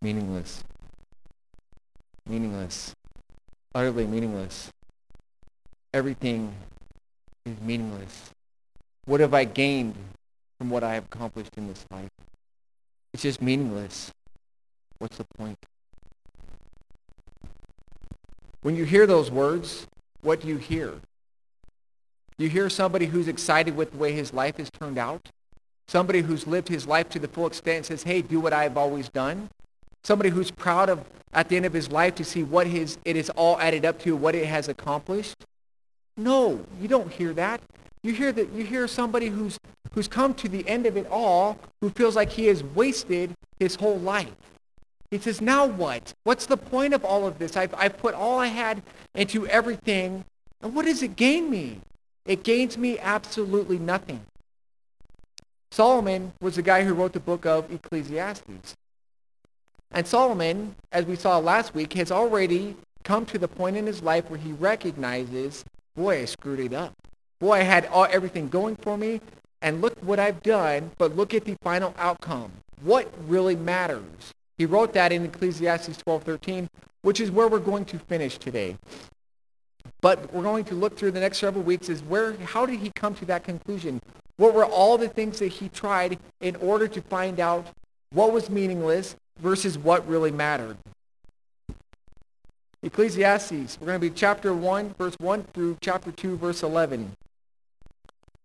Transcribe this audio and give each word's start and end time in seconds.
meaningless. 0.00 0.64
Meaningless. 2.26 2.94
Utterly 3.74 4.06
meaningless. 4.06 4.70
Everything 5.94 6.54
is 7.46 7.60
meaningless. 7.60 8.30
What 9.06 9.20
have 9.20 9.34
I 9.34 9.44
gained 9.44 9.94
from 10.58 10.70
what 10.70 10.84
I 10.84 10.94
have 10.94 11.04
accomplished 11.06 11.52
in 11.56 11.68
this 11.68 11.84
life? 11.90 12.10
It's 13.12 13.22
just 13.22 13.40
meaningless. 13.40 14.10
What's 14.98 15.16
the 15.16 15.24
point? 15.36 15.58
When 18.62 18.76
you 18.76 18.84
hear 18.84 19.06
those 19.06 19.30
words, 19.30 19.86
what 20.20 20.40
do 20.40 20.48
you 20.48 20.56
hear? 20.56 20.94
You 22.36 22.48
hear 22.48 22.68
somebody 22.68 23.06
who's 23.06 23.28
excited 23.28 23.76
with 23.76 23.92
the 23.92 23.98
way 23.98 24.12
his 24.12 24.32
life 24.32 24.58
has 24.58 24.70
turned 24.70 24.98
out? 24.98 25.30
Somebody 25.86 26.20
who's 26.20 26.46
lived 26.46 26.68
his 26.68 26.86
life 26.86 27.08
to 27.10 27.18
the 27.18 27.28
full 27.28 27.46
extent 27.46 27.86
says, 27.86 28.02
hey, 28.02 28.20
do 28.20 28.40
what 28.40 28.52
I've 28.52 28.76
always 28.76 29.08
done? 29.08 29.48
Somebody 30.04 30.30
who's 30.30 30.50
proud 30.50 30.88
of, 30.88 31.04
at 31.32 31.48
the 31.48 31.56
end 31.56 31.66
of 31.66 31.72
his 31.72 31.90
life, 31.90 32.14
to 32.16 32.24
see 32.24 32.42
what 32.42 32.66
his, 32.66 32.98
it 33.04 33.16
is 33.16 33.30
all 33.30 33.58
added 33.60 33.84
up 33.84 33.98
to, 34.00 34.16
what 34.16 34.34
it 34.34 34.46
has 34.46 34.68
accomplished? 34.68 35.44
No, 36.16 36.64
you 36.80 36.88
don't 36.88 37.12
hear 37.12 37.32
that. 37.34 37.60
You 38.02 38.12
hear 38.12 38.32
that 38.32 38.52
you 38.52 38.64
hear 38.64 38.88
somebody 38.88 39.26
who's 39.26 39.58
who's 39.92 40.08
come 40.08 40.34
to 40.34 40.48
the 40.48 40.66
end 40.68 40.86
of 40.86 40.96
it 40.96 41.06
all, 41.10 41.58
who 41.80 41.90
feels 41.90 42.14
like 42.14 42.30
he 42.30 42.46
has 42.46 42.62
wasted 42.62 43.32
his 43.58 43.74
whole 43.74 43.98
life. 43.98 44.34
He 45.10 45.18
says, 45.18 45.40
now 45.40 45.66
what? 45.66 46.12
What's 46.24 46.46
the 46.46 46.56
point 46.56 46.92
of 46.92 47.04
all 47.04 47.26
of 47.26 47.38
this? 47.38 47.56
I've, 47.56 47.74
I've 47.74 47.96
put 47.96 48.14
all 48.14 48.38
I 48.38 48.48
had 48.48 48.82
into 49.14 49.46
everything, 49.46 50.24
and 50.60 50.74
what 50.74 50.84
does 50.84 51.02
it 51.02 51.16
gain 51.16 51.50
me? 51.50 51.80
It 52.26 52.42
gains 52.42 52.76
me 52.76 52.98
absolutely 52.98 53.78
nothing. 53.78 54.20
Solomon 55.70 56.32
was 56.40 56.56
the 56.56 56.62
guy 56.62 56.84
who 56.84 56.94
wrote 56.94 57.14
the 57.14 57.20
book 57.20 57.46
of 57.46 57.72
Ecclesiastes. 57.72 58.74
And 59.90 60.06
Solomon, 60.06 60.74
as 60.92 61.06
we 61.06 61.16
saw 61.16 61.38
last 61.38 61.74
week, 61.74 61.94
has 61.94 62.12
already 62.12 62.76
come 63.04 63.24
to 63.26 63.38
the 63.38 63.48
point 63.48 63.76
in 63.76 63.86
his 63.86 64.02
life 64.02 64.28
where 64.28 64.38
he 64.38 64.52
recognizes, 64.52 65.64
boy, 65.96 66.22
I 66.22 66.24
screwed 66.26 66.60
it 66.60 66.74
up. 66.74 66.92
Boy, 67.40 67.54
I 67.54 67.62
had 67.62 67.86
all, 67.86 68.06
everything 68.10 68.48
going 68.48 68.76
for 68.76 68.98
me, 68.98 69.20
and 69.62 69.80
look 69.80 69.96
what 70.02 70.18
I've 70.18 70.42
done, 70.42 70.90
but 70.98 71.16
look 71.16 71.34
at 71.34 71.44
the 71.44 71.56
final 71.62 71.94
outcome. 71.98 72.52
What 72.82 73.12
really 73.26 73.56
matters? 73.56 74.32
He 74.58 74.66
wrote 74.66 74.92
that 74.92 75.12
in 75.12 75.24
Ecclesiastes 75.24 76.02
12:13, 76.06 76.68
which 77.02 77.20
is 77.20 77.30
where 77.30 77.48
we're 77.48 77.58
going 77.58 77.84
to 77.86 77.98
finish 77.98 78.38
today. 78.38 78.76
But 80.00 80.32
we're 80.32 80.42
going 80.42 80.64
to 80.64 80.74
look 80.74 80.96
through 80.96 81.12
the 81.12 81.20
next 81.20 81.38
several 81.38 81.64
weeks 81.64 81.88
is 81.88 82.02
where 82.02 82.34
how 82.34 82.66
did 82.66 82.80
he 82.80 82.90
come 82.94 83.14
to 83.16 83.24
that 83.26 83.44
conclusion? 83.44 84.00
What 84.36 84.54
were 84.54 84.64
all 84.64 84.98
the 84.98 85.08
things 85.08 85.38
that 85.38 85.48
he 85.48 85.68
tried 85.68 86.18
in 86.40 86.56
order 86.56 86.86
to 86.88 87.00
find 87.02 87.40
out 87.40 87.66
what 88.12 88.32
was 88.32 88.50
meaningless 88.50 89.16
versus 89.38 89.78
what 89.78 90.06
really 90.06 90.30
mattered? 90.30 90.76
Ecclesiastes, 92.82 93.78
we're 93.80 93.86
going 93.86 94.00
to 94.00 94.08
be 94.08 94.14
chapter 94.14 94.54
1, 94.54 94.94
verse 94.96 95.16
1 95.18 95.44
through 95.52 95.76
chapter 95.80 96.12
2, 96.12 96.36
verse 96.36 96.62
11. 96.62 97.12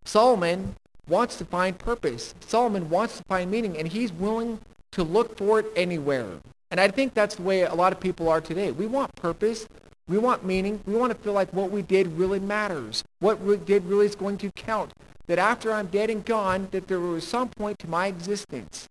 Solomon 0.04 0.74
wants 1.08 1.36
to 1.36 1.44
find 1.44 1.78
purpose. 1.78 2.34
Solomon 2.40 2.90
wants 2.90 3.18
to 3.18 3.24
find 3.24 3.50
meaning, 3.50 3.76
and 3.78 3.88
he's 3.88 4.12
willing 4.12 4.58
to 4.92 5.02
look 5.04 5.38
for 5.38 5.60
it 5.60 5.66
anywhere. 5.76 6.26
And 6.70 6.80
I 6.80 6.88
think 6.88 7.14
that's 7.14 7.36
the 7.36 7.42
way 7.42 7.62
a 7.62 7.74
lot 7.74 7.92
of 7.92 8.00
people 8.00 8.28
are 8.28 8.40
today. 8.40 8.72
We 8.72 8.86
want 8.86 9.14
purpose. 9.14 9.68
We 10.08 10.18
want 10.18 10.44
meaning. 10.44 10.80
We 10.84 10.94
want 10.94 11.12
to 11.12 11.18
feel 11.18 11.32
like 11.32 11.52
what 11.52 11.70
we 11.70 11.82
did 11.82 12.08
really 12.18 12.40
matters. 12.40 13.04
What 13.20 13.40
we 13.40 13.56
did 13.56 13.84
really 13.84 14.06
is 14.06 14.16
going 14.16 14.38
to 14.38 14.50
count. 14.50 14.92
That 15.26 15.38
after 15.38 15.72
I'm 15.72 15.86
dead 15.86 16.10
and 16.10 16.24
gone, 16.24 16.68
that 16.72 16.88
there 16.88 17.00
was 17.00 17.26
some 17.26 17.48
point 17.48 17.78
to 17.78 17.88
my 17.88 18.08
existence. 18.08 18.88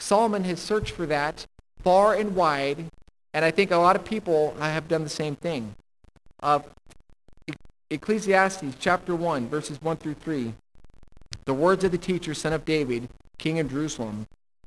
Solomon 0.00 0.44
has 0.44 0.60
searched 0.60 0.92
for 0.92 1.06
that 1.06 1.46
far 1.82 2.14
and 2.14 2.34
wide, 2.34 2.86
and 3.32 3.44
I 3.44 3.50
think 3.50 3.70
a 3.70 3.76
lot 3.76 3.96
of 3.96 4.04
people 4.04 4.54
have 4.58 4.88
done 4.88 5.02
the 5.02 5.08
same 5.08 5.36
thing. 5.36 5.74
Uh, 6.42 6.60
Ecclesiastes 7.90 8.76
chapter 8.78 9.14
1, 9.14 9.48
verses 9.48 9.82
1 9.82 9.96
through 9.96 10.14
3. 10.14 10.54
The 11.44 11.54
words 11.54 11.84
of 11.84 11.92
the 11.92 11.98
teacher, 11.98 12.34
son 12.34 12.52
of 12.52 12.64
David, 12.64 13.08
king 13.38 13.58
of 13.58 13.70
Jerusalem. 13.70 14.26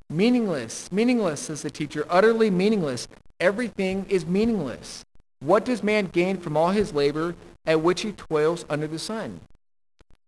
Meaningless, 0.09 0.91
meaningless, 0.91 1.41
says 1.41 1.61
the 1.61 1.71
teacher, 1.71 2.05
utterly 2.09 2.49
meaningless. 2.49 3.07
Everything 3.39 4.05
is 4.09 4.25
meaningless. 4.25 5.05
What 5.39 5.65
does 5.65 5.83
man 5.83 6.07
gain 6.07 6.37
from 6.37 6.55
all 6.55 6.71
his 6.71 6.93
labor 6.93 7.35
at 7.65 7.81
which 7.81 8.01
he 8.01 8.11
toils 8.11 8.65
under 8.69 8.87
the 8.87 8.99
sun? 8.99 9.39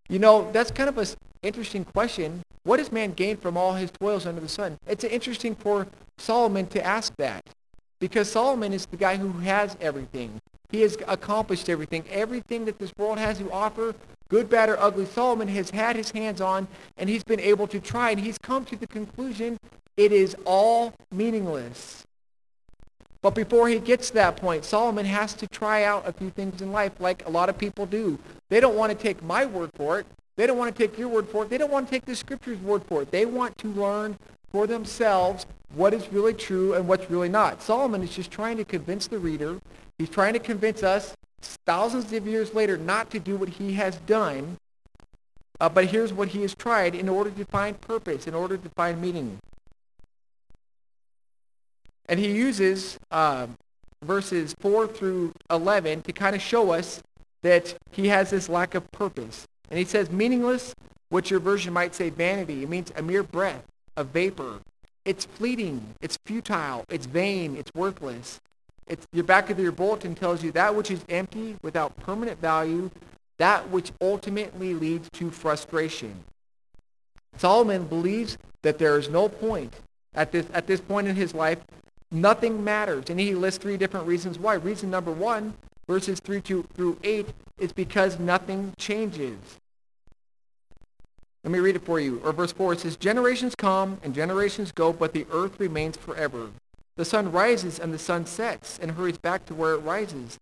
You 0.08 0.20
know, 0.20 0.50
that's 0.52 0.72
kind 0.72 0.90
of 0.90 0.98
an 0.98 1.08
interesting 1.46 1.86
question. 1.86 2.42
What 2.64 2.78
does 2.78 2.92
man 2.92 3.14
gain 3.14 3.38
from 3.38 3.58
all 3.58 3.74
his 3.74 3.92
toils 3.92 4.26
under 4.26 4.42
the 4.42 4.50
sun? 4.50 4.78
It's 4.88 5.04
interesting 5.04 5.56
for 5.56 5.88
Solomon 6.18 6.68
to 6.68 6.84
ask 6.84 7.16
that 7.18 7.44
because 8.00 8.32
Solomon 8.32 8.74
is 8.74 8.86
the 8.86 8.98
guy 8.98 9.18
who 9.18 9.32
has 9.40 9.78
everything. 9.80 10.42
He 10.70 10.82
has 10.82 10.98
accomplished 11.08 11.70
everything. 11.70 12.04
Everything 12.10 12.66
that 12.66 12.80
this 12.80 12.92
world 12.98 13.18
has 13.20 13.38
to 13.38 13.52
offer, 13.52 13.94
good, 14.30 14.50
bad, 14.50 14.70
or 14.70 14.80
ugly, 14.80 15.06
Solomon 15.06 15.48
has 15.50 15.70
had 15.70 15.96
his 15.96 16.12
hands 16.12 16.42
on, 16.42 16.68
and 16.98 17.10
he's 17.10 17.24
been 17.24 17.40
able 17.40 17.68
to 17.68 17.80
try, 17.80 18.12
and 18.12 18.20
he's 18.20 18.38
come 18.38 18.66
to 18.66 18.76
the 18.76 18.88
conclusion 18.88 19.58
it 19.98 20.12
is 20.12 20.36
all 20.46 20.94
meaningless. 21.12 22.04
But 23.22 23.34
before 23.34 23.70
he 23.70 23.80
gets 23.80 24.10
to 24.10 24.16
that 24.16 24.38
point, 24.38 24.66
Solomon 24.66 25.06
has 25.06 25.34
to 25.36 25.48
try 25.48 25.84
out 25.84 26.08
a 26.08 26.14
few 26.14 26.30
things 26.30 26.62
in 26.62 26.72
life 26.72 26.92
like 27.00 27.26
a 27.26 27.30
lot 27.32 27.50
of 27.50 27.58
people 27.58 27.86
do. 27.86 28.20
They 28.50 28.60
don't 28.60 28.76
want 28.76 28.92
to 28.92 28.98
take 28.98 29.24
my 29.24 29.46
word 29.46 29.72
for 29.76 30.00
it. 30.00 30.06
They 30.36 30.48
don't 30.48 30.58
want 30.58 30.76
to 30.76 30.88
take 30.88 30.98
your 30.98 31.08
word 31.08 31.30
for 31.30 31.44
it. 31.44 31.50
They 31.50 31.58
don't 31.58 31.72
want 31.72 31.88
to 31.88 31.92
take 31.92 32.06
the 32.06 32.16
scripture's 32.16 32.60
word 32.60 32.84
for 32.86 33.02
it. 33.02 33.12
They 33.12 33.26
want 33.26 33.58
to 33.60 33.68
learn 33.70 34.18
for 34.52 34.68
themselves 34.68 35.46
what 35.74 35.94
is 35.94 36.12
really 36.12 36.34
true 36.34 36.74
and 36.74 36.88
what's 36.88 37.10
really 37.10 37.30
not. 37.30 37.62
Solomon 37.62 38.04
is 38.04 38.14
just 38.16 38.32
trying 38.32 38.58
to 38.58 38.66
convince 38.66 39.08
the 39.08 39.18
reader. 39.20 39.60
He's 39.98 40.10
trying 40.10 40.34
to 40.34 40.40
convince 40.40 40.84
us 40.84 41.16
thousands 41.66 42.12
of 42.12 42.28
years 42.28 42.54
later 42.54 42.78
not 42.78 43.10
to 43.12 43.20
do 43.20 43.38
what 43.38 43.50
he 43.50 43.74
has 43.74 43.98
done. 44.08 44.58
Uh, 45.60 45.70
but 45.70 45.86
here's 45.86 46.12
what 46.12 46.30
he 46.30 46.42
has 46.42 46.54
tried 46.54 46.96
in 46.96 47.08
order 47.08 47.30
to 47.32 47.46
find 47.46 47.80
purpose, 47.80 48.28
in 48.28 48.34
order 48.34 48.58
to 48.58 48.70
find 48.70 49.02
meaning. 49.02 49.40
And 52.08 52.20
he 52.20 52.32
uses 52.32 53.00
uh, 53.10 53.48
verses 54.04 54.54
4 54.60 54.88
through 54.88 55.34
11 55.50 56.02
to 56.04 56.12
kind 56.12 56.36
of 56.36 56.42
show 56.42 56.72
us 56.72 57.02
that 57.42 57.76
he 57.92 58.08
has 58.10 58.32
this 58.32 58.50
lack 58.50 58.76
of 58.76 58.92
purpose. 58.92 59.46
And 59.70 59.80
he 59.80 59.86
says 59.86 60.12
meaningless, 60.12 60.74
what 61.10 61.32
your 61.32 61.40
version 61.40 61.74
might 61.74 61.96
say 61.96 62.10
vanity. 62.10 62.64
It 62.64 62.70
means 62.70 62.92
a 62.96 63.02
mere 63.02 63.24
breath, 63.24 63.64
a 63.96 64.04
vapor. 64.04 64.60
It's 65.06 65.26
fleeting. 65.26 65.96
It's 66.02 66.18
futile. 66.26 66.86
It's 66.90 67.06
vain. 67.06 67.56
It's 67.56 67.72
worthless. 67.76 68.40
It's, 68.88 69.08
your 69.14 69.24
back 69.24 69.50
of 69.50 69.60
your 69.60 69.72
bulletin 69.72 70.16
tells 70.16 70.44
you 70.44 70.52
that 70.52 70.76
which 70.76 70.92
is 70.92 71.04
empty, 71.10 71.56
without 71.64 71.96
permanent 71.98 72.40
value, 72.40 72.92
that 73.38 73.70
which 73.70 73.92
ultimately 74.02 74.74
leads 74.74 75.10
to 75.14 75.32
frustration. 75.32 76.24
Solomon 77.38 77.86
believes 77.86 78.38
that 78.62 78.78
there 78.78 78.98
is 78.98 79.10
no 79.10 79.28
point 79.28 79.74
at 80.14 80.32
this, 80.32 80.46
at 80.54 80.68
this 80.68 80.80
point 80.80 81.08
in 81.08 81.16
his 81.16 81.34
life 81.34 81.60
Nothing 82.12 82.64
matters. 82.64 83.06
And 83.10 83.20
he 83.20 83.36
lists 83.36 83.62
three 83.62 83.78
different 83.78 84.08
reasons 84.08 84.40
why. 84.40 84.56
Reason 84.56 84.90
number 84.90 85.12
one, 85.12 85.54
verses 85.88 86.20
3 86.20 86.42
to, 86.42 86.64
through 86.74 86.98
8, 87.04 87.28
is 87.58 87.72
because 87.72 88.20
nothing 88.20 88.74
changes. 88.78 89.38
Let 91.44 91.52
me 91.52 91.60
read 91.60 91.76
it 91.76 91.86
for 91.86 92.00
you. 92.00 92.20
Or 92.24 92.34
verse 92.34 92.52
4, 92.52 92.74
it 92.74 92.80
says, 92.80 92.98
Generations 92.98 93.54
come 93.56 94.00
and 94.04 94.16
generations 94.16 94.72
go, 94.72 94.92
but 94.92 95.14
the 95.14 95.28
earth 95.32 95.60
remains 95.60 95.96
forever. 95.96 96.50
The 96.98 97.06
sun 97.06 97.32
rises 97.32 97.78
and 97.78 97.94
the 97.94 98.00
sun 98.00 98.26
sets 98.26 98.80
and 98.80 98.92
hurries 98.92 99.18
back 99.18 99.46
to 99.46 99.54
where 99.54 99.74
it 99.74 99.80
rises. 99.80 100.40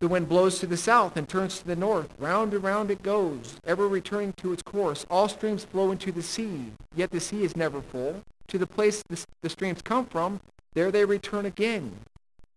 The 0.00 0.06
wind 0.06 0.28
blows 0.28 0.60
to 0.60 0.66
the 0.66 0.76
south 0.76 1.16
and 1.16 1.28
turns 1.28 1.58
to 1.58 1.66
the 1.66 1.74
north. 1.74 2.14
Round 2.18 2.54
and 2.54 2.62
round 2.62 2.90
it 2.92 3.02
goes, 3.02 3.56
ever 3.66 3.88
returning 3.88 4.32
to 4.34 4.52
its 4.52 4.62
course. 4.62 5.04
All 5.10 5.28
streams 5.28 5.64
flow 5.64 5.90
into 5.90 6.12
the 6.12 6.22
sea, 6.22 6.70
yet 6.94 7.10
the 7.10 7.18
sea 7.18 7.42
is 7.42 7.56
never 7.56 7.80
full. 7.80 8.22
To 8.48 8.58
the 8.58 8.66
place 8.66 9.02
the, 9.08 9.24
the 9.42 9.48
streams 9.48 9.82
come 9.82 10.06
from, 10.06 10.40
there 10.74 10.92
they 10.92 11.04
return 11.04 11.46
again. 11.46 11.96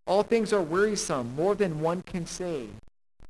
All 0.06 0.24
things 0.24 0.51
are 0.51 0.62
wearisome, 0.62 1.36
more 1.36 1.56
than 1.56 1.81
one 1.81 2.01
can 2.01 2.25
say. 2.25 2.68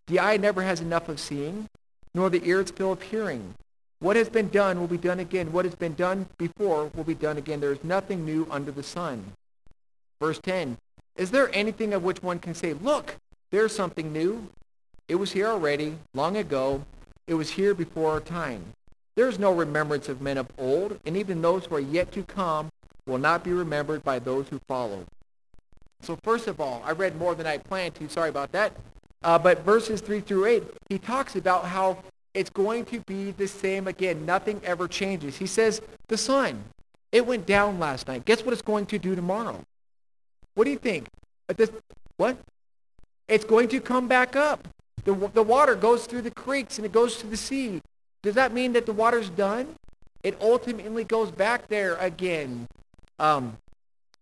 The 0.07 0.19
eye 0.19 0.37
never 0.37 0.61
has 0.61 0.81
enough 0.81 1.09
of 1.09 1.19
seeing, 1.19 1.69
nor 2.13 2.29
the 2.29 2.45
ear 2.45 2.61
its 2.61 2.71
fill 2.71 2.93
of 2.93 3.01
hearing. 3.01 3.55
What 3.99 4.15
has 4.15 4.29
been 4.29 4.49
done 4.49 4.79
will 4.79 4.87
be 4.87 4.97
done 4.97 5.19
again. 5.19 5.51
What 5.51 5.65
has 5.65 5.75
been 5.75 5.93
done 5.93 6.25
before 6.37 6.89
will 6.95 7.03
be 7.03 7.13
done 7.13 7.37
again. 7.37 7.59
There 7.59 7.71
is 7.71 7.83
nothing 7.83 8.25
new 8.25 8.47
under 8.49 8.71
the 8.71 8.83
sun. 8.83 9.33
Verse 10.19 10.39
10, 10.39 10.77
Is 11.15 11.31
there 11.31 11.53
anything 11.53 11.93
of 11.93 12.03
which 12.03 12.23
one 12.23 12.39
can 12.39 12.55
say, 12.55 12.73
Look, 12.73 13.17
there's 13.51 13.75
something 13.75 14.11
new? 14.11 14.49
It 15.07 15.15
was 15.15 15.33
here 15.33 15.47
already, 15.47 15.97
long 16.13 16.37
ago. 16.37 16.83
It 17.27 17.35
was 17.35 17.51
here 17.51 17.73
before 17.73 18.11
our 18.11 18.19
time. 18.19 18.63
There 19.15 19.27
is 19.27 19.37
no 19.37 19.53
remembrance 19.53 20.09
of 20.09 20.21
men 20.21 20.37
of 20.37 20.47
old, 20.57 20.99
and 21.05 21.15
even 21.15 21.41
those 21.41 21.65
who 21.65 21.75
are 21.75 21.79
yet 21.79 22.11
to 22.13 22.23
come 22.23 22.69
will 23.05 23.17
not 23.17 23.43
be 23.43 23.51
remembered 23.51 24.03
by 24.03 24.19
those 24.19 24.47
who 24.49 24.59
follow. 24.67 25.05
So 26.01 26.17
first 26.23 26.47
of 26.47 26.59
all, 26.59 26.81
I 26.85 26.91
read 26.91 27.15
more 27.17 27.35
than 27.35 27.47
I 27.47 27.57
planned 27.57 27.95
to. 27.95 28.09
Sorry 28.09 28.29
about 28.29 28.51
that. 28.51 28.73
Uh, 29.23 29.37
but 29.37 29.63
verses 29.63 30.01
3 30.01 30.19
through 30.21 30.45
8, 30.45 30.63
he 30.89 30.97
talks 30.97 31.35
about 31.35 31.65
how 31.65 31.99
it's 32.33 32.49
going 32.49 32.85
to 32.85 32.99
be 33.01 33.31
the 33.31 33.47
same 33.47 33.87
again. 33.87 34.25
Nothing 34.25 34.61
ever 34.63 34.87
changes. 34.87 35.37
He 35.37 35.45
says 35.45 35.81
the 36.07 36.17
sun. 36.17 36.63
It 37.11 37.25
went 37.25 37.45
down 37.45 37.79
last 37.79 38.07
night. 38.07 38.25
Guess 38.25 38.43
what 38.43 38.53
it's 38.53 38.61
going 38.61 38.85
to 38.87 38.97
do 38.97 39.15
tomorrow? 39.15 39.61
What 40.55 40.63
do 40.63 40.71
you 40.71 40.77
think? 40.77 41.07
This, 41.55 41.69
what? 42.17 42.37
It's 43.27 43.45
going 43.45 43.67
to 43.69 43.81
come 43.81 44.07
back 44.07 44.35
up. 44.35 44.67
The, 45.03 45.13
the 45.33 45.43
water 45.43 45.75
goes 45.75 46.05
through 46.05 46.21
the 46.21 46.31
creeks 46.31 46.77
and 46.77 46.85
it 46.85 46.91
goes 46.91 47.17
to 47.17 47.27
the 47.27 47.37
sea. 47.37 47.81
Does 48.23 48.35
that 48.35 48.53
mean 48.53 48.73
that 48.73 48.85
the 48.85 48.93
water's 48.93 49.29
done? 49.29 49.75
It 50.23 50.37
ultimately 50.39 51.03
goes 51.03 51.31
back 51.31 51.67
there 51.67 51.95
again. 51.95 52.67
Um, 53.19 53.57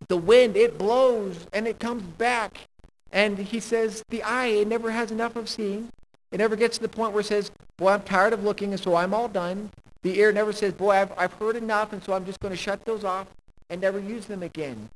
the 0.10 0.18
wind, 0.18 0.58
it 0.58 0.78
blows 0.78 1.48
and 1.54 1.68
it 1.68 1.80
comes 1.80 2.04
back. 2.04 2.68
And 3.12 3.38
he 3.38 3.60
says, 3.60 4.04
the 4.10 4.22
eye, 4.24 4.48
it 4.48 4.68
never 4.68 4.92
has 4.92 5.12
enough 5.12 5.36
of 5.36 5.48
seeing. 5.48 5.90
It 6.32 6.38
never 6.38 6.56
gets 6.56 6.78
to 6.78 6.84
the 6.84 6.90
point 6.90 7.14
where 7.14 7.22
it 7.22 7.28
says, 7.28 7.52
boy, 7.78 7.92
I'm 7.92 8.02
tired 8.02 8.34
of 8.34 8.44
looking 8.44 8.72
and 8.72 8.80
so 8.80 8.96
I'm 8.96 9.14
all 9.14 9.28
done. 9.28 9.72
The 10.04 10.20
ear 10.20 10.32
never 10.32 10.54
says, 10.54 10.74
boy, 10.74 10.92
I've, 10.92 11.12
I've 11.18 11.34
heard 11.34 11.56
enough 11.56 11.94
and 11.94 12.04
so 12.04 12.14
I'm 12.14 12.26
just 12.26 12.40
going 12.40 12.52
to 12.52 12.58
shut 12.58 12.86
those 12.86 13.04
off 13.04 13.28
and 13.70 13.82
never 13.82 14.00
use 14.00 14.26
them 14.26 14.44
again. 14.44 14.90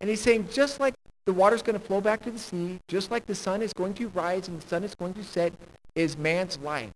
And 0.00 0.08
he's 0.08 0.20
saying, 0.20 0.48
just 0.52 0.80
like 0.80 0.94
the 1.26 1.32
water's 1.32 1.62
going 1.62 1.78
to 1.78 1.84
flow 1.84 2.00
back 2.00 2.22
to 2.22 2.30
the 2.30 2.38
sea, 2.38 2.78
just 2.88 3.10
like 3.10 3.26
the 3.26 3.34
sun 3.34 3.60
is 3.60 3.72
going 3.72 3.94
to 3.94 4.08
rise 4.08 4.48
and 4.48 4.60
the 4.60 4.66
sun 4.66 4.84
is 4.84 4.94
going 4.94 5.14
to 5.14 5.24
set, 5.24 5.52
is 5.94 6.16
man's 6.16 6.58
life. 6.58 6.92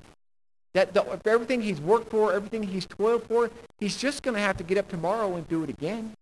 That 0.73 0.95
the, 0.95 1.21
everything 1.27 1.61
he's 1.61 1.81
worked 1.81 2.11
for, 2.11 2.33
everything 2.33 2.63
he's 2.63 2.87
toiled 2.87 3.25
for, 3.25 3.51
he's 3.79 3.97
just 3.97 4.23
going 4.23 4.35
to 4.35 4.41
have 4.41 4.57
to 4.57 4.65
get 4.65 4.79
up 4.79 4.89
tomorrow 4.89 5.37
and 5.37 5.47
do 5.49 5.63
it 5.65 5.71
again. 5.71 6.15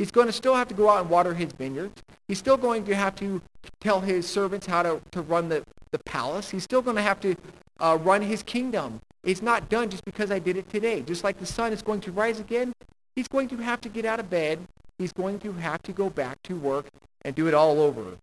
He's 0.00 0.10
going 0.10 0.28
to 0.28 0.32
still 0.32 0.54
have 0.54 0.66
to 0.68 0.74
go 0.74 0.88
out 0.88 1.02
and 1.02 1.10
water 1.10 1.34
his 1.34 1.52
vineyards. 1.52 2.02
He's 2.26 2.38
still 2.38 2.56
going 2.56 2.86
to 2.86 2.94
have 2.96 3.14
to 3.16 3.42
tell 3.82 4.00
his 4.00 4.26
servants 4.26 4.66
how 4.66 4.82
to, 4.82 5.02
to 5.10 5.20
run 5.20 5.50
the, 5.50 5.62
the 5.90 5.98
palace. 5.98 6.48
He's 6.48 6.62
still 6.62 6.80
going 6.80 6.96
to 6.96 7.02
have 7.02 7.20
to 7.20 7.36
uh, 7.80 7.98
run 8.00 8.22
his 8.22 8.42
kingdom. 8.42 9.02
It's 9.24 9.42
not 9.42 9.68
done 9.68 9.90
just 9.90 10.06
because 10.06 10.30
I 10.30 10.38
did 10.38 10.56
it 10.56 10.70
today. 10.70 11.02
Just 11.02 11.22
like 11.22 11.38
the 11.38 11.44
sun 11.44 11.74
is 11.74 11.82
going 11.82 12.00
to 12.00 12.12
rise 12.12 12.40
again, 12.40 12.72
he's 13.14 13.28
going 13.28 13.46
to 13.48 13.58
have 13.58 13.82
to 13.82 13.90
get 13.90 14.06
out 14.06 14.18
of 14.18 14.30
bed. 14.30 14.60
He's 14.96 15.12
going 15.12 15.38
to 15.40 15.52
have 15.52 15.82
to 15.82 15.92
go 15.92 16.08
back 16.08 16.42
to 16.44 16.56
work 16.56 16.86
and 17.20 17.34
do 17.34 17.46
it 17.46 17.52
all 17.52 17.78
over. 17.78 18.16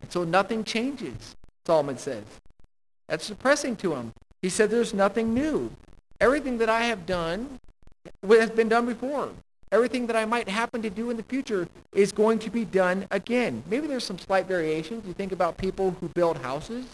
And 0.00 0.10
so 0.10 0.24
nothing 0.24 0.64
changes, 0.64 1.36
Solomon 1.66 1.98
says. 1.98 2.24
That's 3.08 3.28
depressing 3.28 3.76
to 3.76 3.94
him. 3.94 4.14
He 4.40 4.48
said 4.48 4.70
there's 4.70 4.94
nothing 4.94 5.34
new. 5.34 5.70
Everything 6.18 6.56
that 6.56 6.70
I 6.70 6.84
have 6.84 7.04
done 7.04 7.60
has 8.26 8.48
been 8.48 8.70
done 8.70 8.86
before. 8.86 9.32
Everything 9.72 10.06
that 10.06 10.16
I 10.16 10.24
might 10.24 10.48
happen 10.48 10.82
to 10.82 10.90
do 10.90 11.10
in 11.10 11.16
the 11.16 11.22
future 11.22 11.68
is 11.92 12.12
going 12.12 12.38
to 12.40 12.50
be 12.50 12.64
done 12.64 13.06
again. 13.10 13.62
Maybe 13.68 13.86
there's 13.86 14.04
some 14.04 14.18
slight 14.18 14.46
variations. 14.46 15.06
You 15.06 15.12
think 15.12 15.32
about 15.32 15.56
people 15.56 15.92
who 16.00 16.08
build 16.08 16.38
houses. 16.38 16.86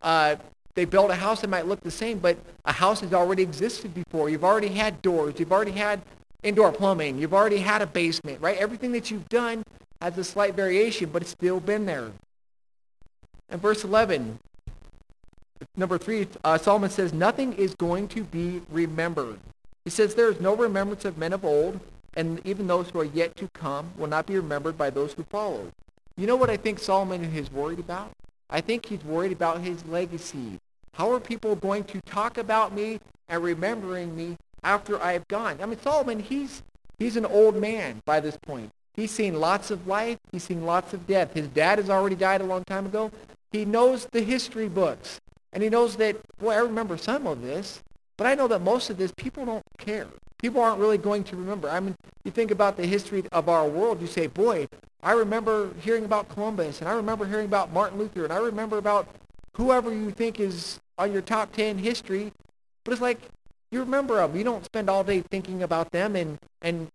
Uh, 0.00 0.36
they 0.74 0.84
build 0.84 1.10
a 1.10 1.14
house 1.14 1.40
that 1.40 1.48
might 1.48 1.66
look 1.66 1.80
the 1.80 1.90
same, 1.90 2.18
but 2.18 2.38
a 2.64 2.72
house 2.72 3.00
has 3.00 3.12
already 3.12 3.42
existed 3.42 3.94
before. 3.94 4.28
You've 4.28 4.44
already 4.44 4.68
had 4.68 5.02
doors. 5.02 5.34
You've 5.38 5.52
already 5.52 5.72
had 5.72 6.02
indoor 6.42 6.70
plumbing. 6.70 7.18
You've 7.18 7.34
already 7.34 7.58
had 7.58 7.82
a 7.82 7.86
basement, 7.86 8.40
right? 8.40 8.56
Everything 8.58 8.92
that 8.92 9.10
you've 9.10 9.28
done 9.28 9.62
has 10.00 10.16
a 10.18 10.24
slight 10.24 10.54
variation, 10.54 11.10
but 11.10 11.22
it's 11.22 11.30
still 11.30 11.60
been 11.60 11.86
there. 11.86 12.12
And 13.48 13.60
verse 13.60 13.84
11, 13.84 14.38
number 15.76 15.98
3, 15.98 16.28
uh, 16.44 16.58
Solomon 16.58 16.90
says, 16.90 17.12
nothing 17.12 17.52
is 17.54 17.74
going 17.74 18.08
to 18.08 18.24
be 18.24 18.60
remembered. 18.70 19.38
He 19.84 19.90
says 19.90 20.14
there 20.14 20.30
is 20.30 20.40
no 20.40 20.54
remembrance 20.54 21.04
of 21.04 21.16
men 21.16 21.32
of 21.32 21.44
old, 21.44 21.80
and 22.16 22.40
even 22.44 22.66
those 22.66 22.90
who 22.90 23.00
are 23.00 23.04
yet 23.04 23.36
to 23.36 23.48
come 23.48 23.92
will 23.96 24.08
not 24.08 24.26
be 24.26 24.36
remembered 24.36 24.76
by 24.76 24.90
those 24.90 25.12
who 25.12 25.22
follow. 25.24 25.70
You 26.16 26.26
know 26.26 26.36
what 26.36 26.50
I 26.50 26.56
think 26.56 26.78
Solomon 26.78 27.22
is 27.24 27.52
worried 27.52 27.78
about? 27.78 28.10
I 28.48 28.60
think 28.60 28.86
he's 28.86 29.04
worried 29.04 29.32
about 29.32 29.60
his 29.60 29.84
legacy. 29.84 30.58
How 30.92 31.12
are 31.12 31.20
people 31.20 31.54
going 31.56 31.84
to 31.84 32.00
talk 32.00 32.38
about 32.38 32.74
me 32.74 33.00
and 33.28 33.42
remembering 33.42 34.16
me 34.16 34.38
after 34.64 35.00
I 35.00 35.12
have 35.12 35.28
gone? 35.28 35.58
I 35.60 35.66
mean, 35.66 35.78
Solomon, 35.82 36.20
he's, 36.20 36.62
he's 36.98 37.16
an 37.16 37.26
old 37.26 37.56
man 37.56 38.00
by 38.06 38.20
this 38.20 38.38
point. 38.38 38.70
He's 38.94 39.10
seen 39.10 39.38
lots 39.38 39.70
of 39.70 39.86
life. 39.86 40.18
He's 40.32 40.44
seen 40.44 40.64
lots 40.64 40.94
of 40.94 41.06
death. 41.06 41.34
His 41.34 41.48
dad 41.48 41.78
has 41.78 41.90
already 41.90 42.16
died 42.16 42.40
a 42.40 42.44
long 42.44 42.64
time 42.64 42.86
ago. 42.86 43.12
He 43.52 43.66
knows 43.66 44.06
the 44.06 44.22
history 44.22 44.68
books. 44.68 45.20
And 45.52 45.62
he 45.62 45.68
knows 45.68 45.96
that, 45.96 46.16
boy, 46.38 46.52
I 46.52 46.58
remember 46.58 46.96
some 46.96 47.26
of 47.26 47.42
this, 47.42 47.82
but 48.16 48.26
I 48.26 48.34
know 48.34 48.48
that 48.48 48.62
most 48.62 48.88
of 48.88 48.96
this, 48.96 49.12
people 49.16 49.44
don't 49.44 49.64
care. 49.76 50.08
People 50.46 50.62
aren't 50.62 50.78
really 50.78 50.96
going 50.96 51.24
to 51.24 51.34
remember. 51.34 51.68
I 51.68 51.80
mean, 51.80 51.96
you 52.22 52.30
think 52.30 52.52
about 52.52 52.76
the 52.76 52.86
history 52.86 53.24
of 53.32 53.48
our 53.48 53.66
world, 53.66 54.00
you 54.00 54.06
say, 54.06 54.28
boy, 54.28 54.68
I 55.02 55.10
remember 55.10 55.72
hearing 55.80 56.04
about 56.04 56.28
Columbus, 56.28 56.78
and 56.78 56.88
I 56.88 56.92
remember 56.92 57.26
hearing 57.26 57.46
about 57.46 57.72
Martin 57.72 57.98
Luther, 57.98 58.22
and 58.22 58.32
I 58.32 58.36
remember 58.36 58.78
about 58.78 59.08
whoever 59.54 59.92
you 59.92 60.12
think 60.12 60.38
is 60.38 60.78
on 60.98 61.12
your 61.12 61.20
top 61.20 61.50
10 61.50 61.78
history. 61.78 62.32
But 62.84 62.92
it's 62.92 63.02
like, 63.02 63.18
you 63.72 63.80
remember 63.80 64.18
them. 64.18 64.36
You 64.36 64.44
don't 64.44 64.64
spend 64.64 64.88
all 64.88 65.02
day 65.02 65.20
thinking 65.20 65.64
about 65.64 65.90
them 65.90 66.14
and, 66.14 66.38
and 66.62 66.92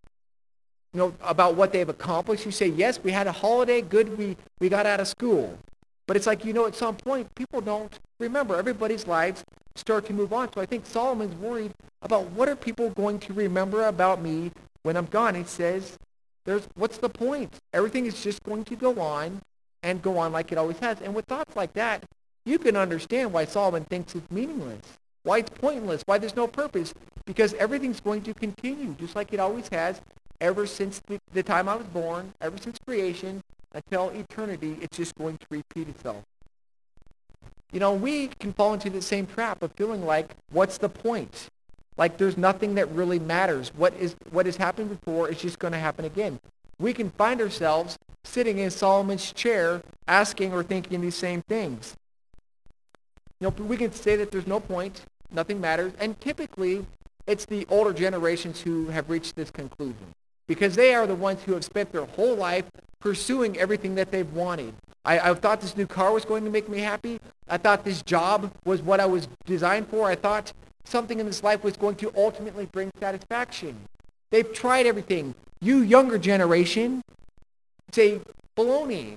you 0.94 0.98
know, 0.98 1.14
about 1.20 1.54
what 1.54 1.74
they've 1.74 1.90
accomplished. 1.90 2.46
You 2.46 2.52
say, 2.52 2.68
yes, 2.68 3.00
we 3.04 3.12
had 3.12 3.26
a 3.26 3.32
holiday, 3.32 3.82
good, 3.82 4.16
we, 4.16 4.34
we 4.60 4.70
got 4.70 4.86
out 4.86 4.98
of 4.98 5.08
school. 5.08 5.58
But 6.06 6.16
it's 6.16 6.26
like, 6.26 6.46
you 6.46 6.54
know, 6.54 6.66
at 6.66 6.74
some 6.74 6.96
point, 6.96 7.34
people 7.34 7.60
don't 7.60 7.98
remember. 8.18 8.56
Everybody's 8.56 9.06
lives 9.06 9.44
start 9.76 10.06
to 10.06 10.12
move 10.12 10.32
on. 10.32 10.52
So 10.52 10.60
I 10.60 10.66
think 10.66 10.86
Solomon's 10.86 11.34
worried 11.36 11.72
about 12.02 12.30
what 12.30 12.48
are 12.48 12.56
people 12.56 12.90
going 12.90 13.18
to 13.20 13.32
remember 13.32 13.86
about 13.86 14.22
me 14.22 14.50
when 14.82 14.96
I'm 14.96 15.06
gone. 15.06 15.34
He 15.34 15.44
says, 15.44 15.98
there's, 16.44 16.68
what's 16.74 16.98
the 16.98 17.08
point? 17.08 17.58
Everything 17.72 18.06
is 18.06 18.22
just 18.22 18.42
going 18.42 18.64
to 18.64 18.76
go 18.76 19.00
on 19.00 19.40
and 19.82 20.02
go 20.02 20.18
on 20.18 20.32
like 20.32 20.52
it 20.52 20.58
always 20.58 20.78
has. 20.78 21.00
And 21.00 21.14
with 21.14 21.26
thoughts 21.26 21.56
like 21.56 21.72
that, 21.74 22.04
you 22.44 22.58
can 22.58 22.76
understand 22.76 23.32
why 23.32 23.44
Solomon 23.44 23.84
thinks 23.84 24.14
it's 24.14 24.30
meaningless, 24.30 24.82
why 25.22 25.38
it's 25.38 25.50
pointless, 25.50 26.02
why 26.06 26.18
there's 26.18 26.36
no 26.36 26.46
purpose, 26.46 26.92
because 27.24 27.54
everything's 27.54 28.00
going 28.00 28.22
to 28.22 28.34
continue 28.34 28.94
just 28.98 29.14
like 29.14 29.32
it 29.32 29.40
always 29.40 29.68
has 29.68 30.00
ever 30.40 30.66
since 30.66 31.00
the, 31.06 31.20
the 31.32 31.42
time 31.42 31.68
I 31.68 31.76
was 31.76 31.86
born, 31.86 32.32
ever 32.40 32.58
since 32.58 32.76
creation, 32.84 33.42
until 33.72 34.10
eternity, 34.10 34.76
it's 34.80 34.96
just 34.96 35.14
going 35.14 35.38
to 35.38 35.46
repeat 35.50 35.88
itself. 35.88 36.24
You 37.72 37.80
know, 37.80 37.94
we 37.94 38.28
can 38.28 38.52
fall 38.52 38.74
into 38.74 38.90
the 38.90 39.00
same 39.00 39.26
trap 39.26 39.62
of 39.62 39.72
feeling 39.72 40.04
like, 40.04 40.36
what's 40.50 40.78
the 40.78 40.90
point? 40.90 41.48
Like 41.96 42.18
there's 42.18 42.36
nothing 42.36 42.74
that 42.74 42.88
really 42.90 43.18
matters. 43.18 43.72
What 43.74 43.94
is 43.94 44.14
what 44.30 44.46
has 44.46 44.56
happened 44.56 44.90
before 44.90 45.28
is 45.28 45.40
just 45.40 45.58
going 45.58 45.72
to 45.72 45.78
happen 45.78 46.04
again. 46.04 46.38
We 46.78 46.92
can 46.92 47.10
find 47.10 47.40
ourselves 47.40 47.98
sitting 48.24 48.58
in 48.58 48.70
Solomon's 48.70 49.32
chair 49.32 49.82
asking 50.06 50.52
or 50.52 50.62
thinking 50.62 51.00
these 51.00 51.14
same 51.14 51.42
things. 51.42 51.96
You 53.40 53.48
know, 53.48 53.64
we 53.64 53.76
can 53.76 53.92
say 53.92 54.16
that 54.16 54.30
there's 54.30 54.46
no 54.46 54.60
point, 54.60 55.02
nothing 55.30 55.60
matters, 55.60 55.92
and 55.98 56.18
typically 56.20 56.86
it's 57.26 57.44
the 57.46 57.66
older 57.68 57.92
generations 57.92 58.60
who 58.60 58.88
have 58.88 59.10
reached 59.10 59.36
this 59.36 59.50
conclusion 59.50 60.14
because 60.46 60.74
they 60.74 60.94
are 60.94 61.06
the 61.06 61.14
ones 61.14 61.42
who 61.42 61.52
have 61.52 61.64
spent 61.64 61.92
their 61.92 62.04
whole 62.04 62.34
life 62.34 62.64
pursuing 63.00 63.58
everything 63.58 63.94
that 63.96 64.10
they've 64.10 64.32
wanted. 64.32 64.74
I, 65.04 65.30
I 65.30 65.34
thought 65.34 65.60
this 65.60 65.76
new 65.76 65.86
car 65.86 66.12
was 66.12 66.24
going 66.24 66.44
to 66.44 66.50
make 66.50 66.68
me 66.68 66.78
happy. 66.78 67.18
I 67.48 67.58
thought 67.58 67.84
this 67.84 68.02
job 68.02 68.52
was 68.64 68.82
what 68.82 69.00
I 69.00 69.06
was 69.06 69.28
designed 69.46 69.88
for. 69.88 70.08
I 70.08 70.14
thought 70.14 70.52
something 70.84 71.18
in 71.18 71.26
this 71.26 71.42
life 71.42 71.64
was 71.64 71.76
going 71.76 71.96
to 71.96 72.12
ultimately 72.16 72.66
bring 72.66 72.90
satisfaction. 73.00 73.76
They've 74.30 74.52
tried 74.52 74.86
everything. 74.86 75.34
You 75.60 75.78
younger 75.78 76.18
generation 76.18 77.02
say, 77.92 78.20
baloney. 78.56 79.16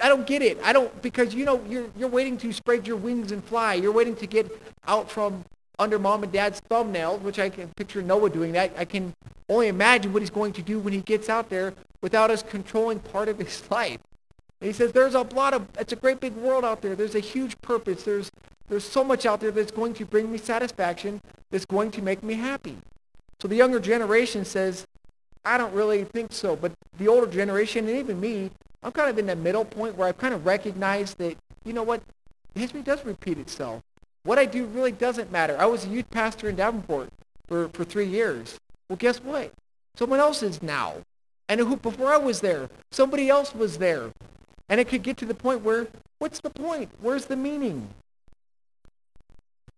I 0.00 0.08
don't 0.08 0.26
get 0.26 0.42
it. 0.42 0.58
I 0.62 0.72
don't, 0.72 1.00
because 1.00 1.34
you 1.34 1.44
know, 1.44 1.62
you're, 1.68 1.86
you're 1.96 2.08
waiting 2.08 2.36
to 2.38 2.52
spread 2.52 2.86
your 2.86 2.96
wings 2.96 3.32
and 3.32 3.42
fly. 3.42 3.74
You're 3.74 3.92
waiting 3.92 4.16
to 4.16 4.26
get 4.26 4.50
out 4.86 5.10
from 5.10 5.44
under 5.78 5.98
mom 5.98 6.22
and 6.22 6.32
dad's 6.32 6.60
thumbnails, 6.70 7.20
which 7.20 7.38
I 7.38 7.48
can 7.50 7.68
picture 7.76 8.02
Noah 8.02 8.30
doing 8.30 8.52
that. 8.52 8.72
I 8.76 8.84
can 8.84 9.14
only 9.48 9.68
imagine 9.68 10.12
what 10.12 10.22
he's 10.22 10.30
going 10.30 10.52
to 10.54 10.62
do 10.62 10.78
when 10.78 10.92
he 10.92 11.00
gets 11.00 11.28
out 11.28 11.50
there 11.50 11.74
without 12.00 12.30
us 12.30 12.42
controlling 12.42 13.00
part 13.00 13.28
of 13.28 13.38
his 13.38 13.62
life. 13.70 14.00
And 14.60 14.68
he 14.68 14.72
says, 14.72 14.92
there's 14.92 15.14
a 15.14 15.22
lot 15.22 15.52
of, 15.52 15.66
it's 15.78 15.92
a 15.92 15.96
great 15.96 16.20
big 16.20 16.34
world 16.34 16.64
out 16.64 16.80
there. 16.80 16.94
There's 16.94 17.14
a 17.14 17.20
huge 17.20 17.60
purpose. 17.60 18.04
There's, 18.04 18.30
there's 18.68 18.84
so 18.84 19.04
much 19.04 19.26
out 19.26 19.40
there 19.40 19.50
that's 19.50 19.70
going 19.70 19.94
to 19.94 20.06
bring 20.06 20.32
me 20.32 20.38
satisfaction, 20.38 21.20
that's 21.50 21.66
going 21.66 21.90
to 21.92 22.02
make 22.02 22.22
me 22.22 22.34
happy. 22.34 22.76
So 23.40 23.48
the 23.48 23.54
younger 23.54 23.80
generation 23.80 24.44
says, 24.44 24.86
I 25.44 25.58
don't 25.58 25.74
really 25.74 26.04
think 26.04 26.32
so. 26.32 26.56
But 26.56 26.72
the 26.98 27.06
older 27.06 27.30
generation, 27.30 27.86
and 27.86 27.98
even 27.98 28.18
me, 28.18 28.50
I'm 28.82 28.92
kind 28.92 29.10
of 29.10 29.18
in 29.18 29.26
the 29.26 29.36
middle 29.36 29.64
point 29.64 29.96
where 29.96 30.08
I've 30.08 30.18
kind 30.18 30.34
of 30.34 30.46
recognized 30.46 31.18
that, 31.18 31.36
you 31.64 31.72
know 31.72 31.82
what, 31.82 32.02
history 32.54 32.82
does 32.82 33.04
repeat 33.04 33.38
itself. 33.38 33.82
What 34.26 34.40
I 34.40 34.44
do 34.44 34.66
really 34.66 34.90
doesn't 34.90 35.30
matter. 35.30 35.56
I 35.56 35.66
was 35.66 35.84
a 35.84 35.88
youth 35.88 36.10
pastor 36.10 36.48
in 36.48 36.56
Davenport 36.56 37.10
for, 37.46 37.68
for 37.68 37.84
three 37.84 38.08
years. 38.08 38.58
Well, 38.88 38.96
guess 38.96 39.22
what? 39.22 39.52
Someone 39.94 40.18
else 40.18 40.42
is 40.42 40.60
now. 40.60 40.94
And 41.48 41.60
who, 41.60 41.76
before 41.76 42.12
I 42.12 42.16
was 42.16 42.40
there, 42.40 42.68
somebody 42.90 43.28
else 43.28 43.54
was 43.54 43.78
there. 43.78 44.10
And 44.68 44.80
it 44.80 44.88
could 44.88 45.04
get 45.04 45.16
to 45.18 45.26
the 45.26 45.34
point 45.34 45.62
where, 45.62 45.86
what's 46.18 46.40
the 46.40 46.50
point? 46.50 46.90
Where's 47.00 47.26
the 47.26 47.36
meaning? 47.36 47.88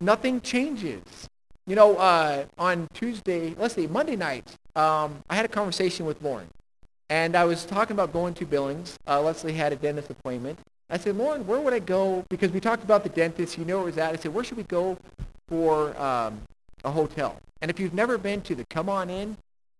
Nothing 0.01 0.41
changes. 0.41 1.29
You 1.67 1.77
know, 1.77 1.99
uh, 1.99 2.47
on 2.59 2.89
Tuesday, 2.95 3.55
let's 3.59 3.75
see, 3.75 3.87
Monday 3.87 4.17
night, 4.17 4.57
um, 4.75 5.19
I 5.29 5.35
had 5.35 5.45
a 5.45 5.49
conversation 5.49 6.07
with 6.07 6.23
Lauren. 6.23 6.49
And 7.11 7.37
I 7.37 7.45
was 7.45 7.67
talking 7.67 7.93
about 7.93 8.15
going 8.15 8.33
to 8.33 8.47
Billings. 8.47 8.99
Uh, 9.07 9.21
Leslie 9.21 9.53
had 9.53 9.75
a 9.75 9.77
dentist 9.77 10.09
appointment. 10.09 10.59
I 10.91 10.97
said, 10.97 11.17
Lauren, 11.17 11.47
where 11.47 11.61
would 11.61 11.75
I 11.75 11.81
go? 11.81 12.25
Because 12.29 12.51
we 12.51 12.61
talked 12.61 12.83
about 12.83 13.03
the 13.03 13.11
dentist. 13.11 13.59
You 13.59 13.65
know 13.65 13.77
where 13.79 13.85
it 13.85 13.91
was 13.91 13.99
at. 13.99 14.15
I 14.15 14.17
said, 14.17 14.33
where 14.33 14.43
should 14.43 14.57
we 14.57 14.63
go 14.65 14.97
for 15.49 15.97
um, 16.01 16.41
a 16.85 16.91
hotel? 16.91 17.37
And 17.61 17.71
if 17.71 17.79
you've 17.79 17.95
never 17.95 18.17
been 18.17 18.41
to 18.43 18.55
the 18.55 18.65
C'mon 18.65 19.11
Inn, 19.11 19.37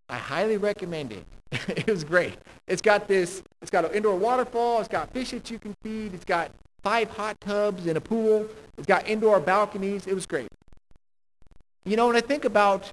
I 0.09 0.19
highly 0.19 0.57
recommend 0.57 1.13
it. 1.13 1.25
it 1.69 1.87
was 1.87 2.05
great. 2.05 2.37
It's 2.67 2.83
got 2.83 3.09
this, 3.09 3.43
it's 3.63 3.71
got 3.71 3.87
an 3.87 3.93
indoor 3.93 4.17
waterfall. 4.17 4.81
It's 4.81 4.89
got 4.89 5.11
fish 5.13 5.31
that 5.31 5.51
you 5.51 5.59
can 5.59 5.75
feed. 5.83 6.13
It's 6.13 6.25
got 6.25 6.51
five 6.83 7.11
hot 7.11 7.41
tubs 7.41 7.87
and 7.87 7.97
a 7.97 8.01
pool. 8.01 8.47
It's 8.77 8.87
got 8.87 9.09
indoor 9.09 9.41
balconies. 9.41 10.07
It 10.07 10.15
was 10.15 10.27
great. 10.27 10.49
You 11.85 11.97
know, 11.97 12.07
when 12.07 12.17
I 12.17 12.21
think 12.21 12.45
about, 12.45 12.93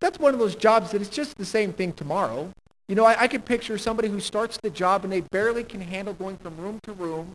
that's 0.00 0.18
one 0.18 0.32
of 0.32 0.40
those 0.40 0.56
jobs 0.56 0.92
that 0.92 1.02
it's 1.02 1.10
just 1.10 1.36
the 1.36 1.44
same 1.44 1.72
thing 1.74 1.92
tomorrow. 1.92 2.50
You 2.88 2.94
know, 2.94 3.04
I, 3.04 3.22
I 3.22 3.28
could 3.28 3.44
picture 3.44 3.76
somebody 3.76 4.08
who 4.08 4.18
starts 4.18 4.56
the 4.56 4.70
job 4.70 5.04
and 5.04 5.12
they 5.12 5.20
barely 5.20 5.62
can 5.62 5.80
handle 5.80 6.14
going 6.14 6.38
from 6.38 6.56
room 6.56 6.80
to 6.84 6.92
room, 6.92 7.34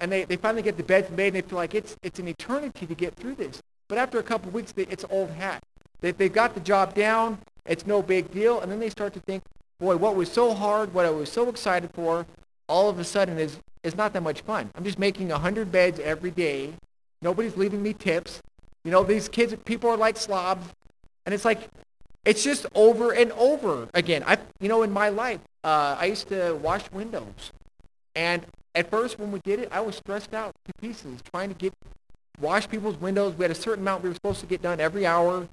and 0.00 0.12
they, 0.12 0.24
they 0.24 0.36
finally 0.36 0.62
get 0.62 0.76
the 0.76 0.82
beds 0.82 1.10
made 1.10 1.28
and 1.28 1.36
they 1.36 1.40
feel 1.42 1.58
like 1.58 1.74
it's, 1.74 1.96
it's 2.02 2.18
an 2.18 2.28
eternity 2.28 2.86
to 2.86 2.94
get 2.94 3.14
through 3.14 3.36
this. 3.36 3.62
But 3.88 3.98
after 3.98 4.18
a 4.18 4.22
couple 4.22 4.48
of 4.48 4.54
weeks, 4.54 4.72
they, 4.72 4.82
it's 4.82 5.04
old 5.10 5.30
hat. 5.30 5.62
They, 6.00 6.10
they've 6.10 6.32
got 6.32 6.54
the 6.54 6.60
job 6.60 6.94
down. 6.94 7.38
It's 7.64 7.86
no 7.86 8.02
big 8.02 8.30
deal. 8.32 8.60
And 8.60 8.70
then 8.70 8.80
they 8.80 8.90
start 8.90 9.14
to 9.14 9.20
think, 9.20 9.42
boy, 9.78 9.96
what 9.96 10.16
was 10.16 10.30
so 10.30 10.54
hard, 10.54 10.92
what 10.92 11.06
I 11.06 11.10
was 11.10 11.30
so 11.30 11.48
excited 11.48 11.90
for, 11.94 12.26
all 12.68 12.88
of 12.88 12.98
a 12.98 13.04
sudden 13.04 13.38
is, 13.38 13.58
is 13.82 13.96
not 13.96 14.12
that 14.12 14.22
much 14.22 14.42
fun. 14.42 14.70
I'm 14.74 14.84
just 14.84 14.98
making 14.98 15.28
100 15.28 15.70
beds 15.70 16.00
every 16.00 16.30
day. 16.30 16.72
Nobody's 17.20 17.56
leaving 17.56 17.82
me 17.82 17.92
tips. 17.92 18.42
You 18.84 18.90
know, 18.90 19.04
these 19.04 19.28
kids, 19.28 19.54
people 19.64 19.88
are 19.88 19.96
like 19.96 20.16
slobs. 20.16 20.66
And 21.24 21.34
it's 21.34 21.44
like, 21.44 21.68
it's 22.24 22.44
just 22.44 22.66
over 22.74 23.12
and 23.12 23.32
over 23.32 23.88
again. 23.94 24.22
I, 24.26 24.38
you 24.60 24.68
know, 24.68 24.82
in 24.82 24.90
my 24.92 25.08
life, 25.08 25.40
uh, 25.64 25.96
I 25.98 26.06
used 26.06 26.28
to 26.28 26.54
wash 26.54 26.90
windows. 26.90 27.52
And 28.14 28.44
at 28.74 28.90
first 28.90 29.18
when 29.18 29.32
we 29.32 29.40
did 29.40 29.58
it, 29.58 29.68
I 29.72 29.80
was 29.80 29.96
stressed 29.96 30.34
out 30.34 30.54
to 30.66 30.72
pieces 30.80 31.20
trying 31.32 31.48
to 31.48 31.54
get, 31.54 31.72
wash 32.40 32.68
people's 32.68 32.96
windows. 32.96 33.34
We 33.36 33.44
had 33.44 33.50
a 33.50 33.56
certain 33.56 33.82
amount 33.82 34.02
we 34.02 34.08
were 34.08 34.14
supposed 34.14 34.40
to 34.40 34.46
get 34.46 34.62
done 34.62 34.80
every 34.80 35.06
hour. 35.06 35.48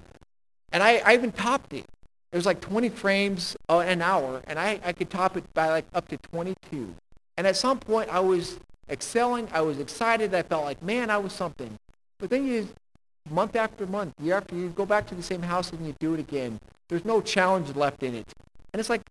And 0.71 0.83
I, 0.83 0.97
I 1.05 1.13
even 1.13 1.31
topped 1.31 1.73
it. 1.73 1.85
It 2.31 2.35
was 2.35 2.45
like 2.45 2.61
20 2.61 2.89
frames 2.89 3.57
an 3.69 4.03
hour, 4.03 4.43
and 4.45 4.59
I, 4.59 4.79
I 4.83 4.93
could 4.93 5.09
top 5.09 5.35
it 5.35 5.51
by 5.55 5.69
like 5.69 5.85
up 5.95 6.07
to 6.09 6.17
22. 6.17 6.93
And 7.37 7.47
at 7.47 7.55
some 7.55 7.79
point, 7.79 8.09
I 8.09 8.19
was 8.19 8.59
excelling. 8.87 9.47
I 9.51 9.61
was 9.61 9.79
excited. 9.79 10.35
I 10.35 10.43
felt 10.43 10.63
like, 10.63 10.83
man, 10.83 11.09
I 11.09 11.17
was 11.17 11.33
something. 11.33 11.79
But 12.19 12.29
then 12.29 12.45
you, 12.45 12.69
month 13.31 13.55
after 13.55 13.85
month, 13.87 14.13
year 14.21 14.35
after 14.35 14.55
year, 14.55 14.65
you 14.65 14.71
go 14.71 14.85
back 14.85 15.07
to 15.07 15.15
the 15.15 15.23
same 15.23 15.41
house 15.41 15.71
and 15.71 15.85
you 15.85 15.95
do 15.99 16.13
it 16.13 16.19
again. 16.19 16.59
There's 16.87 17.05
no 17.05 17.21
challenge 17.21 17.75
left 17.75 18.03
in 18.03 18.15
it. 18.15 18.33
And 18.73 18.79
it's 18.79 18.89
like, 18.89 19.01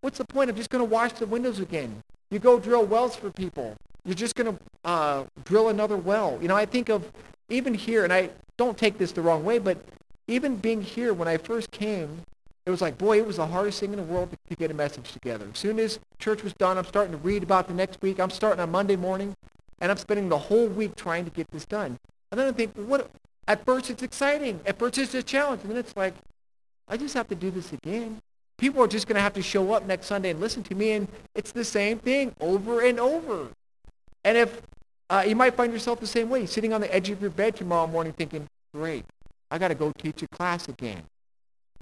what's 0.00 0.18
the 0.18 0.24
point? 0.24 0.50
I'm 0.50 0.56
just 0.56 0.70
going 0.70 0.84
to 0.84 0.90
wash 0.90 1.12
the 1.12 1.26
windows 1.26 1.60
again. 1.60 2.02
You 2.30 2.38
go 2.38 2.58
drill 2.58 2.84
wells 2.84 3.16
for 3.16 3.30
people. 3.30 3.76
You're 4.04 4.14
just 4.14 4.34
going 4.34 4.56
to 4.56 4.62
uh, 4.84 5.24
drill 5.44 5.68
another 5.68 5.96
well. 5.96 6.38
You 6.40 6.48
know, 6.48 6.56
I 6.56 6.66
think 6.66 6.88
of 6.88 7.10
even 7.48 7.74
here, 7.74 8.04
and 8.04 8.12
I 8.12 8.30
don't 8.56 8.76
take 8.76 8.98
this 8.98 9.12
the 9.12 9.22
wrong 9.22 9.44
way, 9.44 9.58
but 9.58 9.78
even 10.26 10.56
being 10.56 10.82
here 10.82 11.14
when 11.14 11.28
I 11.28 11.36
first 11.36 11.70
came, 11.70 12.22
it 12.66 12.70
was 12.70 12.82
like, 12.82 12.98
boy, 12.98 13.18
it 13.18 13.26
was 13.26 13.36
the 13.36 13.46
hardest 13.46 13.80
thing 13.80 13.92
in 13.92 13.96
the 13.96 14.02
world 14.02 14.30
to, 14.30 14.36
to 14.50 14.56
get 14.56 14.70
a 14.70 14.74
message 14.74 15.12
together. 15.12 15.46
As 15.50 15.58
soon 15.58 15.78
as 15.78 15.98
church 16.18 16.42
was 16.42 16.52
done, 16.54 16.76
I'm 16.76 16.84
starting 16.84 17.12
to 17.12 17.18
read 17.18 17.42
about 17.42 17.66
the 17.66 17.72
next 17.74 18.02
week. 18.02 18.20
I'm 18.20 18.30
starting 18.30 18.60
on 18.60 18.70
Monday 18.70 18.96
morning, 18.96 19.34
and 19.80 19.90
I'm 19.90 19.96
spending 19.96 20.28
the 20.28 20.38
whole 20.38 20.66
week 20.66 20.94
trying 20.94 21.24
to 21.24 21.30
get 21.30 21.50
this 21.50 21.64
done. 21.64 21.98
And 22.30 22.38
then 22.38 22.46
I 22.46 22.52
think, 22.52 22.74
what? 22.74 23.10
At 23.48 23.64
first, 23.64 23.88
it's 23.88 24.02
exciting. 24.02 24.60
At 24.66 24.78
first, 24.78 24.98
it's 24.98 25.14
a 25.14 25.22
challenge. 25.22 25.62
And 25.62 25.70
then 25.70 25.78
it's 25.78 25.96
like, 25.96 26.14
I 26.86 26.96
just 26.96 27.14
have 27.14 27.26
to 27.28 27.34
do 27.34 27.50
this 27.50 27.72
again. 27.72 28.20
People 28.58 28.84
are 28.84 28.88
just 28.88 29.06
going 29.06 29.16
to 29.16 29.22
have 29.22 29.32
to 29.34 29.42
show 29.42 29.72
up 29.72 29.86
next 29.86 30.06
Sunday 30.06 30.30
and 30.30 30.40
listen 30.40 30.62
to 30.64 30.74
me, 30.74 30.92
and 30.92 31.08
it's 31.34 31.52
the 31.52 31.64
same 31.64 31.98
thing 31.98 32.34
over 32.40 32.82
and 32.84 33.00
over. 33.00 33.48
And 34.24 34.36
if 34.36 34.60
uh, 35.08 35.24
you 35.26 35.34
might 35.34 35.54
find 35.54 35.72
yourself 35.72 36.00
the 36.00 36.06
same 36.06 36.28
way, 36.28 36.44
sitting 36.44 36.72
on 36.72 36.80
the 36.80 36.94
edge 36.94 37.08
of 37.08 37.20
your 37.20 37.30
bed 37.30 37.56
tomorrow 37.56 37.86
morning 37.86 38.12
thinking, 38.12 38.46
great, 38.74 39.04
I 39.50 39.58
got 39.58 39.68
to 39.68 39.74
go 39.74 39.92
teach 39.96 40.22
a 40.22 40.28
class 40.28 40.68
again. 40.68 41.02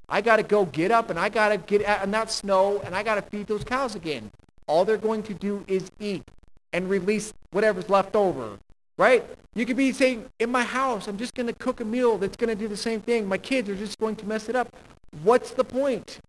I 0.07 0.21
got 0.21 0.37
to 0.37 0.43
go 0.43 0.65
get 0.65 0.91
up 0.91 1.09
and 1.09 1.19
I 1.19 1.27
got 1.27 1.49
to 1.49 1.57
get 1.57 1.83
out 1.85 2.03
in 2.03 2.11
that 2.11 2.31
snow 2.31 2.79
and 2.85 2.95
I 2.95 3.03
got 3.03 3.15
to 3.15 3.21
feed 3.23 3.47
those 3.47 3.65
cows 3.65 3.95
again. 3.95 4.31
All 4.67 4.85
they're 4.85 4.97
going 4.97 5.23
to 5.23 5.33
do 5.33 5.65
is 5.67 5.91
eat 5.99 6.23
and 6.71 6.89
release 6.89 7.33
whatever's 7.51 7.89
left 7.89 8.15
over, 8.15 8.57
right? 8.97 9.23
You 9.55 9.65
could 9.65 9.77
be 9.77 9.91
saying, 9.91 10.25
in 10.39 10.51
my 10.51 10.63
house, 10.63 11.07
I'm 11.07 11.17
just 11.17 11.33
going 11.33 11.47
to 11.47 11.53
cook 11.53 11.79
a 11.79 11.85
meal 11.85 12.17
that's 12.17 12.37
going 12.37 12.49
to 12.49 12.55
do 12.55 12.67
the 12.67 12.77
same 12.77 13.01
thing. 13.01 13.27
My 13.27 13.37
kids 13.37 13.69
are 13.69 13.75
just 13.75 13.97
going 13.97 14.15
to 14.17 14.25
mess 14.25 14.49
it 14.49 14.55
up. 14.55 14.75
What's 15.23 15.51
the 15.51 15.63
point? 15.63 16.19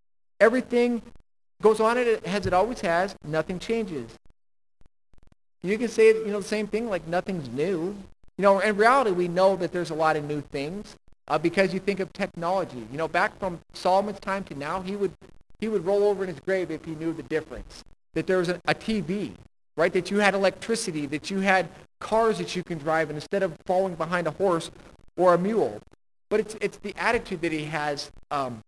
Everything 0.41 1.03
goes 1.61 1.81
on 1.81 1.99
as 1.99 2.47
it 2.47 2.53
always 2.53 2.81
has. 2.81 3.15
Nothing 3.25 3.59
changes. 3.59 4.11
You 5.63 5.77
can 5.77 5.89
say, 5.89 6.09
you 6.09 6.29
know, 6.29 6.41
the 6.41 6.47
same 6.47 6.69
thing 6.69 6.89
like 6.89 7.07
nothing's 7.07 7.49
new. 7.49 7.97
You 8.37 8.43
know, 8.43 8.61
in 8.61 8.77
reality, 8.77 9.11
we 9.11 9.27
know 9.27 9.57
that 9.57 9.73
there's 9.73 9.91
a 9.91 9.95
lot 9.95 10.17
of 10.17 10.25
new 10.25 10.41
things 10.41 10.97
uh, 11.27 11.39
because 11.39 11.75
you 11.75 11.81
think 11.81 11.99
of 12.01 12.13
technology. 12.13 12.87
You 12.93 12.99
know, 12.99 13.09
back 13.09 13.39
from 13.41 13.61
Solomon's 13.73 14.21
time 14.21 14.45
to 14.45 14.55
now, 14.55 14.81
he 14.81 14.95
would 14.95 15.13
he 15.59 15.67
would 15.67 15.85
roll 15.85 16.05
over 16.05 16.23
in 16.23 16.31
his 16.31 16.39
grave 16.39 16.71
if 16.71 16.85
he 16.85 16.95
knew 16.95 17.13
the 17.13 17.25
difference. 17.25 17.83
That 18.15 18.29
there 18.29 18.39
was 18.39 18.49
a, 18.49 18.61
a 18.67 18.75
TV, 18.75 19.33
right? 19.79 19.93
That 19.93 20.11
you 20.11 20.19
had 20.19 20.35
electricity, 20.35 21.07
that 21.07 21.31
you 21.31 21.39
had 21.39 21.69
cars 22.01 22.39
that 22.39 22.55
you 22.57 22.65
can 22.65 22.79
drive, 22.79 23.09
and 23.09 23.17
instead 23.17 23.43
of 23.43 23.57
falling 23.65 23.95
behind 23.95 24.27
a 24.27 24.33
horse 24.33 24.71
or 25.17 25.35
a 25.35 25.39
mule. 25.39 25.81
But 26.29 26.41
it's 26.41 26.57
it's 26.61 26.79
the 26.79 26.95
attitude 26.99 27.41
that 27.43 27.53
he 27.53 27.65
has 27.67 28.11
um, 28.31 28.61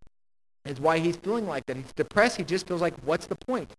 is 0.65 0.79
why 0.79 0.99
he's 0.99 1.17
feeling 1.17 1.47
like 1.47 1.65
that. 1.67 1.75
He's 1.75 1.93
depressed. 1.93 2.37
He 2.37 2.43
just 2.43 2.65
feels 2.67 2.81
like, 2.81 2.95
what's 3.03 3.27
the 3.27 3.35
point? 3.35 3.71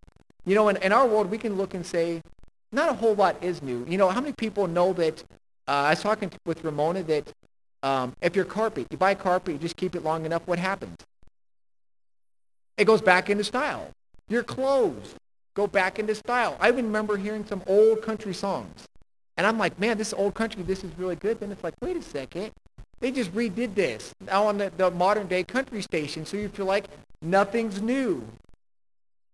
You 0.44 0.54
know, 0.54 0.68
in, 0.68 0.76
in 0.76 0.92
our 0.92 1.06
world, 1.06 1.30
we 1.30 1.38
can 1.38 1.56
look 1.56 1.74
and 1.74 1.84
say, 1.86 2.22
not 2.70 2.90
a 2.90 2.92
whole 2.92 3.14
lot 3.14 3.42
is 3.42 3.62
new. 3.62 3.84
You 3.88 3.96
know, 3.96 4.10
how 4.10 4.20
many 4.20 4.34
people 4.34 4.66
know 4.66 4.92
that? 4.92 5.24
Uh, 5.66 5.88
I 5.88 5.90
was 5.90 6.02
talking 6.02 6.30
with 6.44 6.62
Ramona 6.64 7.02
that 7.04 7.32
um, 7.82 8.14
if 8.20 8.36
your 8.36 8.44
carpet, 8.44 8.88
you 8.90 8.98
buy 8.98 9.12
a 9.12 9.14
carpet, 9.14 9.54
you 9.54 9.58
just 9.58 9.76
keep 9.76 9.94
it 9.94 10.04
long 10.04 10.26
enough, 10.26 10.42
what 10.46 10.58
happens? 10.58 10.96
It 12.76 12.84
goes 12.84 13.00
back 13.00 13.30
into 13.30 13.44
style. 13.44 13.90
Your 14.28 14.42
clothes 14.42 15.14
go 15.54 15.66
back 15.66 15.98
into 15.98 16.14
style. 16.14 16.56
I 16.60 16.68
even 16.68 16.86
remember 16.86 17.16
hearing 17.16 17.44
some 17.46 17.62
old 17.66 18.02
country 18.02 18.34
songs. 18.34 18.86
And 19.36 19.46
I'm 19.46 19.58
like, 19.58 19.78
man, 19.78 19.98
this 19.98 20.12
old 20.12 20.34
country, 20.34 20.62
this 20.62 20.84
is 20.84 20.90
really 20.98 21.16
good. 21.16 21.40
Then 21.40 21.52
it's 21.52 21.64
like, 21.64 21.74
wait 21.80 21.96
a 21.96 22.02
second. 22.02 22.52
They 23.00 23.10
just 23.10 23.34
redid 23.34 23.74
this 23.74 24.14
now 24.20 24.46
on 24.46 24.58
the, 24.58 24.72
the 24.76 24.90
modern 24.90 25.26
day 25.26 25.42
country 25.42 25.82
station. 25.82 26.24
So 26.24 26.36
you 26.36 26.48
feel 26.48 26.66
like 26.66 26.86
nothing's 27.20 27.82
new, 27.82 28.24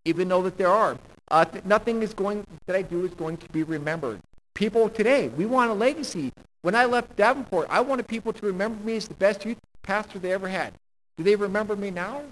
even 0.05 0.29
though 0.29 0.43
that 0.43 0.57
there 0.57 0.69
are. 0.69 0.99
Uh, 1.31 1.45
th- 1.45 1.65
nothing 1.65 2.03
is 2.03 2.15
going 2.15 2.47
that 2.67 2.77
I 2.77 2.83
do 2.83 3.05
is 3.05 3.13
going 3.13 3.37
to 3.37 3.49
be 3.51 3.63
remembered. 3.63 4.21
People 4.55 4.89
today, 4.89 5.29
we 5.29 5.45
want 5.45 5.71
a 5.71 5.75
legacy. 5.75 6.33
When 6.63 6.75
I 6.75 6.87
left 6.87 7.17
Davenport, 7.17 7.67
I 7.71 7.81
wanted 7.81 8.09
people 8.09 8.33
to 8.33 8.47
remember 8.47 8.83
me 8.83 8.97
as 8.97 9.07
the 9.07 9.15
best 9.15 9.45
youth 9.45 9.59
pastor 9.83 10.19
they 10.19 10.33
ever 10.33 10.49
had. 10.49 10.73
Do 11.17 11.25
they 11.25 11.37
remember 11.37 11.77
me 11.77 11.91
now? 11.91 12.23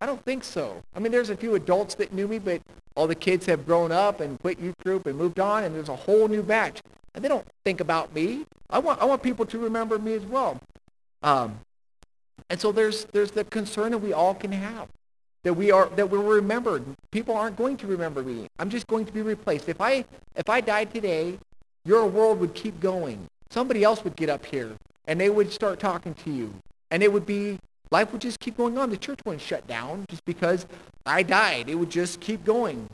I 0.00 0.06
don't 0.06 0.24
think 0.24 0.44
so. 0.44 0.82
I 0.94 1.00
mean, 1.00 1.12
there's 1.12 1.30
a 1.30 1.36
few 1.36 1.54
adults 1.54 1.94
that 1.96 2.12
knew 2.12 2.28
me, 2.28 2.38
but 2.38 2.62
all 2.94 3.06
the 3.06 3.14
kids 3.14 3.46
have 3.46 3.66
grown 3.66 3.92
up 3.92 4.20
and 4.20 4.38
quit 4.40 4.58
youth 4.58 4.76
group 4.84 5.06
and 5.06 5.16
moved 5.16 5.40
on, 5.40 5.64
and 5.64 5.74
there's 5.74 5.88
a 5.88 5.96
whole 5.96 6.28
new 6.28 6.42
batch. 6.42 6.80
And 7.14 7.24
they 7.24 7.28
don't 7.28 7.46
think 7.64 7.80
about 7.80 8.14
me. 8.14 8.44
I 8.70 8.78
want, 8.78 9.00
I 9.00 9.04
want 9.04 9.22
people 9.22 9.46
to 9.46 9.58
remember 9.58 9.98
me 9.98 10.14
as 10.14 10.24
well. 10.24 10.60
Um, 11.22 11.60
and 12.50 12.60
so 12.60 12.72
there's, 12.72 13.06
there's 13.06 13.32
the 13.32 13.44
concern 13.44 13.92
that 13.92 13.98
we 13.98 14.12
all 14.12 14.34
can 14.34 14.52
have, 14.52 14.88
that, 15.42 15.54
we 15.54 15.70
are, 15.70 15.88
that 15.96 16.10
we're 16.10 16.18
remembered. 16.18 16.84
People 17.10 17.36
aren't 17.36 17.56
going 17.56 17.76
to 17.78 17.86
remember 17.86 18.22
me. 18.22 18.46
I'm 18.58 18.70
just 18.70 18.86
going 18.86 19.06
to 19.06 19.12
be 19.12 19.22
replaced. 19.22 19.68
If 19.68 19.80
I, 19.80 20.04
if 20.36 20.48
I 20.48 20.60
died 20.60 20.94
today, 20.94 21.38
your 21.84 22.06
world 22.06 22.40
would 22.40 22.54
keep 22.54 22.80
going 22.80 23.28
somebody 23.50 23.82
else 23.84 24.04
would 24.04 24.16
get 24.16 24.28
up 24.28 24.44
here 24.46 24.76
and 25.06 25.20
they 25.20 25.30
would 25.30 25.52
start 25.52 25.80
talking 25.80 26.14
to 26.14 26.30
you. 26.30 26.54
And 26.90 27.02
it 27.02 27.12
would 27.12 27.26
be, 27.26 27.58
life 27.90 28.12
would 28.12 28.20
just 28.20 28.40
keep 28.40 28.56
going 28.56 28.78
on. 28.78 28.90
The 28.90 28.96
church 28.96 29.20
wouldn't 29.24 29.42
shut 29.42 29.66
down 29.66 30.04
just 30.08 30.24
because 30.24 30.66
I 31.06 31.22
died. 31.22 31.68
It 31.68 31.74
would 31.76 31.90
just 31.90 32.20
keep 32.20 32.44
going. 32.44 32.88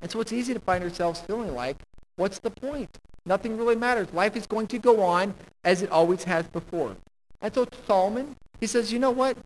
And 0.00 0.10
so 0.10 0.20
it's 0.20 0.32
easy 0.32 0.54
to 0.54 0.60
find 0.60 0.82
ourselves 0.84 1.20
feeling 1.20 1.54
like, 1.54 1.76
what's 2.16 2.38
the 2.38 2.50
point? 2.50 2.98
Nothing 3.24 3.56
really 3.56 3.76
matters. 3.76 4.12
Life 4.12 4.36
is 4.36 4.46
going 4.46 4.66
to 4.68 4.78
go 4.78 5.02
on 5.02 5.34
as 5.64 5.82
it 5.82 5.90
always 5.90 6.24
has 6.24 6.46
before. 6.46 6.96
And 7.40 7.54
so 7.54 7.66
Solomon, 7.86 8.36
he 8.60 8.66
says, 8.66 8.92
you 8.92 8.98
know 8.98 9.10
what? 9.10 9.36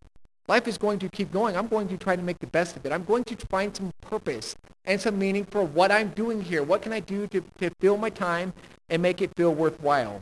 Life 0.49 0.67
is 0.67 0.77
going 0.79 0.99
to 0.99 1.09
keep 1.09 1.33
going. 1.33 1.57
I'm 1.57 1.69
going 1.69 1.89
to 1.89 1.97
try 1.97 2.17
to 2.17 2.23
make 2.23 2.39
the 2.41 2.47
best 2.47 2.77
of 2.77 2.85
it. 2.85 2.93
I'm 2.93 3.05
going 3.05 3.25
to 3.25 3.37
find 3.47 3.75
some 3.75 3.93
purpose 4.01 4.57
and 4.85 5.01
some 5.01 5.19
meaning 5.19 5.45
for 5.45 5.63
what 5.63 5.93
I'm 5.93 6.09
doing 6.11 6.43
here. 6.43 6.63
What 6.63 6.83
can 6.83 6.93
I 6.93 7.01
do 7.01 7.27
to, 7.29 7.41
to 7.59 7.71
fill 7.81 7.97
my 7.97 8.11
time 8.11 8.53
and 8.91 9.01
make 9.01 9.23
it 9.23 9.31
feel 9.37 9.55
worthwhile. 9.55 10.21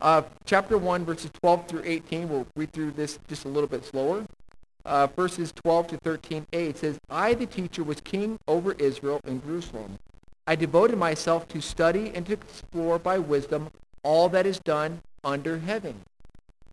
Uh, 0.00 0.22
chapter 0.44 0.76
1, 0.76 1.04
verses 1.04 1.30
12 1.40 1.68
through 1.68 1.82
18, 1.84 2.28
we'll 2.28 2.46
read 2.54 2.72
through 2.72 2.90
this 2.90 3.18
just 3.28 3.44
a 3.44 3.48
little 3.48 3.68
bit 3.68 3.84
slower. 3.84 4.26
Uh, 4.84 5.06
verses 5.08 5.52
12 5.52 5.88
to 5.88 5.98
13a, 5.98 6.44
it 6.52 6.78
says, 6.78 6.98
I, 7.10 7.34
the 7.34 7.46
teacher, 7.46 7.82
was 7.82 8.00
king 8.02 8.38
over 8.46 8.72
Israel 8.72 9.20
in 9.24 9.40
Jerusalem. 9.42 9.98
I 10.46 10.54
devoted 10.54 10.96
myself 10.98 11.48
to 11.48 11.60
study 11.60 12.12
and 12.14 12.24
to 12.26 12.34
explore 12.34 12.98
by 12.98 13.18
wisdom 13.18 13.70
all 14.02 14.28
that 14.28 14.46
is 14.46 14.60
done 14.60 15.00
under 15.24 15.58
heaven. 15.58 16.02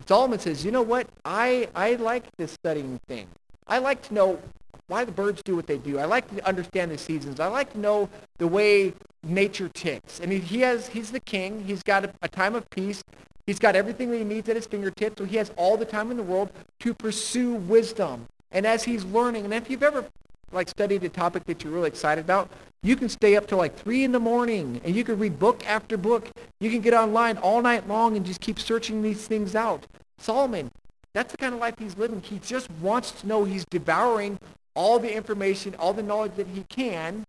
Solomon 0.05 0.37
says, 0.37 0.63
you 0.65 0.71
know 0.71 0.81
what? 0.81 1.07
I, 1.23 1.69
I 1.73 1.95
like 1.95 2.25
this 2.37 2.51
studying 2.51 2.99
thing. 3.07 3.27
I 3.67 3.79
like 3.79 4.01
to 4.09 4.13
know 4.13 4.39
why 4.87 5.05
the 5.05 5.11
birds 5.11 5.41
do 5.41 5.55
what 5.55 5.65
they 5.65 5.77
do. 5.77 5.97
I 5.97 6.05
like 6.05 6.29
to 6.35 6.45
understand 6.45 6.91
the 6.91 6.97
seasons. 6.97 7.39
I 7.39 7.47
like 7.47 7.71
to 7.73 7.79
know 7.79 8.09
the 8.37 8.47
way 8.47 8.93
nature 9.23 9.69
ticks. 9.69 10.19
And 10.19 10.31
he 10.31 10.61
has, 10.61 10.87
he's 10.89 11.11
the 11.11 11.19
king. 11.19 11.63
He's 11.65 11.83
got 11.83 12.05
a, 12.05 12.13
a 12.21 12.27
time 12.27 12.55
of 12.55 12.69
peace. 12.69 13.03
He's 13.45 13.59
got 13.59 13.75
everything 13.75 14.11
that 14.11 14.17
he 14.17 14.23
needs 14.23 14.47
at 14.49 14.55
his 14.55 14.67
fingertips. 14.67 15.17
So 15.17 15.25
he 15.25 15.37
has 15.37 15.51
all 15.57 15.77
the 15.77 15.85
time 15.85 16.11
in 16.11 16.17
the 16.17 16.23
world 16.23 16.49
to 16.79 16.93
pursue 16.93 17.53
wisdom 17.55 18.27
And 18.51 18.65
as 18.65 18.83
he's 18.83 19.03
learning, 19.05 19.45
and 19.45 19.53
if 19.53 19.69
you've 19.69 19.83
ever 19.83 20.05
like 20.51 20.69
studied 20.69 21.03
a 21.03 21.09
topic 21.09 21.45
that 21.45 21.63
you're 21.63 21.73
really 21.73 21.87
excited 21.87 22.23
about, 22.23 22.49
you 22.83 22.95
can 22.95 23.09
stay 23.09 23.35
up 23.35 23.47
till 23.47 23.57
like 23.57 23.75
three 23.75 24.03
in 24.03 24.11
the 24.11 24.19
morning 24.19 24.79
and 24.83 24.95
you 24.95 25.03
can 25.03 25.17
read 25.17 25.39
book 25.39 25.65
after 25.65 25.97
book. 25.97 26.29
You 26.59 26.69
can 26.69 26.81
get 26.81 26.93
online 26.93 27.37
all 27.37 27.61
night 27.61 27.87
long 27.87 28.15
and 28.15 28.25
just 28.25 28.41
keep 28.41 28.59
searching 28.59 29.01
these 29.01 29.25
things 29.25 29.55
out. 29.55 29.87
Solomon, 30.17 30.69
that's 31.13 31.31
the 31.31 31.37
kind 31.37 31.53
of 31.53 31.59
life 31.59 31.75
he's 31.79 31.97
living. 31.97 32.21
He 32.21 32.39
just 32.39 32.69
wants 32.81 33.11
to 33.21 33.27
know 33.27 33.45
he's 33.45 33.65
devouring 33.65 34.37
all 34.75 34.99
the 34.99 35.13
information, 35.13 35.75
all 35.75 35.93
the 35.93 36.03
knowledge 36.03 36.33
that 36.35 36.47
he 36.47 36.63
can. 36.69 37.25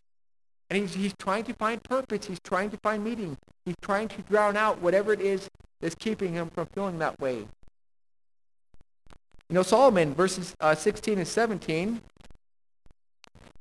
And 0.75 0.83
he's, 0.83 0.95
he's 0.95 1.15
trying 1.21 1.45
to 1.45 1.55
find 1.55 1.81
purpose. 1.85 2.27
He's 2.27 2.41
trying 2.41 2.71
to 2.71 2.77
find 2.79 3.05
meaning. 3.05 3.39
He's 3.65 3.77
trying 3.81 4.09
to 4.09 4.23
drown 4.23 4.57
out 4.57 4.83
whatever 4.83 5.13
it 5.13 5.21
is 5.21 5.49
that's 5.81 5.95
keeping 5.95 6.33
him 6.33 6.51
from 6.51 6.67
feeling 6.75 6.99
that 6.99 7.21
way. 7.21 7.47
You 9.49 9.55
know, 9.55 9.63
Solomon, 9.63 10.15
verses 10.15 10.57
uh, 10.59 10.75
16 10.75 11.19
and 11.19 11.29
17, 11.29 12.01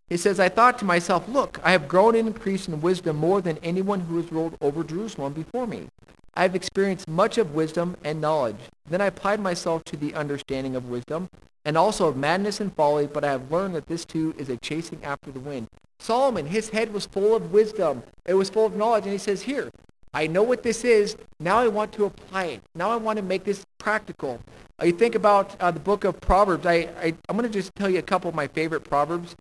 he 0.10 0.18
says, 0.18 0.40
I 0.40 0.50
thought 0.50 0.80
to 0.80 0.86
myself, 0.86 1.30
look, 1.30 1.60
I 1.64 1.72
have 1.74 1.88
grown 1.88 2.16
and 2.16 2.30
increased 2.30 2.68
in 2.68 2.82
wisdom 2.82 3.18
more 3.18 3.42
than 3.42 3.60
anyone 3.60 4.00
who 4.00 4.18
has 4.18 4.32
ruled 4.32 4.58
over 4.60 4.84
Jerusalem 4.84 5.34
before 5.34 5.68
me. 5.68 5.90
I 6.34 6.42
have 6.42 6.56
experienced 6.56 7.08
much 7.08 7.38
of 7.38 7.54
wisdom 7.54 7.96
and 8.04 8.22
knowledge. 8.22 8.58
Then 8.90 9.02
I 9.02 9.06
applied 9.06 9.40
myself 9.40 9.84
to 9.84 9.96
the 9.96 10.16
understanding 10.16 10.76
of 10.76 10.90
wisdom 10.90 11.30
and 11.64 11.78
also 11.78 12.08
of 12.08 12.18
madness 12.18 12.60
and 12.60 12.74
folly, 12.74 13.06
but 13.06 13.24
I 13.24 13.30
have 13.30 13.52
learned 13.52 13.76
that 13.76 13.86
this 13.86 14.04
too 14.04 14.34
is 14.36 14.50
a 14.50 14.58
chasing 14.58 15.04
after 15.04 15.30
the 15.30 15.40
wind. 15.40 15.68
Solomon, 16.04 16.46
his 16.46 16.70
head 16.70 16.92
was 16.92 17.06
full 17.06 17.34
of 17.34 17.54
wisdom. 17.54 18.04
It 18.26 18.34
was 18.34 18.50
full 18.50 18.66
of 18.66 18.76
knowledge. 18.76 19.06
And 19.06 19.14
he 19.14 19.18
says, 19.18 19.42
here, 19.42 19.72
I 20.14 20.28
know 20.28 20.44
what 20.44 20.62
this 20.62 20.84
is. 20.84 21.16
Now 21.40 21.60
I 21.60 21.70
want 21.70 21.94
to 21.94 22.04
apply 22.04 22.44
it. 22.46 22.62
Now 22.76 22.90
I 22.90 22.98
want 22.98 23.16
to 23.18 23.24
make 23.24 23.46
this 23.46 23.66
practical. 23.78 24.42
Uh, 24.82 24.88
you 24.88 24.92
think 24.92 25.16
about 25.16 25.56
uh, 25.62 25.72
the 25.72 25.80
book 25.80 26.04
of 26.04 26.20
Proverbs. 26.20 26.66
I, 26.66 26.90
I, 27.02 27.06
am 27.30 27.38
going 27.38 27.44
to 27.44 27.50
just 27.50 27.74
tell 27.76 27.90
you 27.90 28.00
a 28.00 28.04
couple 28.04 28.28
of 28.28 28.36
my 28.36 28.48
favorite 28.48 28.84
Proverbs. 28.84 29.38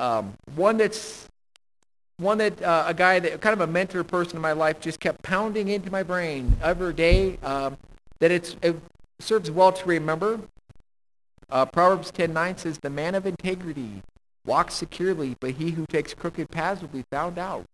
Um, 0.00 0.34
one 0.56 0.76
that's 0.76 1.28
one 2.16 2.38
that 2.38 2.60
uh, 2.60 2.84
a 2.88 2.94
guy 2.94 3.20
that 3.20 3.40
kind 3.40 3.52
of 3.52 3.60
a 3.60 3.66
mentor 3.72 4.02
person 4.02 4.36
in 4.36 4.42
my 4.42 4.52
life 4.52 4.80
just 4.80 4.98
kept 4.98 5.22
pounding 5.22 5.68
into 5.68 5.90
my 5.90 6.02
brain 6.02 6.56
every 6.62 6.94
day 6.94 7.38
um, 7.44 7.76
that 8.18 8.32
it's, 8.32 8.56
it 8.60 8.76
serves 9.20 9.52
well 9.52 9.72
to 9.72 9.86
remember. 9.86 10.40
Uh, 11.48 11.64
Proverbs 11.64 12.10
10:9 12.10 12.58
says, 12.58 12.78
"The 12.78 12.90
man 12.90 13.14
of 13.14 13.24
integrity 13.24 14.02
walks 14.44 14.74
securely, 14.74 15.36
but 15.40 15.52
he 15.52 15.70
who 15.70 15.86
takes 15.86 16.14
crooked 16.14 16.50
paths 16.50 16.80
will 16.80 16.88
be 16.88 17.04
found 17.10 17.38
out." 17.38 17.66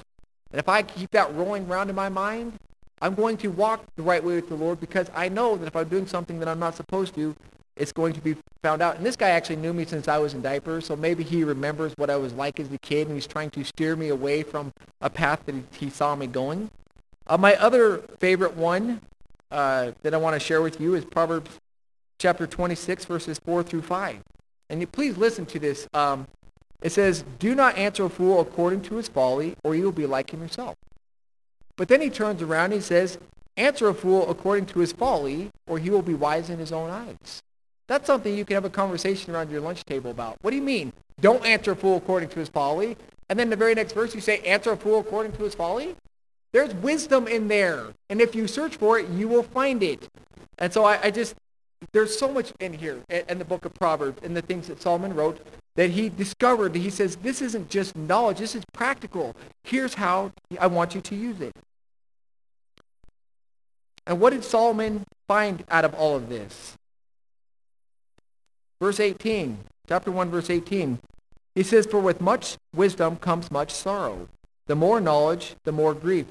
And 0.51 0.59
if 0.59 0.69
I 0.69 0.83
keep 0.83 1.11
that 1.13 1.35
rolling 1.35 1.69
around 1.69 1.91
in 1.91 1.97
my 1.97 2.09
mind, 2.09 2.59
I'm 3.01 3.15
going 3.15 3.37
to 3.39 3.49
walk 3.49 3.85
the 3.97 4.03
right 4.03 4.23
way 4.23 4.37
with 4.37 4.49
the 4.49 4.55
Lord 4.55 4.81
because 4.81 5.11
I 5.15 5.29
know 5.29 5.57
that 5.57 5.67
if 5.67 5.77
I'm 5.77 5.89
doing 5.89 6.07
something 6.07 6.39
that 6.41 6.49
I'm 6.49 6.59
not 6.59 6.75
supposed 6.75 7.15
to, 7.15 7.35
it's 7.77 7.93
going 7.93 8.13
to 8.15 8.21
be 8.21 8.37
found 8.63 8.83
out. 8.83 8.97
And 8.97 9.07
this 9.07 9.17
guy 9.17 9.31
actually 9.31 9.57
knew 9.57 9.73
me 9.73 9.85
since 9.85 10.09
I 10.09 10.19
was 10.19 10.35
in 10.35 10.43
diapers, 10.43 10.87
so 10.87 10.97
maybe 10.97 11.23
he 11.23 11.45
remembers 11.45 11.93
what 11.97 12.11
I 12.11 12.17
was 12.17 12.33
like 12.33 12.59
as 12.59 12.71
a 12.73 12.79
kid, 12.79 13.07
and 13.07 13.17
he's 13.17 13.27
trying 13.27 13.51
to 13.51 13.65
steer 13.65 13.95
me 13.95 14.09
away 14.09 14.43
from 14.43 14.73
a 15.01 15.09
path 15.09 15.47
that 15.47 15.55
he 15.73 15.89
saw 15.89 16.17
me 16.17 16.27
going. 16.27 16.71
Uh, 17.27 17.39
my 17.39 17.55
other 17.57 17.99
favorite 18.19 18.57
one 18.57 19.01
uh, 19.51 19.93
that 20.03 20.13
I 20.13 20.17
want 20.17 20.35
to 20.35 20.41
share 20.41 20.61
with 20.61 20.81
you 20.81 20.95
is 20.95 21.05
Proverbs 21.05 21.51
chapter 22.19 22.47
26, 22.47 23.05
verses 23.05 23.39
4 23.45 23.63
through 23.63 23.83
5. 23.83 24.21
And 24.71 24.81
you, 24.81 24.87
please 24.87 25.17
listen 25.17 25.47
to 25.47 25.59
this. 25.59 25.87
Um, 25.95 26.27
it 26.83 26.91
says, 26.91 27.25
Do 27.39 27.55
not 27.55 27.77
answer 27.77 28.05
a 28.05 28.11
fool 28.11 28.41
according 28.41 28.83
to 28.83 28.97
his 28.97 29.09
folly, 29.09 29.57
or 29.65 29.75
you 29.75 29.85
will 29.85 29.93
be 29.93 30.07
like 30.07 30.33
him 30.33 30.41
yourself. 30.41 30.77
But 31.77 31.89
then 31.89 32.01
he 32.01 32.11
turns 32.11 32.43
around 32.43 32.67
and 32.67 32.75
he 32.75 32.81
says, 32.81 33.19
Answer 33.57 33.89
a 33.89 33.95
fool 33.95 34.29
according 34.31 34.67
to 34.67 34.79
his 34.79 34.93
folly, 34.93 35.51
or 35.67 35.79
he 35.79 35.91
will 35.91 36.03
be 36.03 36.15
wise 36.15 36.49
in 36.51 36.59
his 36.59 36.73
own 36.73 36.91
eyes. 36.91 37.43
That's 37.89 38.07
something 38.07 38.37
you 38.37 38.45
can 38.45 38.55
have 38.55 38.65
a 38.65 38.71
conversation 38.71 39.35
around 39.35 39.51
your 39.51 39.61
lunch 39.61 39.85
table 39.85 40.11
about. 40.11 40.37
What 40.43 40.51
do 40.51 40.57
you 40.57 40.63
mean? 40.63 40.93
Don't 41.21 41.45
answer 41.45 41.73
a 41.73 41.77
fool 41.77 41.97
according 41.97 42.29
to 42.31 42.39
his 42.39 42.49
folly. 42.49 42.97
And 43.29 43.39
then 43.39 43.51
the 43.51 43.57
very 43.57 43.75
next 43.75 43.93
verse 43.93 44.15
you 44.15 44.21
say, 44.21 44.39
answer 44.41 44.73
a 44.73 44.77
fool 44.77 45.01
according 45.01 45.33
to 45.33 45.43
his 45.43 45.55
folly? 45.55 45.97
There's 46.53 46.75
wisdom 46.75 47.27
in 47.27 47.49
there. 47.49 47.87
And 48.09 48.21
if 48.21 48.35
you 48.35 48.47
search 48.47 48.77
for 48.77 48.99
it, 48.99 49.09
you 49.09 49.27
will 49.27 49.43
find 49.43 49.83
it. 49.83 50.09
And 50.59 50.73
so 50.73 50.85
I, 50.85 51.01
I 51.05 51.11
just, 51.11 51.35
there's 51.93 52.19
so 52.19 52.31
much 52.31 52.53
in 52.61 52.73
here 52.73 53.01
in 53.09 53.39
the 53.39 53.45
book 53.45 53.65
of 53.65 53.75
Proverbs 53.75 54.21
and 54.23 54.37
the 54.37 54.43
things 54.43 54.69
that 54.69 54.81
Solomon 54.81 55.15
wrote 55.15 55.45
that 55.79 55.91
he 55.91 56.09
discovered. 56.09 56.75
He 56.75 56.91
says, 56.91 57.15
this 57.15 57.41
isn't 57.41 57.71
just 57.71 57.95
knowledge. 57.95 58.39
This 58.39 58.57
is 58.57 58.65
practical. 58.73 59.37
Here's 59.63 59.95
how 59.95 60.33
I 60.59 60.67
want 60.67 60.97
you 60.97 61.01
to 61.01 61.15
use 61.15 61.41
it. 61.41 61.53
And 64.05 64.19
what 64.19 64.33
did 64.33 64.43
Solomon 64.43 65.05
find 65.29 65.63
out 65.71 65.85
of 65.85 65.95
all 65.95 66.17
of 66.17 66.29
this? 66.29 66.75
Verse 68.83 68.99
18, 68.99 69.59
chapter 69.89 70.11
1, 70.11 70.31
verse 70.31 70.51
18. 70.51 70.99
He 71.55 71.63
says, 71.63 71.87
For 71.87 72.01
with 72.01 72.21
much 72.21 72.57
wisdom 72.75 73.15
comes 73.15 73.49
much 73.49 73.71
sorrow. 73.71 74.27
The 74.67 74.75
more 74.75 75.01
knowledge, 75.01 75.55
the 75.63 75.71
more 75.71 75.95
grief. 75.95 76.27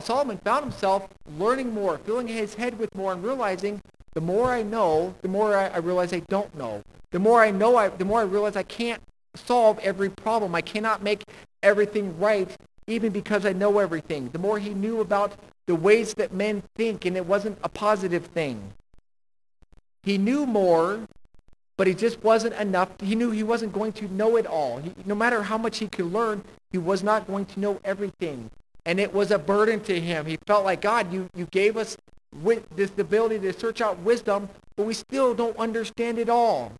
Solomon 0.00 0.38
found 0.38 0.64
himself 0.64 1.06
learning 1.38 1.72
more, 1.72 1.98
filling 1.98 2.26
his 2.26 2.56
head 2.56 2.80
with 2.80 2.92
more, 2.96 3.12
and 3.12 3.22
realizing 3.22 3.80
the 4.14 4.20
more 4.20 4.50
I 4.50 4.64
know, 4.64 5.14
the 5.22 5.28
more 5.28 5.56
I, 5.56 5.68
I 5.68 5.76
realize 5.76 6.12
I 6.12 6.22
don't 6.28 6.52
know. 6.56 6.82
The 7.12 7.18
more 7.18 7.42
I 7.42 7.50
know, 7.50 7.76
I, 7.76 7.88
the 7.88 8.04
more 8.04 8.20
I 8.20 8.24
realize 8.24 8.56
I 8.56 8.64
can't 8.64 9.02
solve 9.34 9.78
every 9.78 10.10
problem. 10.10 10.54
I 10.54 10.60
cannot 10.60 11.02
make 11.02 11.24
everything 11.62 12.18
right, 12.18 12.50
even 12.86 13.12
because 13.12 13.46
I 13.46 13.52
know 13.52 13.78
everything. 13.78 14.30
The 14.30 14.38
more 14.38 14.58
he 14.58 14.74
knew 14.74 15.00
about 15.00 15.34
the 15.66 15.74
ways 15.74 16.14
that 16.14 16.32
men 16.32 16.62
think, 16.74 17.04
and 17.04 17.16
it 17.16 17.24
wasn't 17.24 17.58
a 17.62 17.68
positive 17.68 18.26
thing. 18.26 18.72
He 20.02 20.18
knew 20.18 20.44
more 20.44 21.06
but 21.76 21.86
he 21.86 21.94
just 21.94 22.22
wasn't 22.22 22.54
enough. 22.54 22.88
He 23.00 23.14
knew 23.14 23.30
he 23.30 23.42
wasn't 23.42 23.72
going 23.72 23.92
to 23.94 24.06
know 24.12 24.36
it 24.36 24.46
all. 24.46 24.78
He, 24.78 24.92
no 25.04 25.14
matter 25.14 25.42
how 25.42 25.58
much 25.58 25.78
he 25.78 25.88
could 25.88 26.12
learn, 26.12 26.44
he 26.70 26.78
was 26.78 27.02
not 27.02 27.26
going 27.26 27.46
to 27.46 27.60
know 27.60 27.80
everything. 27.82 28.50
And 28.84 29.00
it 29.00 29.12
was 29.12 29.30
a 29.30 29.38
burden 29.38 29.80
to 29.80 30.00
him. 30.00 30.26
He 30.26 30.38
felt 30.46 30.64
like, 30.64 30.80
God, 30.80 31.12
you, 31.12 31.28
you 31.34 31.46
gave 31.46 31.76
us 31.76 31.96
this 32.76 32.90
ability 32.98 33.40
to 33.40 33.52
search 33.52 33.80
out 33.80 33.98
wisdom, 33.98 34.48
but 34.76 34.86
we 34.86 34.94
still 34.94 35.34
don't 35.34 35.56
understand 35.56 36.18
it 36.18 36.28
all. 36.28 36.72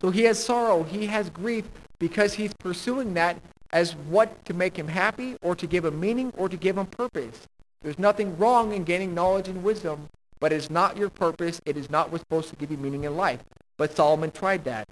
So 0.00 0.10
he 0.10 0.22
has 0.22 0.42
sorrow. 0.42 0.82
He 0.82 1.06
has 1.06 1.30
grief 1.30 1.64
because 1.98 2.34
he's 2.34 2.52
pursuing 2.54 3.14
that 3.14 3.40
as 3.72 3.94
what 3.94 4.44
to 4.44 4.54
make 4.54 4.78
him 4.78 4.88
happy 4.88 5.36
or 5.42 5.56
to 5.56 5.66
give 5.66 5.84
him 5.84 5.98
meaning 5.98 6.32
or 6.36 6.48
to 6.48 6.56
give 6.56 6.78
him 6.78 6.86
purpose. 6.86 7.46
There's 7.82 7.98
nothing 7.98 8.36
wrong 8.38 8.72
in 8.72 8.84
gaining 8.84 9.14
knowledge 9.14 9.48
and 9.48 9.62
wisdom, 9.62 10.08
but 10.40 10.52
it's 10.52 10.70
not 10.70 10.96
your 10.96 11.10
purpose. 11.10 11.60
It 11.64 11.76
is 11.76 11.90
not 11.90 12.10
what's 12.10 12.22
supposed 12.22 12.48
to 12.50 12.56
give 12.56 12.70
you 12.70 12.76
meaning 12.76 13.04
in 13.04 13.16
life. 13.16 13.40
But 13.76 13.96
Solomon 13.96 14.30
tried 14.30 14.64
that. 14.64 14.88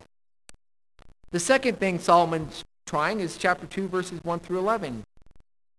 The 1.31 1.41
second 1.41 1.79
thing 1.79 1.99
Solomon's 1.99 2.65
trying 2.87 3.21
is 3.21 3.37
chapter 3.37 3.67
2, 3.67 3.89
verses 3.89 4.21
1 4.23 4.41
through 4.41 4.59
11. 4.59 5.05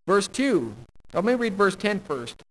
Verse 0.06 0.28
2. 0.28 0.74
Let 1.14 1.24
me 1.24 1.34
read 1.36 1.54
verse 1.54 1.76
10 1.76 2.02
first. 2.02 2.44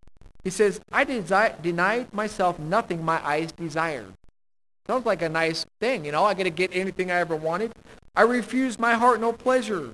He 0.43 0.49
says, 0.49 0.79
I 0.91 1.05
desi- 1.05 1.61
denied 1.61 2.13
myself 2.13 2.57
nothing 2.59 3.03
my 3.03 3.23
eyes 3.25 3.51
desired. 3.51 4.13
Sounds 4.87 5.05
like 5.05 5.21
a 5.21 5.29
nice 5.29 5.65
thing, 5.79 6.05
you 6.05 6.11
know. 6.11 6.23
I 6.25 6.33
get 6.33 6.43
to 6.43 6.49
get 6.49 6.75
anything 6.75 7.11
I 7.11 7.19
ever 7.19 7.35
wanted. 7.35 7.73
I 8.15 8.21
refused 8.21 8.79
my 8.79 8.93
heart 8.93 9.19
no 9.19 9.33
pleasure. 9.33 9.91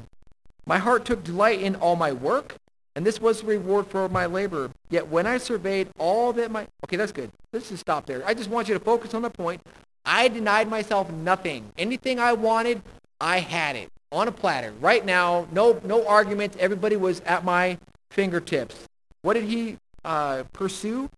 My 0.66 0.78
heart 0.78 1.06
took 1.06 1.24
delight 1.24 1.62
in 1.62 1.76
all 1.76 1.96
my 1.96 2.12
work, 2.12 2.56
and 2.96 3.06
this 3.06 3.20
was 3.22 3.42
the 3.42 3.48
reward 3.48 3.88
for 3.88 4.10
my 4.10 4.26
labor. 4.26 4.72
Yet 4.90 5.08
when 5.08 5.26
I 5.26 5.38
surveyed 5.38 5.90
all 5.98 6.34
that 6.34 6.52
my... 6.52 6.68
Okay, 6.86 6.98
that's 6.98 7.12
good. 7.12 7.32
Let's 7.54 7.70
just 7.70 7.82
stop 7.82 8.06
there. 8.06 8.24
I 8.26 8.34
just 8.34 8.50
want 8.50 8.68
you 8.68 8.74
to 8.74 8.80
focus 8.80 9.14
on 9.14 9.22
the 9.22 9.30
point. 9.30 9.62
I 10.06 10.28
denied 10.28 10.70
myself 10.70 11.10
nothing. 11.12 11.72
Anything 11.78 12.20
I 12.20 12.34
wanted, 12.34 12.82
I 13.20 13.40
had 13.40 13.76
it 13.76 13.90
on 14.12 14.28
a 14.28 14.32
platter. 14.32 14.74
Right 14.82 15.06
now, 15.06 15.48
no, 15.52 15.80
no 15.84 16.06
arguments. 16.06 16.58
Everybody 16.60 16.98
was 16.98 17.22
at 17.22 17.46
my 17.46 17.78
fingertips. 18.10 18.88
What 19.22 19.34
did 19.34 19.46
he 19.46 19.78
uh, 20.04 20.44
pursue? 20.52 21.10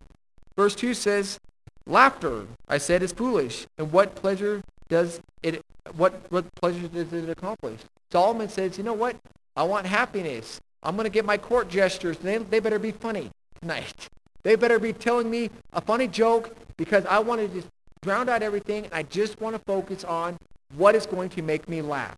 Verse 0.56 0.76
2 0.76 0.94
says, 0.94 1.40
Laughter, 1.86 2.48
I 2.68 2.78
said, 2.78 3.04
is 3.04 3.12
foolish. 3.12 3.68
And 3.78 3.92
what 3.92 4.16
pleasure 4.16 4.62
does 4.88 5.20
it, 5.42 5.62
what, 5.96 6.14
what 6.30 6.54
pleasure 6.56 6.88
does 6.88 7.12
it 7.12 7.30
accomplish? 7.30 7.82
Solomon 8.12 8.50
says, 8.50 8.78
you 8.78 8.84
know 8.84 8.94
what? 8.94 9.16
I 9.56 9.64
want 9.64 9.86
happiness. 9.86 10.62
I'm 10.82 10.96
going 10.96 11.06
to 11.06 11.12
get 11.12 11.26
my 11.26 11.38
court 11.38 11.70
gestures. 11.70 12.18
They, 12.18 12.38
they 12.38 12.60
better 12.60 12.80
be 12.80 12.92
funny 12.92 13.30
tonight. 13.62 14.10
They 14.44 14.58
better 14.58 14.78
be 14.78 14.92
telling 14.92 15.32
me 15.32 15.50
a 15.72 15.80
funny 15.80 16.06
joke 16.06 16.54
because 16.76 17.06
I 17.06 17.20
want 17.20 17.40
to 17.40 17.48
just 17.48 17.70
drown 18.02 18.28
out 18.28 18.44
everything 18.44 18.84
and 18.84 18.94
I 18.94 19.04
just 19.04 19.40
want 19.40 19.56
to 19.56 19.62
focus 19.66 20.04
on 20.04 20.36
what 20.76 20.96
is 20.96 21.06
going 21.06 21.30
to 21.30 21.42
make 21.42 21.70
me 21.70 21.82
laugh. 21.82 22.18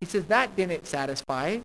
He 0.00 0.06
says 0.06 0.24
that 0.24 0.56
didn't 0.56 0.88
satisfy. 0.88 1.60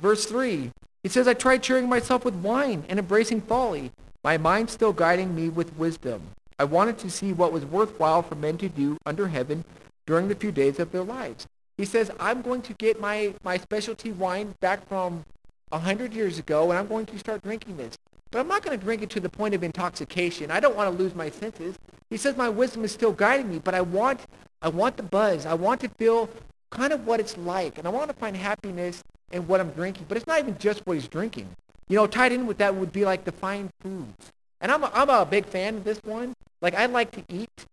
Verse 0.00 0.24
3, 0.24 0.70
he 1.02 1.08
says, 1.10 1.28
I 1.28 1.34
tried 1.34 1.62
cheering 1.62 1.86
myself 1.86 2.24
with 2.24 2.34
wine 2.36 2.84
and 2.88 2.98
embracing 2.98 3.42
folly, 3.42 3.92
my 4.22 4.36
mind 4.36 4.70
still 4.70 4.92
guiding 4.92 5.34
me 5.34 5.48
with 5.48 5.76
wisdom. 5.76 6.22
I 6.58 6.64
wanted 6.64 6.98
to 6.98 7.10
see 7.10 7.32
what 7.32 7.52
was 7.52 7.64
worthwhile 7.64 8.22
for 8.22 8.34
men 8.34 8.58
to 8.58 8.68
do 8.68 8.98
under 9.06 9.28
heaven 9.28 9.64
during 10.06 10.28
the 10.28 10.34
few 10.34 10.52
days 10.52 10.78
of 10.78 10.92
their 10.92 11.04
lives. 11.04 11.46
He 11.78 11.86
says, 11.86 12.10
I'm 12.20 12.42
going 12.42 12.60
to 12.62 12.74
get 12.74 13.00
my, 13.00 13.34
my 13.42 13.56
specialty 13.56 14.12
wine 14.12 14.54
back 14.60 14.86
from 14.86 15.24
a 15.72 15.78
hundred 15.78 16.12
years 16.12 16.38
ago, 16.38 16.70
and 16.70 16.78
I'm 16.78 16.86
going 16.86 17.06
to 17.06 17.18
start 17.18 17.42
drinking 17.42 17.78
this. 17.78 17.96
But 18.30 18.40
I'm 18.40 18.48
not 18.48 18.62
going 18.62 18.78
to 18.78 18.84
drink 18.84 19.02
it 19.02 19.10
to 19.10 19.20
the 19.20 19.30
point 19.30 19.54
of 19.54 19.62
intoxication. 19.62 20.50
I 20.50 20.60
don't 20.60 20.76
want 20.76 20.94
to 20.94 21.02
lose 21.02 21.14
my 21.14 21.30
senses. 21.30 21.78
He 22.10 22.16
says 22.16 22.36
my 22.36 22.48
wisdom 22.48 22.84
is 22.84 22.92
still 22.92 23.12
guiding 23.12 23.50
me, 23.50 23.58
but 23.58 23.74
I 23.74 23.80
want 23.80 24.20
I 24.62 24.68
want 24.68 24.98
the 24.98 25.02
buzz. 25.02 25.46
I 25.46 25.54
want 25.54 25.80
to 25.80 25.88
feel 25.88 26.28
kind 26.70 26.92
of 26.92 27.06
what 27.06 27.18
it's 27.18 27.36
like. 27.38 27.78
And 27.78 27.86
I 27.86 27.90
want 27.90 28.10
to 28.10 28.16
find 28.16 28.36
happiness 28.36 29.02
in 29.32 29.46
what 29.46 29.60
I'm 29.60 29.70
drinking. 29.70 30.04
But 30.06 30.18
it's 30.18 30.26
not 30.26 30.38
even 30.38 30.58
just 30.58 30.86
what 30.86 30.94
he's 30.94 31.08
drinking. 31.08 31.48
You 31.90 31.96
know, 31.96 32.06
tied 32.06 32.30
in 32.30 32.46
with 32.46 32.58
that 32.58 32.76
would 32.76 32.92
be 32.92 33.04
like 33.04 33.24
the 33.24 33.32
fine 33.32 33.68
foods. 33.80 34.30
And 34.60 34.70
I'm 34.70 34.84
a, 34.84 34.92
I'm 34.94 35.10
a 35.10 35.26
big 35.26 35.44
fan 35.44 35.78
of 35.78 35.84
this 35.84 36.00
one. 36.04 36.34
Like, 36.62 36.74
I 36.74 36.86
like 36.86 37.10
to 37.12 37.24
eat. 37.28 37.66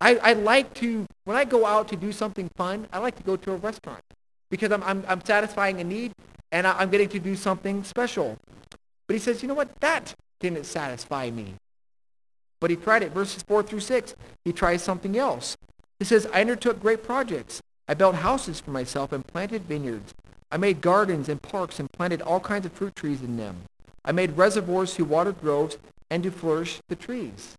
I, 0.00 0.16
I 0.18 0.32
like 0.34 0.72
to, 0.74 1.06
when 1.24 1.36
I 1.36 1.44
go 1.44 1.66
out 1.66 1.88
to 1.88 1.96
do 1.96 2.12
something 2.12 2.48
fun, 2.56 2.86
I 2.92 3.00
like 3.00 3.16
to 3.16 3.24
go 3.24 3.34
to 3.36 3.52
a 3.52 3.56
restaurant 3.56 4.04
because 4.48 4.70
I'm, 4.70 4.82
I'm, 4.84 5.04
I'm 5.08 5.24
satisfying 5.24 5.80
a 5.80 5.84
need 5.84 6.12
and 6.52 6.68
I, 6.68 6.78
I'm 6.78 6.88
getting 6.88 7.08
to 7.08 7.18
do 7.18 7.34
something 7.34 7.82
special. 7.82 8.38
But 9.08 9.14
he 9.14 9.18
says, 9.18 9.42
you 9.42 9.48
know 9.48 9.54
what? 9.54 9.80
That 9.80 10.14
didn't 10.38 10.66
satisfy 10.66 11.30
me. 11.30 11.54
But 12.60 12.70
he 12.70 12.76
tried 12.76 13.02
it. 13.02 13.10
Verses 13.10 13.42
4 13.42 13.64
through 13.64 13.80
6, 13.80 14.14
he 14.44 14.52
tries 14.52 14.82
something 14.82 15.18
else. 15.18 15.56
He 15.98 16.04
says, 16.04 16.28
I 16.32 16.42
undertook 16.42 16.80
great 16.80 17.02
projects. 17.02 17.60
I 17.88 17.94
built 17.94 18.14
houses 18.14 18.60
for 18.60 18.70
myself 18.70 19.10
and 19.10 19.26
planted 19.26 19.64
vineyards. 19.64 20.14
I 20.50 20.56
made 20.56 20.80
gardens 20.80 21.28
and 21.28 21.40
parks 21.42 21.80
and 21.80 21.90
planted 21.92 22.22
all 22.22 22.40
kinds 22.40 22.66
of 22.66 22.72
fruit 22.72 22.94
trees 22.94 23.22
in 23.22 23.36
them. 23.36 23.56
I 24.04 24.12
made 24.12 24.36
reservoirs 24.36 24.94
to 24.94 25.04
water 25.04 25.32
groves 25.32 25.78
and 26.10 26.22
to 26.22 26.30
flourish 26.30 26.80
the 26.88 26.96
trees. 26.96 27.56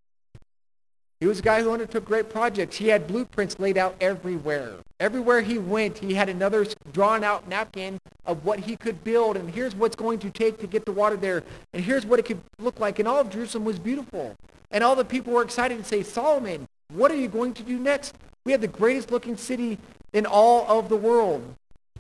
He 1.20 1.28
was 1.28 1.40
a 1.40 1.44
guy 1.44 1.62
who 1.62 1.72
undertook 1.72 2.06
great 2.06 2.30
projects. 2.30 2.76
He 2.76 2.90
had 2.90 3.08
blueprints 3.08 3.58
laid 3.58 3.78
out 3.78 3.96
everywhere. 4.02 4.76
Everywhere 5.00 5.42
he 5.42 5.58
went, 5.58 5.98
he 5.98 6.14
had 6.14 6.30
another 6.30 6.66
drawn 6.92 7.24
out 7.24 7.48
napkin 7.48 8.00
of 8.26 8.46
what 8.46 8.60
he 8.60 8.76
could 8.76 9.04
build, 9.04 9.38
and 9.38 9.50
here's 9.50 9.76
what's 9.76 9.96
going 9.96 10.20
to 10.20 10.30
take 10.30 10.60
to 10.60 10.68
get 10.68 10.86
the 10.86 10.92
water 10.92 11.16
there, 11.16 11.44
and 11.74 11.84
here's 11.84 12.06
what 12.06 12.20
it 12.20 12.26
could 12.26 12.42
look 12.60 12.80
like. 12.80 13.00
And 13.00 13.08
all 13.08 13.20
of 13.20 13.30
Jerusalem 13.30 13.66
was 13.66 13.80
beautiful. 13.80 14.36
And 14.72 14.84
all 14.84 14.96
the 14.96 15.06
people 15.06 15.34
were 15.34 15.42
excited 15.42 15.78
to 15.78 15.84
say, 15.84 16.04
Solomon, 16.04 16.68
what 16.94 17.12
are 17.12 17.18
you 17.18 17.30
going 17.30 17.54
to 17.54 17.64
do 17.64 17.80
next? 17.80 18.14
We 18.46 18.52
have 18.52 18.62
the 18.62 18.68
greatest 18.68 19.10
looking 19.10 19.38
city 19.38 19.78
in 20.12 20.26
all 20.26 20.68
of 20.68 20.90
the 20.90 20.98
world. 20.98 21.56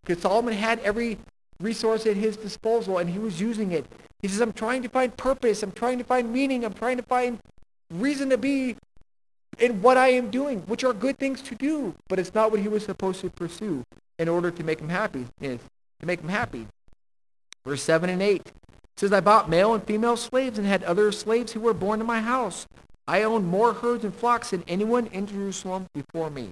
Because 0.05 0.21
Solomon 0.21 0.53
had 0.53 0.79
every 0.79 1.17
resource 1.59 2.05
at 2.05 2.15
his 2.15 2.37
disposal, 2.37 2.97
and 2.97 3.09
he 3.09 3.19
was 3.19 3.41
using 3.41 3.71
it. 3.71 3.85
He 4.21 4.27
says, 4.27 4.41
I'm 4.41 4.53
trying 4.53 4.83
to 4.83 4.89
find 4.89 5.15
purpose. 5.17 5.63
I'm 5.63 5.71
trying 5.71 5.97
to 5.97 6.03
find 6.03 6.31
meaning. 6.31 6.63
I'm 6.63 6.73
trying 6.73 6.97
to 6.97 7.03
find 7.03 7.39
reason 7.91 8.29
to 8.29 8.37
be 8.37 8.75
in 9.59 9.81
what 9.81 9.97
I 9.97 10.09
am 10.09 10.29
doing, 10.29 10.59
which 10.61 10.83
are 10.83 10.93
good 10.93 11.17
things 11.17 11.41
to 11.43 11.55
do, 11.55 11.95
but 12.07 12.19
it's 12.19 12.33
not 12.33 12.51
what 12.51 12.59
he 12.59 12.67
was 12.67 12.85
supposed 12.85 13.21
to 13.21 13.29
pursue 13.29 13.83
in 14.19 14.27
order 14.27 14.51
to 14.51 14.63
make 14.63 14.79
him 14.79 14.89
happy, 14.89 15.25
is 15.41 15.59
to 15.99 16.05
make 16.05 16.19
him 16.19 16.29
happy. 16.29 16.67
Verse 17.65 17.81
7 17.81 18.09
and 18.09 18.21
8 18.21 18.51
says, 18.97 19.11
I 19.11 19.21
bought 19.21 19.49
male 19.49 19.73
and 19.73 19.83
female 19.83 20.17
slaves 20.17 20.57
and 20.57 20.67
had 20.67 20.83
other 20.83 21.11
slaves 21.11 21.53
who 21.53 21.59
were 21.59 21.73
born 21.73 21.99
in 22.01 22.07
my 22.07 22.21
house. 22.21 22.67
I 23.07 23.23
owned 23.23 23.47
more 23.47 23.73
herds 23.73 24.03
and 24.03 24.13
flocks 24.13 24.51
than 24.51 24.63
anyone 24.67 25.07
in 25.07 25.27
Jerusalem 25.27 25.87
before 25.93 26.29
me. 26.29 26.49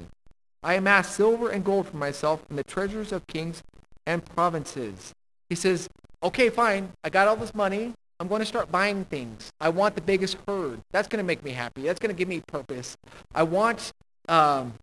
I 0.63 0.75
amassed 0.75 1.15
silver 1.15 1.49
and 1.49 1.63
gold 1.63 1.87
for 1.87 1.97
myself 1.97 2.45
from 2.47 2.55
the 2.55 2.63
treasures 2.63 3.11
of 3.11 3.27
kings 3.27 3.63
and 4.05 4.25
provinces. 4.25 5.13
He 5.49 5.55
says, 5.55 5.89
okay, 6.21 6.49
fine, 6.49 6.91
I 7.03 7.09
got 7.09 7.27
all 7.27 7.35
this 7.35 7.53
money. 7.53 7.93
I'm 8.19 8.27
going 8.27 8.39
to 8.39 8.45
start 8.45 8.71
buying 8.71 9.05
things. 9.05 9.51
I 9.59 9.69
want 9.69 9.95
the 9.95 10.01
biggest 10.01 10.37
herd. 10.47 10.79
That's 10.91 11.07
going 11.07 11.17
to 11.17 11.25
make 11.25 11.43
me 11.43 11.51
happy. 11.51 11.81
That's 11.83 11.99
going 11.99 12.15
to 12.15 12.17
give 12.17 12.29
me 12.29 12.41
purpose. 12.47 12.95
I 13.35 13.43
want 13.43 13.91
um, 14.29 14.75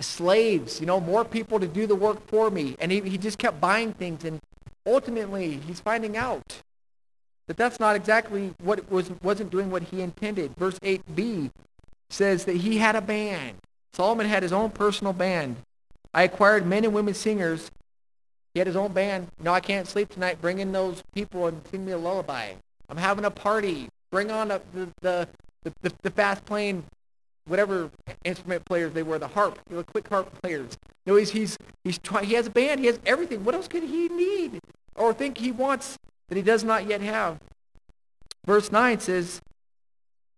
slaves, 0.00 0.80
you 0.80 0.86
know, 0.86 1.00
more 1.00 1.24
people 1.24 1.58
to 1.60 1.66
do 1.66 1.86
the 1.86 1.94
work 1.94 2.26
for 2.26 2.50
me. 2.50 2.76
And 2.78 2.92
he, 2.92 3.00
he 3.00 3.16
just 3.16 3.38
kept 3.38 3.60
buying 3.60 3.94
things. 3.94 4.24
And 4.24 4.40
ultimately, 4.84 5.60
he's 5.66 5.80
finding 5.80 6.16
out 6.16 6.62
that 7.46 7.56
that's 7.56 7.80
not 7.80 7.96
exactly 7.96 8.54
what 8.62 8.90
was, 8.90 9.10
wasn't 9.22 9.50
doing 9.50 9.70
what 9.70 9.84
he 9.84 10.02
intended. 10.02 10.54
Verse 10.56 10.78
8b 10.80 11.50
says 12.10 12.44
that 12.44 12.56
he 12.56 12.78
had 12.78 12.96
a 12.96 13.00
band. 13.00 13.58
Solomon 13.92 14.26
had 14.26 14.42
his 14.42 14.52
own 14.52 14.70
personal 14.70 15.12
band. 15.12 15.56
I 16.14 16.22
acquired 16.22 16.66
men 16.66 16.84
and 16.84 16.94
women 16.94 17.14
singers 17.14 17.70
he 18.54 18.60
had 18.60 18.66
his 18.66 18.76
own 18.76 18.92
band. 18.92 19.28
No, 19.40 19.52
I 19.52 19.60
can't 19.60 19.86
sleep 19.86 20.08
tonight. 20.08 20.40
Bring 20.40 20.58
in 20.58 20.72
those 20.72 21.02
people 21.14 21.46
and 21.46 21.60
sing 21.70 21.84
me 21.84 21.92
a 21.92 21.98
lullaby. 21.98 22.52
I'm 22.88 22.96
having 22.96 23.24
a 23.24 23.30
party. 23.30 23.88
Bring 24.10 24.30
on 24.30 24.50
a, 24.50 24.60
the, 24.72 24.88
the, 25.00 25.28
the, 25.82 25.92
the 26.02 26.10
fast 26.10 26.44
playing 26.44 26.84
whatever 27.46 27.90
instrument 28.24 28.64
players 28.64 28.92
they 28.92 29.02
were, 29.02 29.18
the 29.18 29.28
harp, 29.28 29.58
the 29.68 29.84
quick 29.84 30.08
harp 30.08 30.30
players. 30.42 30.76
No, 31.06 31.16
he's 31.16 31.30
he's 31.30 31.56
he's 31.84 31.98
trying. 31.98 32.24
He 32.26 32.34
has 32.34 32.46
a 32.46 32.50
band. 32.50 32.80
He 32.80 32.86
has 32.86 32.98
everything. 33.06 33.44
What 33.44 33.54
else 33.54 33.68
could 33.68 33.82
he 33.82 34.08
need 34.08 34.60
or 34.94 35.12
think 35.12 35.38
he 35.38 35.52
wants 35.52 35.96
that 36.28 36.36
he 36.36 36.42
does 36.42 36.64
not 36.64 36.86
yet 36.86 37.00
have? 37.00 37.38
Verse 38.44 38.72
nine 38.72 38.98
says, 39.00 39.40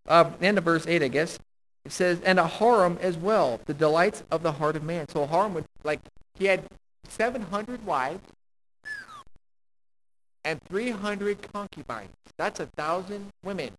uh, 0.08 0.30
end 0.40 0.58
of 0.58 0.64
verse 0.64 0.86
eight, 0.86 1.02
I 1.02 1.08
guess. 1.08 1.38
It 1.84 1.92
says, 1.92 2.20
and 2.22 2.38
a 2.38 2.46
harem 2.46 2.98
as 3.00 3.16
well, 3.16 3.60
the 3.64 3.74
delights 3.74 4.22
of 4.30 4.42
the 4.42 4.52
heart 4.52 4.76
of 4.76 4.82
man. 4.82 5.08
So 5.08 5.22
a 5.22 5.26
harem 5.26 5.54
would 5.54 5.64
like 5.82 6.00
he 6.38 6.46
had 6.46 6.64
700 7.08 7.84
wives 7.84 8.20
and 10.44 10.60
300 10.68 11.52
concubines. 11.52 12.10
That's 12.36 12.60
a 12.60 12.66
thousand 12.66 13.28
women. 13.44 13.70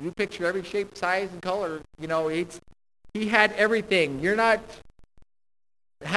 You 0.00 0.12
picture 0.12 0.46
every 0.46 0.62
shape, 0.62 0.96
size, 0.96 1.28
and 1.32 1.42
color. 1.42 1.80
You 1.98 2.06
know, 2.06 2.28
it's 2.28 2.60
he 3.14 3.28
had 3.28 3.52
everything. 3.52 4.20
You're 4.20 4.36
not, 4.36 4.60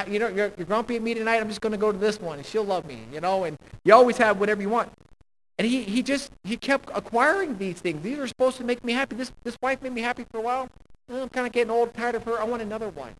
you 0.07 0.19
know, 0.19 0.27
you're, 0.27 0.51
you're 0.55 0.67
grumpy 0.67 0.97
at 0.97 1.01
me 1.01 1.13
tonight. 1.13 1.41
I'm 1.41 1.47
just 1.47 1.61
going 1.61 1.71
to 1.71 1.77
go 1.77 1.91
to 1.91 1.97
this 1.97 2.21
one, 2.21 2.37
and 2.37 2.45
she'll 2.45 2.63
love 2.63 2.85
me. 2.85 2.99
You 3.11 3.21
know, 3.21 3.43
and 3.45 3.57
you 3.83 3.93
always 3.93 4.17
have 4.17 4.39
whatever 4.39 4.61
you 4.61 4.69
want. 4.69 4.91
And 5.57 5.67
he, 5.67 5.83
he 5.83 6.03
just 6.03 6.31
he 6.43 6.57
kept 6.57 6.89
acquiring 6.93 7.57
these 7.57 7.79
things. 7.79 8.01
These 8.03 8.19
are 8.19 8.27
supposed 8.27 8.57
to 8.57 8.63
make 8.63 8.83
me 8.83 8.93
happy. 8.93 9.15
This 9.15 9.31
this 9.43 9.57
wife 9.61 9.81
made 9.81 9.93
me 9.93 10.01
happy 10.01 10.25
for 10.31 10.37
a 10.37 10.41
while. 10.41 10.69
I'm 11.11 11.29
kind 11.29 11.47
of 11.47 11.53
getting 11.53 11.71
old, 11.71 11.93
tired 11.93 12.15
of 12.15 12.23
her. 12.23 12.39
I 12.39 12.43
want 12.43 12.61
another 12.61 12.89
one. 12.89 13.13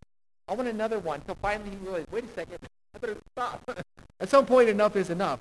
I 0.48 0.54
want 0.54 0.68
another 0.68 0.98
one. 0.98 1.22
So 1.26 1.36
finally 1.40 1.70
he 1.70 1.76
realized, 1.76 2.08
wait 2.10 2.24
a 2.24 2.28
second, 2.28 2.58
I 2.94 2.98
better 2.98 3.16
stop. 3.34 3.78
At 4.20 4.28
some 4.28 4.46
point, 4.46 4.68
enough 4.68 4.96
is 4.96 5.10
enough. 5.10 5.40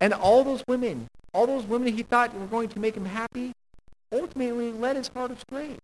And 0.00 0.12
all 0.12 0.44
those 0.44 0.62
women, 0.68 1.08
all 1.32 1.46
those 1.46 1.64
women 1.64 1.96
he 1.96 2.02
thought 2.02 2.34
were 2.34 2.46
going 2.46 2.68
to 2.70 2.78
make 2.78 2.96
him 2.96 3.06
happy, 3.06 3.52
ultimately 4.12 4.72
led 4.72 4.96
his 4.96 5.08
heart 5.08 5.30
astray. 5.30 5.76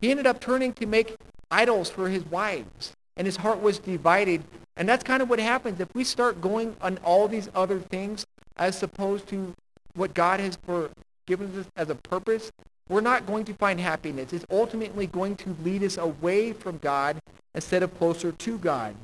He 0.00 0.10
ended 0.10 0.26
up 0.26 0.40
turning 0.40 0.72
to 0.74 0.86
make 0.86 1.16
idols 1.50 1.90
for 1.90 2.08
his 2.08 2.24
wives, 2.24 2.92
and 3.16 3.26
his 3.26 3.36
heart 3.36 3.60
was 3.60 3.78
divided. 3.78 4.44
And 4.76 4.88
that's 4.88 5.04
kind 5.04 5.22
of 5.22 5.30
what 5.30 5.38
happens 5.38 5.80
if 5.80 5.94
we 5.94 6.04
start 6.04 6.40
going 6.40 6.76
on 6.80 6.98
all 7.04 7.28
these 7.28 7.48
other 7.54 7.78
things 7.78 8.26
as 8.56 8.82
opposed 8.82 9.28
to 9.28 9.54
what 9.94 10.14
God 10.14 10.40
has 10.40 10.56
for 10.56 10.90
given 11.26 11.58
us 11.58 11.66
as 11.76 11.88
a 11.90 11.94
purpose. 11.94 12.50
We're 12.88 13.00
not 13.00 13.26
going 13.26 13.44
to 13.46 13.54
find 13.54 13.80
happiness. 13.80 14.32
It's 14.32 14.44
ultimately 14.50 15.06
going 15.06 15.36
to 15.36 15.56
lead 15.62 15.82
us 15.82 15.96
away 15.96 16.52
from 16.52 16.78
God 16.78 17.18
instead 17.54 17.82
of 17.82 17.96
closer 17.96 18.32
to 18.32 18.58
God. 18.58 18.94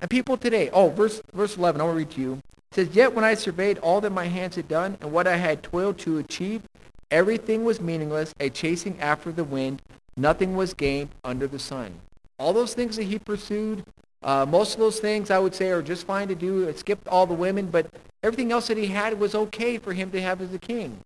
And 0.00 0.10
people 0.10 0.36
today, 0.36 0.70
oh, 0.72 0.88
verse, 0.88 1.22
verse 1.32 1.56
11, 1.56 1.80
I 1.80 1.86
to 1.86 1.92
read 1.92 2.10
to 2.12 2.20
you. 2.20 2.32
It 2.70 2.74
says, 2.74 2.88
Yet 2.92 3.14
when 3.14 3.24
I 3.24 3.34
surveyed 3.34 3.78
all 3.78 4.00
that 4.00 4.10
my 4.10 4.26
hands 4.26 4.56
had 4.56 4.68
done 4.68 4.96
and 5.00 5.12
what 5.12 5.26
I 5.26 5.36
had 5.36 5.62
toiled 5.62 5.98
to 6.00 6.18
achieve, 6.18 6.62
everything 7.10 7.64
was 7.64 7.80
meaningless, 7.80 8.34
a 8.40 8.48
chasing 8.48 8.98
after 9.00 9.30
the 9.30 9.44
wind. 9.44 9.82
Nothing 10.16 10.56
was 10.56 10.74
gained 10.74 11.10
under 11.24 11.46
the 11.46 11.58
sun. 11.58 11.94
All 12.38 12.52
those 12.52 12.74
things 12.74 12.96
that 12.96 13.04
he 13.04 13.18
pursued, 13.18 13.84
uh, 14.22 14.46
most 14.46 14.74
of 14.74 14.80
those 14.80 15.00
things 15.00 15.30
I 15.30 15.38
would 15.38 15.54
say 15.54 15.70
are 15.70 15.82
just 15.82 16.06
fine 16.06 16.28
to 16.28 16.34
do. 16.34 16.68
It 16.68 16.78
skipped 16.78 17.06
all 17.08 17.26
the 17.26 17.34
women, 17.34 17.66
but 17.66 17.86
everything 18.22 18.50
else 18.50 18.68
that 18.68 18.78
he 18.78 18.86
had 18.86 19.18
was 19.20 19.34
okay 19.34 19.78
for 19.78 19.92
him 19.92 20.10
to 20.12 20.20
have 20.22 20.40
as 20.40 20.52
a 20.54 20.58
king. 20.58 21.00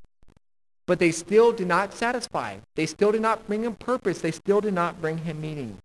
But 0.88 0.98
they 0.98 1.12
still 1.12 1.52
did 1.52 1.68
not 1.68 1.92
satisfy. 1.92 2.56
They 2.74 2.86
still 2.86 3.12
did 3.12 3.20
not 3.20 3.46
bring 3.46 3.62
him 3.62 3.74
purpose. 3.74 4.22
They 4.22 4.30
still 4.30 4.62
did 4.62 4.72
not 4.72 5.02
bring 5.02 5.18
him 5.18 5.38
meaning. 5.38 5.76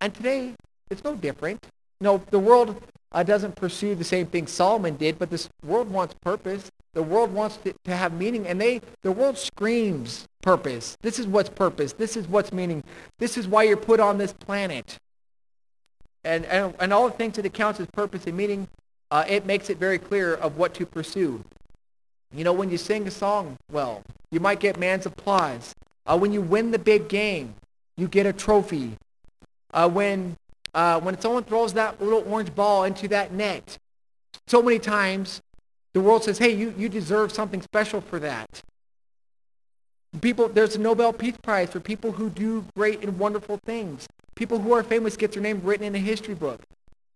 And 0.00 0.14
today, 0.14 0.54
it's 0.90 1.04
no 1.04 1.14
different. 1.14 1.66
No, 2.00 2.22
the 2.30 2.38
world 2.38 2.82
uh, 3.12 3.22
doesn't 3.22 3.54
pursue 3.54 3.94
the 3.94 4.04
same 4.04 4.24
thing 4.24 4.46
Solomon 4.46 4.96
did, 4.96 5.18
but 5.18 5.28
this 5.28 5.50
world 5.62 5.90
wants 5.90 6.14
purpose. 6.22 6.70
The 6.94 7.02
world 7.02 7.34
wants 7.34 7.58
to, 7.58 7.74
to 7.84 7.94
have 7.94 8.14
meaning, 8.14 8.46
and 8.46 8.58
they 8.58 8.80
the 9.02 9.12
world 9.12 9.36
screams 9.36 10.26
purpose. 10.42 10.96
This 11.02 11.18
is 11.18 11.26
what's 11.26 11.50
purpose. 11.50 11.92
This 11.92 12.16
is 12.16 12.26
what's 12.28 12.52
meaning. 12.52 12.82
This 13.18 13.36
is 13.36 13.46
why 13.46 13.64
you're 13.64 13.76
put 13.76 14.00
on 14.00 14.16
this 14.16 14.32
planet. 14.32 14.96
And 16.24 16.46
and, 16.46 16.74
and 16.80 16.92
all 16.92 17.08
the 17.08 17.16
things 17.16 17.36
that 17.36 17.44
it 17.44 17.52
counts 17.52 17.80
as 17.80 17.86
purpose 17.92 18.26
and 18.26 18.36
meaning, 18.36 18.68
uh, 19.10 19.24
it 19.28 19.44
makes 19.44 19.68
it 19.68 19.76
very 19.76 19.98
clear 19.98 20.34
of 20.34 20.56
what 20.56 20.72
to 20.74 20.86
pursue. 20.86 21.44
You 22.34 22.44
know, 22.44 22.52
when 22.52 22.70
you 22.70 22.78
sing 22.78 23.06
a 23.06 23.10
song 23.10 23.56
well, 23.70 24.02
you 24.30 24.40
might 24.40 24.60
get 24.60 24.78
man's 24.78 25.06
applause. 25.06 25.74
Uh, 26.06 26.18
when 26.18 26.32
you 26.32 26.40
win 26.40 26.70
the 26.70 26.78
big 26.78 27.08
game, 27.08 27.54
you 27.96 28.08
get 28.08 28.26
a 28.26 28.32
trophy. 28.32 28.96
Uh, 29.72 29.88
when 29.88 30.36
uh, 30.74 30.98
when 31.00 31.20
someone 31.20 31.44
throws 31.44 31.74
that 31.74 32.00
little 32.00 32.24
orange 32.26 32.54
ball 32.54 32.84
into 32.84 33.06
that 33.08 33.32
net, 33.32 33.78
so 34.46 34.62
many 34.62 34.78
times 34.78 35.42
the 35.92 36.00
world 36.00 36.24
says, 36.24 36.38
hey, 36.38 36.50
you, 36.54 36.74
you 36.78 36.88
deserve 36.88 37.32
something 37.32 37.60
special 37.60 38.00
for 38.00 38.18
that. 38.18 38.62
People, 40.20 40.48
there's 40.48 40.76
a 40.76 40.78
Nobel 40.78 41.12
Peace 41.12 41.36
Prize 41.42 41.70
for 41.70 41.80
people 41.80 42.12
who 42.12 42.30
do 42.30 42.64
great 42.76 43.02
and 43.02 43.18
wonderful 43.18 43.58
things. 43.64 44.06
People 44.34 44.58
who 44.58 44.72
are 44.72 44.82
famous 44.82 45.16
get 45.16 45.32
their 45.32 45.42
name 45.42 45.60
written 45.62 45.86
in 45.86 45.94
a 45.94 45.98
history 45.98 46.34
book. 46.34 46.60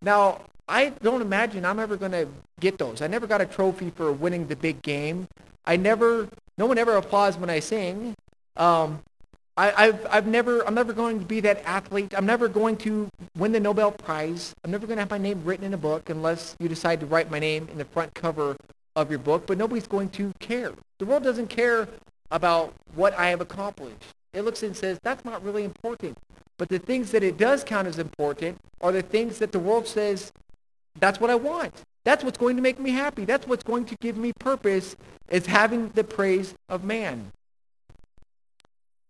Now, 0.06 0.42
I 0.68 0.90
don't 1.02 1.20
imagine 1.20 1.64
I'm 1.64 1.80
ever 1.80 1.96
going 1.96 2.12
to 2.12 2.28
get 2.60 2.78
those. 2.78 3.02
I 3.02 3.08
never 3.08 3.26
got 3.26 3.40
a 3.40 3.44
trophy 3.44 3.90
for 3.90 4.12
winning 4.12 4.46
the 4.46 4.54
big 4.54 4.80
game. 4.82 5.26
I 5.64 5.76
never, 5.76 6.28
no 6.56 6.66
one 6.66 6.78
ever 6.78 6.94
applauds 6.94 7.36
when 7.36 7.50
I 7.50 7.58
sing. 7.58 8.14
Um, 8.56 9.00
I, 9.56 9.72
I've, 9.76 10.06
I've 10.08 10.26
never, 10.28 10.64
I'm 10.64 10.74
never 10.74 10.92
going 10.92 11.18
to 11.18 11.24
be 11.24 11.40
that 11.40 11.60
athlete. 11.64 12.14
I'm 12.16 12.24
never 12.24 12.46
going 12.46 12.76
to 12.78 13.08
win 13.36 13.50
the 13.50 13.58
Nobel 13.58 13.90
Prize. 13.90 14.54
I'm 14.62 14.70
never 14.70 14.86
going 14.86 14.96
to 14.96 15.02
have 15.02 15.10
my 15.10 15.18
name 15.18 15.42
written 15.44 15.66
in 15.66 15.74
a 15.74 15.78
book 15.78 16.08
unless 16.08 16.54
you 16.60 16.68
decide 16.68 17.00
to 17.00 17.06
write 17.06 17.28
my 17.28 17.40
name 17.40 17.68
in 17.72 17.76
the 17.76 17.84
front 17.84 18.14
cover 18.14 18.56
of 18.94 19.10
your 19.10 19.18
book. 19.18 19.48
But 19.48 19.58
nobody's 19.58 19.88
going 19.88 20.10
to 20.10 20.32
care. 20.38 20.72
The 20.98 21.06
world 21.06 21.24
doesn't 21.24 21.48
care 21.48 21.88
about 22.30 22.74
what 22.94 23.12
I 23.18 23.30
have 23.30 23.40
accomplished. 23.40 24.04
It 24.32 24.42
looks 24.42 24.62
and 24.62 24.76
says, 24.76 25.00
that's 25.02 25.24
not 25.24 25.42
really 25.42 25.64
important. 25.64 26.16
But 26.58 26.68
the 26.68 26.78
things 26.78 27.10
that 27.10 27.22
it 27.22 27.36
does 27.36 27.64
count 27.64 27.86
as 27.86 27.98
important 27.98 28.58
are 28.80 28.92
the 28.92 29.02
things 29.02 29.38
that 29.38 29.52
the 29.52 29.58
world 29.58 29.86
says, 29.86 30.32
that's 30.98 31.20
what 31.20 31.30
I 31.30 31.34
want. 31.34 31.74
That's 32.04 32.24
what's 32.24 32.38
going 32.38 32.56
to 32.56 32.62
make 32.62 32.78
me 32.78 32.90
happy. 32.90 33.24
That's 33.24 33.46
what's 33.46 33.64
going 33.64 33.84
to 33.86 33.96
give 33.96 34.16
me 34.16 34.32
purpose 34.38 34.96
is 35.28 35.46
having 35.46 35.90
the 35.90 36.04
praise 36.04 36.54
of 36.68 36.84
man. 36.84 37.32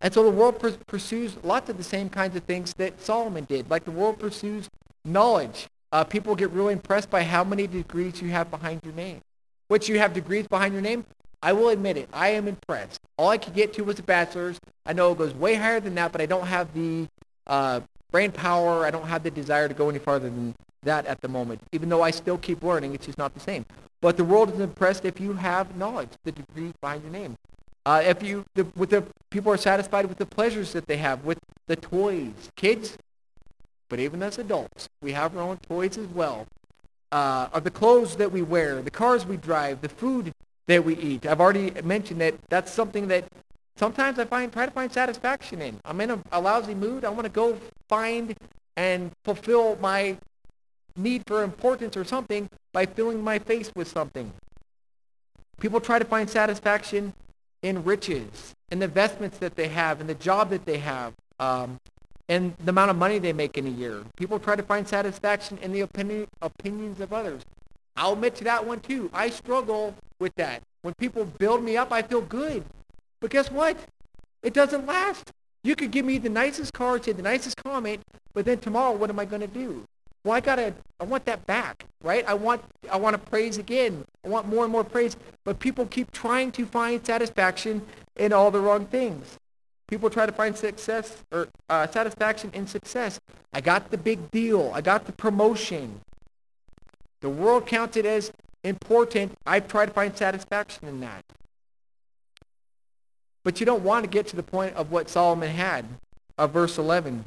And 0.00 0.12
so 0.12 0.24
the 0.24 0.30
world 0.30 0.62
pursues 0.86 1.36
lots 1.42 1.70
of 1.70 1.78
the 1.78 1.84
same 1.84 2.08
kinds 2.08 2.36
of 2.36 2.44
things 2.44 2.74
that 2.74 3.00
Solomon 3.00 3.44
did. 3.44 3.70
Like 3.70 3.84
the 3.84 3.90
world 3.90 4.18
pursues 4.18 4.68
knowledge. 5.04 5.66
Uh, 5.92 6.04
people 6.04 6.34
get 6.34 6.50
really 6.50 6.72
impressed 6.72 7.10
by 7.10 7.22
how 7.22 7.44
many 7.44 7.66
degrees 7.66 8.20
you 8.20 8.28
have 8.30 8.50
behind 8.50 8.80
your 8.84 8.94
name. 8.94 9.20
Which 9.68 9.88
you 9.88 9.98
have 9.98 10.12
degrees 10.12 10.46
behind 10.46 10.72
your 10.72 10.82
name? 10.82 11.04
I 11.42 11.52
will 11.52 11.68
admit 11.68 11.96
it. 11.96 12.08
I 12.12 12.30
am 12.30 12.48
impressed. 12.48 13.00
All 13.16 13.28
I 13.28 13.38
could 13.38 13.54
get 13.54 13.72
to 13.74 13.84
was 13.84 13.98
a 13.98 14.02
bachelor's. 14.02 14.58
I 14.84 14.92
know 14.92 15.12
it 15.12 15.18
goes 15.18 15.34
way 15.34 15.54
higher 15.54 15.80
than 15.80 15.94
that, 15.94 16.12
but 16.12 16.20
I 16.20 16.26
don't 16.26 16.46
have 16.46 16.72
the 16.74 17.06
uh, 17.46 17.80
brain 18.10 18.32
power. 18.32 18.84
I 18.84 18.90
don't 18.90 19.06
have 19.06 19.22
the 19.22 19.30
desire 19.30 19.68
to 19.68 19.74
go 19.74 19.88
any 19.88 19.98
farther 19.98 20.28
than 20.28 20.54
that 20.82 21.06
at 21.06 21.20
the 21.20 21.28
moment. 21.28 21.60
Even 21.72 21.88
though 21.88 22.02
I 22.02 22.10
still 22.10 22.38
keep 22.38 22.62
learning, 22.62 22.94
it's 22.94 23.06
just 23.06 23.18
not 23.18 23.34
the 23.34 23.40
same. 23.40 23.64
But 24.00 24.16
the 24.16 24.24
world 24.24 24.52
is 24.52 24.60
impressed 24.60 25.04
if 25.04 25.20
you 25.20 25.32
have 25.34 25.76
knowledge, 25.76 26.10
the 26.24 26.32
degree 26.32 26.72
behind 26.80 27.02
your 27.02 27.12
name. 27.12 27.36
Uh, 27.84 28.02
if 28.04 28.22
you, 28.22 28.44
the, 28.54 28.64
with 28.76 28.90
the 28.90 29.04
people 29.30 29.52
are 29.52 29.56
satisfied 29.56 30.06
with 30.06 30.18
the 30.18 30.26
pleasures 30.26 30.72
that 30.72 30.86
they 30.86 30.96
have, 30.96 31.24
with 31.24 31.38
the 31.66 31.76
toys, 31.76 32.32
kids, 32.56 32.98
but 33.88 34.00
even 34.00 34.22
as 34.22 34.38
adults, 34.38 34.88
we 35.00 35.12
have 35.12 35.36
our 35.36 35.42
own 35.42 35.58
toys 35.58 35.96
as 35.96 36.08
well. 36.08 36.46
Uh, 37.12 37.48
are 37.52 37.60
the 37.60 37.70
clothes 37.70 38.16
that 38.16 38.32
we 38.32 38.42
wear, 38.42 38.82
the 38.82 38.90
cars 38.90 39.24
we 39.24 39.36
drive, 39.36 39.80
the 39.80 39.88
food 39.88 40.32
that 40.66 40.84
we 40.84 40.96
eat. 40.96 41.24
I've 41.24 41.40
already 41.40 41.70
mentioned 41.82 42.20
that 42.20 42.34
that's 42.48 42.72
something 42.72 43.06
that 43.08 43.24
sometimes 43.76 44.18
I 44.18 44.24
find 44.24 44.52
try 44.52 44.66
to 44.66 44.72
find 44.72 44.92
satisfaction 44.92 45.62
in. 45.62 45.80
I'm 45.84 46.00
in 46.00 46.10
a, 46.10 46.18
a 46.32 46.40
lousy 46.40 46.74
mood. 46.74 47.04
I 47.04 47.10
want 47.10 47.24
to 47.24 47.30
go 47.30 47.58
find 47.88 48.34
and 48.76 49.12
fulfill 49.24 49.76
my 49.76 50.16
need 50.96 51.22
for 51.26 51.42
importance 51.42 51.96
or 51.96 52.04
something 52.04 52.48
by 52.72 52.86
filling 52.86 53.22
my 53.22 53.38
face 53.38 53.70
with 53.74 53.88
something. 53.88 54.32
People 55.60 55.80
try 55.80 55.98
to 55.98 56.04
find 56.04 56.28
satisfaction 56.28 57.14
in 57.62 57.82
riches, 57.84 58.54
in 58.70 58.78
the 58.78 58.84
investments 58.84 59.38
that 59.38 59.56
they 59.56 59.68
have, 59.68 60.00
in 60.00 60.06
the 60.06 60.14
job 60.14 60.50
that 60.50 60.66
they 60.66 60.78
have, 60.78 61.14
um, 61.40 61.80
and 62.28 62.54
the 62.64 62.70
amount 62.70 62.90
of 62.90 62.96
money 62.96 63.18
they 63.18 63.32
make 63.32 63.56
in 63.56 63.66
a 63.66 63.70
year. 63.70 64.02
People 64.16 64.38
try 64.38 64.56
to 64.56 64.62
find 64.62 64.86
satisfaction 64.86 65.58
in 65.58 65.72
the 65.72 65.80
opinion, 65.80 66.26
opinions 66.42 67.00
of 67.00 67.12
others. 67.12 67.42
I'll 67.96 68.12
admit 68.12 68.34
to 68.36 68.44
that 68.44 68.66
one 68.66 68.80
too. 68.80 69.10
I 69.12 69.30
struggle 69.30 69.94
with 70.20 70.34
that. 70.36 70.62
When 70.82 70.94
people 70.94 71.24
build 71.24 71.62
me 71.62 71.76
up, 71.76 71.92
I 71.92 72.02
feel 72.02 72.20
good. 72.20 72.64
But 73.20 73.30
guess 73.30 73.50
what? 73.50 73.76
It 74.42 74.54
doesn't 74.54 74.86
last. 74.86 75.32
You 75.64 75.74
could 75.74 75.90
give 75.90 76.06
me 76.06 76.18
the 76.18 76.28
nicest 76.28 76.72
card, 76.72 77.04
say 77.04 77.12
the 77.12 77.22
nicest 77.22 77.56
comment, 77.56 78.02
but 78.34 78.44
then 78.44 78.58
tomorrow, 78.58 78.92
what 78.92 79.10
am 79.10 79.18
I 79.18 79.24
going 79.24 79.40
to 79.40 79.48
do? 79.48 79.84
Well, 80.22 80.34
I 80.34 80.40
gotta, 80.40 80.74
I 81.00 81.04
want 81.04 81.24
that 81.26 81.46
back, 81.46 81.84
right? 82.02 82.24
I 82.28 82.34
want, 82.34 82.62
I 82.90 82.96
want 82.96 83.14
to 83.14 83.30
praise 83.30 83.58
again. 83.58 84.04
I 84.24 84.28
want 84.28 84.48
more 84.48 84.64
and 84.64 84.72
more 84.72 84.84
praise. 84.84 85.16
But 85.44 85.60
people 85.60 85.86
keep 85.86 86.10
trying 86.10 86.50
to 86.52 86.66
find 86.66 87.04
satisfaction 87.06 87.82
in 88.16 88.32
all 88.32 88.50
the 88.50 88.60
wrong 88.60 88.86
things. 88.86 89.38
People 89.88 90.10
try 90.10 90.26
to 90.26 90.32
find 90.32 90.56
success 90.56 91.22
or 91.30 91.48
uh, 91.68 91.86
satisfaction 91.86 92.50
in 92.54 92.66
success. 92.66 93.20
I 93.52 93.60
got 93.60 93.90
the 93.92 93.98
big 93.98 94.30
deal. 94.32 94.72
I 94.74 94.80
got 94.80 95.06
the 95.06 95.12
promotion. 95.12 96.00
The 97.20 97.28
world 97.28 97.66
counts 97.66 97.96
it 97.96 98.04
as 98.04 98.32
important. 98.64 99.32
I've 99.46 99.68
tried 99.68 99.86
to 99.86 99.92
find 99.92 100.16
satisfaction 100.16 100.88
in 100.88 101.00
that. 101.00 101.24
But 103.46 103.60
you 103.60 103.64
don't 103.64 103.84
want 103.84 104.02
to 104.02 104.10
get 104.10 104.26
to 104.26 104.34
the 104.34 104.42
point 104.42 104.74
of 104.74 104.90
what 104.90 105.08
Solomon 105.08 105.48
had, 105.48 105.86
of 106.36 106.50
verse 106.50 106.78
11. 106.78 107.26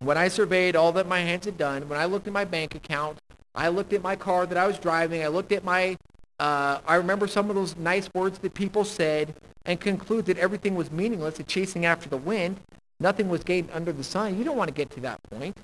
When 0.00 0.18
I 0.18 0.26
surveyed 0.26 0.74
all 0.74 0.90
that 0.90 1.06
my 1.06 1.20
hands 1.20 1.44
had 1.44 1.56
done, 1.56 1.88
when 1.88 1.96
I 1.96 2.06
looked 2.06 2.26
at 2.26 2.32
my 2.32 2.44
bank 2.44 2.74
account, 2.74 3.18
I 3.54 3.68
looked 3.68 3.92
at 3.92 4.02
my 4.02 4.16
car 4.16 4.46
that 4.46 4.58
I 4.58 4.66
was 4.66 4.80
driving, 4.80 5.22
I 5.22 5.28
looked 5.28 5.52
at 5.52 5.62
my, 5.62 5.96
uh, 6.40 6.80
I 6.84 6.96
remember 6.96 7.28
some 7.28 7.50
of 7.50 7.54
those 7.54 7.76
nice 7.76 8.12
words 8.14 8.40
that 8.40 8.54
people 8.54 8.84
said, 8.84 9.32
and 9.64 9.78
conclude 9.78 10.26
that 10.26 10.38
everything 10.38 10.74
was 10.74 10.90
meaningless 10.90 11.38
and 11.38 11.46
chasing 11.46 11.86
after 11.86 12.08
the 12.08 12.16
wind. 12.16 12.58
Nothing 12.98 13.28
was 13.28 13.44
gained 13.44 13.68
under 13.72 13.92
the 13.92 14.02
sun. 14.02 14.36
You 14.36 14.42
don't 14.42 14.56
want 14.56 14.66
to 14.66 14.74
get 14.74 14.90
to 14.90 15.00
that 15.02 15.22
point. 15.30 15.56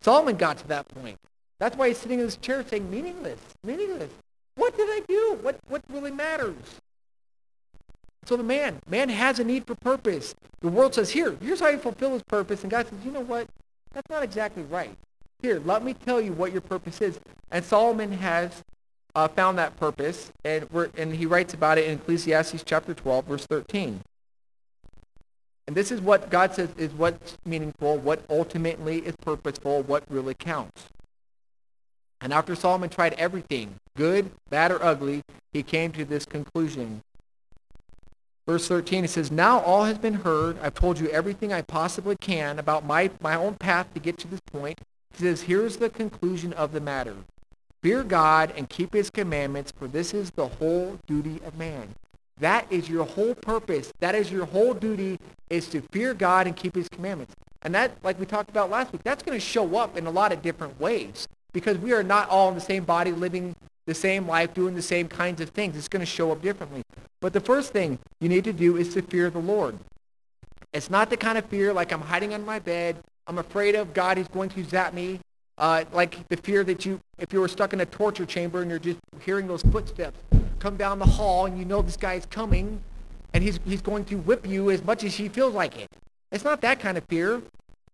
Solomon 0.00 0.36
got 0.36 0.58
to 0.58 0.68
that 0.68 0.86
point. 0.86 1.18
That's 1.58 1.76
why 1.76 1.88
he's 1.88 1.98
sitting 1.98 2.20
in 2.20 2.24
his 2.24 2.36
chair 2.36 2.64
saying, 2.64 2.88
meaningless, 2.88 3.40
meaningless. 3.64 4.12
What 4.54 4.76
did 4.76 4.88
I 4.88 5.00
do? 5.08 5.38
What, 5.42 5.58
what 5.66 5.82
really 5.90 6.12
matters? 6.12 6.54
So 8.28 8.36
the 8.36 8.42
man, 8.42 8.80
man 8.86 9.08
has 9.08 9.38
a 9.38 9.44
need 9.44 9.66
for 9.66 9.74
purpose. 9.74 10.34
The 10.60 10.68
world 10.68 10.94
says, 10.94 11.08
here, 11.08 11.34
here's 11.40 11.60
how 11.60 11.68
you 11.68 11.78
fulfill 11.78 12.12
his 12.12 12.22
purpose. 12.24 12.60
And 12.60 12.70
God 12.70 12.86
says, 12.86 12.98
you 13.02 13.10
know 13.10 13.22
what? 13.22 13.48
That's 13.94 14.10
not 14.10 14.22
exactly 14.22 14.64
right. 14.64 14.94
Here, 15.40 15.62
let 15.64 15.82
me 15.82 15.94
tell 15.94 16.20
you 16.20 16.34
what 16.34 16.52
your 16.52 16.60
purpose 16.60 17.00
is. 17.00 17.18
And 17.50 17.64
Solomon 17.64 18.12
has 18.12 18.62
uh, 19.14 19.28
found 19.28 19.56
that 19.56 19.78
purpose, 19.78 20.30
and, 20.44 20.68
and 20.98 21.14
he 21.14 21.24
writes 21.24 21.54
about 21.54 21.78
it 21.78 21.86
in 21.86 21.94
Ecclesiastes 21.94 22.62
chapter 22.66 22.92
12, 22.92 23.24
verse 23.24 23.46
13. 23.46 24.02
And 25.66 25.74
this 25.74 25.90
is 25.90 26.02
what 26.02 26.28
God 26.28 26.54
says 26.54 26.68
is 26.76 26.92
what's 26.92 27.38
meaningful, 27.46 27.96
what 27.96 28.22
ultimately 28.28 28.98
is 28.98 29.16
purposeful, 29.22 29.84
what 29.84 30.04
really 30.10 30.34
counts. 30.34 30.84
And 32.20 32.34
after 32.34 32.54
Solomon 32.54 32.90
tried 32.90 33.14
everything, 33.14 33.76
good, 33.96 34.30
bad, 34.50 34.70
or 34.70 34.82
ugly, 34.84 35.22
he 35.54 35.62
came 35.62 35.92
to 35.92 36.04
this 36.04 36.26
conclusion. 36.26 37.00
Verse 38.48 38.66
13, 38.66 39.04
it 39.04 39.10
says, 39.10 39.30
Now 39.30 39.60
all 39.60 39.84
has 39.84 39.98
been 39.98 40.14
heard. 40.14 40.58
I've 40.62 40.72
told 40.72 40.98
you 40.98 41.10
everything 41.10 41.52
I 41.52 41.60
possibly 41.60 42.16
can 42.16 42.58
about 42.58 42.82
my, 42.82 43.10
my 43.20 43.34
own 43.34 43.56
path 43.56 43.92
to 43.92 44.00
get 44.00 44.16
to 44.20 44.26
this 44.26 44.40
point. 44.40 44.80
He 45.12 45.24
says, 45.24 45.42
Here's 45.42 45.76
the 45.76 45.90
conclusion 45.90 46.54
of 46.54 46.72
the 46.72 46.80
matter. 46.80 47.14
Fear 47.82 48.04
God 48.04 48.54
and 48.56 48.66
keep 48.66 48.94
his 48.94 49.10
commandments, 49.10 49.70
for 49.70 49.86
this 49.86 50.14
is 50.14 50.30
the 50.30 50.48
whole 50.48 50.98
duty 51.06 51.42
of 51.44 51.58
man. 51.58 51.94
That 52.40 52.66
is 52.72 52.88
your 52.88 53.04
whole 53.04 53.34
purpose. 53.34 53.92
That 54.00 54.14
is 54.14 54.32
your 54.32 54.46
whole 54.46 54.72
duty 54.72 55.18
is 55.50 55.68
to 55.68 55.82
fear 55.92 56.14
God 56.14 56.46
and 56.46 56.56
keep 56.56 56.74
his 56.74 56.88
commandments. 56.88 57.34
And 57.60 57.74
that, 57.74 58.02
like 58.02 58.18
we 58.18 58.24
talked 58.24 58.48
about 58.48 58.70
last 58.70 58.94
week, 58.94 59.02
that's 59.02 59.22
going 59.22 59.36
to 59.36 59.44
show 59.44 59.76
up 59.76 59.94
in 59.94 60.06
a 60.06 60.10
lot 60.10 60.32
of 60.32 60.40
different 60.40 60.80
ways 60.80 61.28
because 61.52 61.76
we 61.76 61.92
are 61.92 62.02
not 62.02 62.30
all 62.30 62.48
in 62.48 62.54
the 62.54 62.62
same 62.62 62.84
body 62.84 63.12
living 63.12 63.54
the 63.88 63.94
same 63.94 64.28
life, 64.28 64.52
doing 64.52 64.74
the 64.74 64.82
same 64.82 65.08
kinds 65.08 65.40
of 65.40 65.48
things. 65.48 65.74
It's 65.74 65.88
going 65.88 66.00
to 66.00 66.06
show 66.06 66.30
up 66.30 66.42
differently. 66.42 66.82
But 67.20 67.32
the 67.32 67.40
first 67.40 67.72
thing 67.72 67.98
you 68.20 68.28
need 68.28 68.44
to 68.44 68.52
do 68.52 68.76
is 68.76 68.92
to 68.92 69.00
fear 69.00 69.30
the 69.30 69.38
Lord. 69.38 69.78
It's 70.74 70.90
not 70.90 71.08
the 71.08 71.16
kind 71.16 71.38
of 71.38 71.46
fear 71.46 71.72
like 71.72 71.90
I'm 71.90 72.02
hiding 72.02 72.34
on 72.34 72.44
my 72.44 72.58
bed. 72.58 72.98
I'm 73.26 73.38
afraid 73.38 73.74
of 73.74 73.94
God 73.94 74.18
is 74.18 74.28
going 74.28 74.50
to 74.50 74.62
zap 74.62 74.92
me. 74.92 75.20
Uh, 75.56 75.84
like 75.92 76.28
the 76.28 76.36
fear 76.36 76.62
that 76.64 76.84
you, 76.84 77.00
if 77.18 77.32
you 77.32 77.40
were 77.40 77.48
stuck 77.48 77.72
in 77.72 77.80
a 77.80 77.86
torture 77.86 78.26
chamber 78.26 78.60
and 78.60 78.70
you're 78.70 78.78
just 78.78 78.98
hearing 79.24 79.48
those 79.48 79.62
footsteps 79.62 80.20
come 80.60 80.76
down 80.76 80.98
the 80.98 81.06
hall 81.06 81.46
and 81.46 81.58
you 81.58 81.64
know 81.64 81.80
this 81.80 81.96
guy 81.96 82.14
is 82.14 82.26
coming 82.26 82.80
and 83.32 83.42
he's, 83.42 83.58
he's 83.64 83.80
going 83.80 84.04
to 84.04 84.16
whip 84.16 84.46
you 84.46 84.70
as 84.70 84.84
much 84.84 85.02
as 85.02 85.14
he 85.14 85.28
feels 85.28 85.54
like 85.54 85.76
it. 85.78 85.88
It's 86.30 86.44
not 86.44 86.60
that 86.60 86.78
kind 86.78 86.98
of 86.98 87.04
fear. 87.04 87.42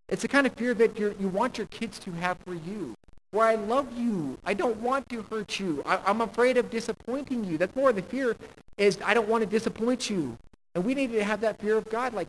It's 0.09 0.23
the 0.23 0.29
kind 0.29 0.47
of 0.47 0.55
fear 0.55 0.75
that 0.75 0.99
you 0.99 1.15
you 1.19 1.29
want 1.29 1.57
your 1.57 1.69
kids 1.69 1.99
to 2.01 2.13
have 2.13 2.37
for 2.45 2.53
you 2.53 2.95
where 3.35 3.47
I 3.47 3.57
love 3.57 3.99
you. 3.99 4.39
I 4.45 4.55
don't 4.55 4.77
want 4.77 5.09
to 5.09 5.23
hurt 5.23 5.59
you. 5.59 5.83
I, 5.85 5.99
I'm 6.07 6.21
afraid 6.21 6.57
of 6.57 6.71
disappointing 6.71 7.45
you. 7.45 7.59
That's 7.59 7.75
more 7.75 7.91
of 7.91 7.97
the 7.97 8.03
fear 8.03 8.37
is 8.79 8.99
I 9.05 9.13
don't 9.13 9.29
want 9.29 9.43
to 9.43 9.51
disappoint 9.51 10.09
you. 10.09 10.39
And 10.75 10.85
we 10.85 10.95
need 10.95 11.11
to 11.13 11.25
have 11.25 11.41
that 11.41 11.61
fear 11.61 11.77
of 11.77 11.91
God. 11.91 12.15
Like, 12.15 12.29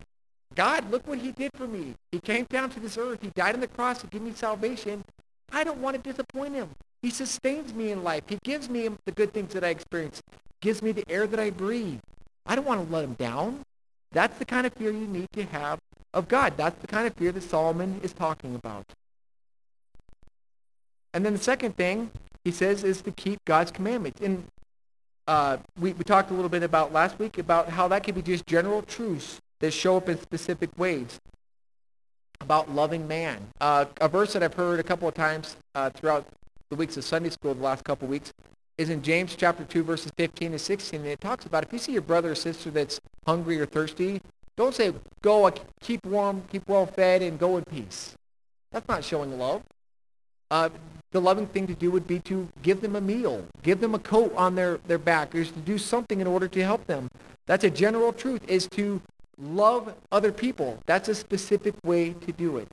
God, 0.55 0.89
look 0.89 1.07
what 1.07 1.19
he 1.19 1.31
did 1.31 1.51
for 1.55 1.67
me. 1.67 1.93
He 2.11 2.19
came 2.19 2.45
down 2.45 2.71
to 2.71 2.79
this 2.79 2.97
earth. 2.97 3.19
He 3.21 3.29
died 3.29 3.53
on 3.53 3.61
the 3.61 3.67
cross 3.67 4.01
to 4.01 4.07
give 4.07 4.21
me 4.21 4.33
salvation. 4.33 5.03
I 5.51 5.63
don't 5.63 5.79
want 5.79 5.95
to 5.95 6.01
disappoint 6.01 6.55
him. 6.55 6.69
He 7.03 7.11
sustains 7.11 7.73
me 7.73 7.91
in 7.91 8.03
life. 8.03 8.23
He 8.27 8.39
gives 8.43 8.67
me 8.67 8.89
the 9.05 9.11
good 9.11 9.31
things 9.31 9.53
that 9.53 9.63
I 9.63 9.69
experience. 9.69 10.23
Gives 10.59 10.81
me 10.81 10.91
the 10.91 11.05
air 11.07 11.27
that 11.27 11.39
I 11.39 11.51
breathe. 11.51 11.99
I 12.47 12.55
don't 12.55 12.65
want 12.65 12.85
to 12.85 12.91
let 12.91 13.03
him 13.03 13.13
down. 13.13 13.63
That's 14.11 14.37
the 14.39 14.45
kind 14.45 14.65
of 14.65 14.73
fear 14.73 14.91
you 14.91 15.07
need 15.07 15.27
to 15.33 15.43
have 15.43 15.79
of 16.13 16.27
God. 16.27 16.53
That's 16.57 16.79
the 16.81 16.87
kind 16.87 17.05
of 17.05 17.13
fear 17.13 17.31
that 17.31 17.43
Solomon 17.43 17.99
is 18.01 18.13
talking 18.13 18.55
about. 18.55 18.85
And 21.15 21.25
then 21.25 21.32
the 21.32 21.39
second 21.39 21.78
thing 21.78 22.12
he 22.43 22.51
says 22.51 22.84
is 22.84 23.01
to 23.04 23.12
keep 23.12 23.39
God's 23.45 23.71
commandments. 23.71 24.19
And 24.21 24.43
uh, 25.28 25.58
we, 25.80 25.93
we 25.93 26.04
talked 26.04 26.30
a 26.30 26.34
little 26.34 26.49
bit 26.49 26.62
about 26.62 26.91
last 26.91 27.17
week 27.17 27.38
about 27.38 27.69
how 27.69 27.88
that 27.88 28.04
could 28.04 28.15
be 28.15 28.21
just 28.21 28.45
general 28.45 28.82
truths 28.82 29.39
that 29.62 29.71
show 29.71 29.95
up 29.95 30.10
in 30.10 30.19
specific 30.21 30.69
ways 30.78 31.19
about 32.41 32.69
loving 32.69 33.08
man. 33.08 33.47
Uh, 33.62 33.86
a 34.01 34.10
verse 34.10 34.34
that 34.34 34.43
I've 34.43 34.54
heard 34.56 34.80
a 34.82 34.84
couple 34.84 35.08
of 35.08 35.13
times 35.13 35.56
uh, 35.73 35.89
throughout 35.89 36.28
the 36.69 36.75
weeks 36.75 36.97
of 36.97 37.06
Sunday 37.06 37.30
school 37.30 37.54
the 37.54 37.63
last 37.63 37.86
couple 37.86 38.08
of 38.08 38.10
weeks 38.10 38.34
is 38.78 38.89
in 38.89 39.01
James 39.01 39.36
chapter 39.38 39.63
2 39.63 39.84
verses 39.84 40.12
15 40.17 40.51
and 40.51 40.60
16 40.60 40.99
and 40.99 41.10
it 41.10 41.21
talks 41.21 41.45
about 41.45 41.63
if 41.63 41.71
you 41.71 41.80
see 41.80 41.93
your 41.93 42.01
brother 42.01 42.32
or 42.32 42.36
sister 42.36 42.69
that's 42.69 42.99
hungry 43.25 43.58
or 43.60 43.65
thirsty 43.65 44.19
Don't 44.58 44.75
say, 44.75 44.93
go, 45.21 45.49
keep 45.82 46.06
warm, 46.06 46.43
keep 46.51 46.67
well 46.67 46.86
fed, 46.86 47.21
and 47.21 47.39
go 47.39 47.58
in 47.58 47.63
peace. 47.63 48.15
That's 48.71 48.88
not 48.88 49.04
showing 49.04 49.38
love. 49.38 49.63
Uh, 50.51 50.69
the 51.15 51.21
loving 51.21 51.47
thing 51.47 51.65
to 51.65 51.73
do 51.73 51.89
would 51.91 52.06
be 52.06 52.19
to 52.19 52.49
give 52.62 52.82
them 52.82 52.97
a 52.97 52.99
meal, 52.99 53.45
give 53.63 53.80
them 53.80 53.95
a 53.95 53.99
coat 53.99 54.34
on 54.36 54.54
their, 54.56 54.80
their 54.86 54.97
back, 54.97 55.34
or 55.34 55.45
to 55.45 55.60
do 55.62 55.78
something 55.78 56.19
in 56.19 56.28
order 56.28 56.45
to 56.49 56.62
help 56.62 56.86
them. 56.88 57.10
That's 57.45 57.63
a 57.63 57.69
general 57.69 58.12
truth, 58.12 58.41
is 58.49 58.67
to 58.71 59.01
love 59.38 59.93
other 60.12 60.34
people. 60.34 60.78
That's 60.86 61.08
a 61.08 61.15
specific 61.15 61.73
way 61.86 62.12
to 62.12 62.34
do 62.34 62.58
it. 62.58 62.67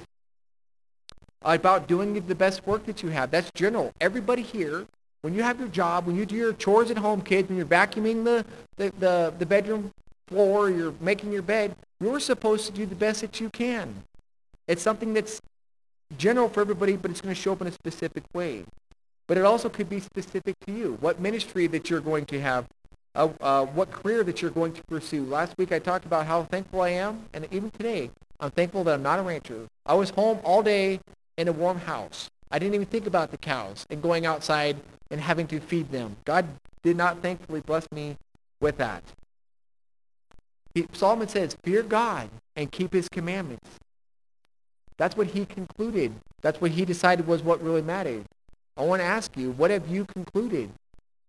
About 1.42 1.86
doing 1.86 2.14
the 2.14 2.34
best 2.34 2.66
work 2.66 2.84
that 2.86 3.00
you 3.00 3.10
have. 3.10 3.30
That's 3.30 3.48
general. 3.52 3.92
Everybody 4.00 4.42
here, 4.42 4.86
when 5.20 5.34
you 5.34 5.44
have 5.44 5.60
your 5.60 5.68
job, 5.68 6.06
when 6.06 6.16
you 6.16 6.26
do 6.26 6.34
your 6.34 6.52
chores 6.52 6.90
at 6.90 6.98
home, 6.98 7.22
kids, 7.22 7.48
when 7.48 7.58
you're 7.58 7.64
vacuuming 7.64 8.24
the, 8.24 8.44
the, 8.76 8.92
the, 8.98 9.34
the 9.38 9.46
bedroom 9.46 9.92
floor, 10.26 10.68
you're 10.68 10.94
making 11.00 11.30
your 11.30 11.42
bed, 11.42 11.76
you're 12.00 12.18
supposed 12.18 12.66
to 12.66 12.72
do 12.72 12.86
the 12.86 12.96
best 12.96 13.20
that 13.20 13.40
you 13.40 13.50
can. 13.50 14.02
It's 14.66 14.82
something 14.82 15.14
that's 15.14 15.40
general 16.18 16.48
for 16.48 16.60
everybody, 16.60 16.96
but 16.96 17.10
it's 17.10 17.20
going 17.20 17.34
to 17.34 17.40
show 17.40 17.52
up 17.52 17.60
in 17.60 17.66
a 17.66 17.72
specific 17.72 18.24
way. 18.34 18.64
But 19.26 19.38
it 19.38 19.44
also 19.44 19.68
could 19.68 19.88
be 19.88 20.00
specific 20.00 20.56
to 20.66 20.72
you. 20.72 20.98
What 21.00 21.20
ministry 21.20 21.66
that 21.68 21.88
you're 21.88 22.00
going 22.00 22.26
to 22.26 22.40
have, 22.40 22.66
uh, 23.14 23.28
uh, 23.40 23.66
what 23.66 23.90
career 23.90 24.24
that 24.24 24.42
you're 24.42 24.50
going 24.50 24.72
to 24.72 24.82
pursue. 24.84 25.24
Last 25.24 25.56
week 25.58 25.72
I 25.72 25.78
talked 25.78 26.04
about 26.04 26.26
how 26.26 26.44
thankful 26.44 26.82
I 26.82 26.90
am, 26.90 27.24
and 27.32 27.46
even 27.50 27.70
today, 27.70 28.10
I'm 28.40 28.50
thankful 28.50 28.84
that 28.84 28.94
I'm 28.94 29.02
not 29.02 29.18
a 29.18 29.22
rancher. 29.22 29.68
I 29.86 29.94
was 29.94 30.10
home 30.10 30.40
all 30.44 30.62
day 30.62 31.00
in 31.38 31.48
a 31.48 31.52
warm 31.52 31.78
house. 31.78 32.28
I 32.50 32.58
didn't 32.58 32.74
even 32.74 32.86
think 32.86 33.06
about 33.06 33.30
the 33.30 33.38
cows 33.38 33.86
and 33.88 34.02
going 34.02 34.26
outside 34.26 34.76
and 35.10 35.20
having 35.20 35.46
to 35.48 35.60
feed 35.60 35.90
them. 35.90 36.16
God 36.24 36.46
did 36.82 36.96
not 36.96 37.22
thankfully 37.22 37.60
bless 37.60 37.90
me 37.92 38.16
with 38.60 38.76
that. 38.78 39.02
Solomon 40.92 41.28
says, 41.28 41.56
fear 41.62 41.82
God 41.82 42.30
and 42.56 42.70
keep 42.72 42.92
his 42.92 43.08
commandments. 43.08 43.68
That's 44.96 45.16
what 45.16 45.28
he 45.28 45.44
concluded. 45.44 46.12
That's 46.40 46.60
what 46.60 46.72
he 46.72 46.84
decided 46.84 47.26
was 47.26 47.42
what 47.42 47.62
really 47.62 47.82
mattered. 47.82 48.24
I 48.76 48.84
want 48.84 49.00
to 49.00 49.06
ask 49.06 49.36
you, 49.36 49.52
what 49.52 49.70
have 49.70 49.88
you 49.88 50.04
concluded? 50.04 50.70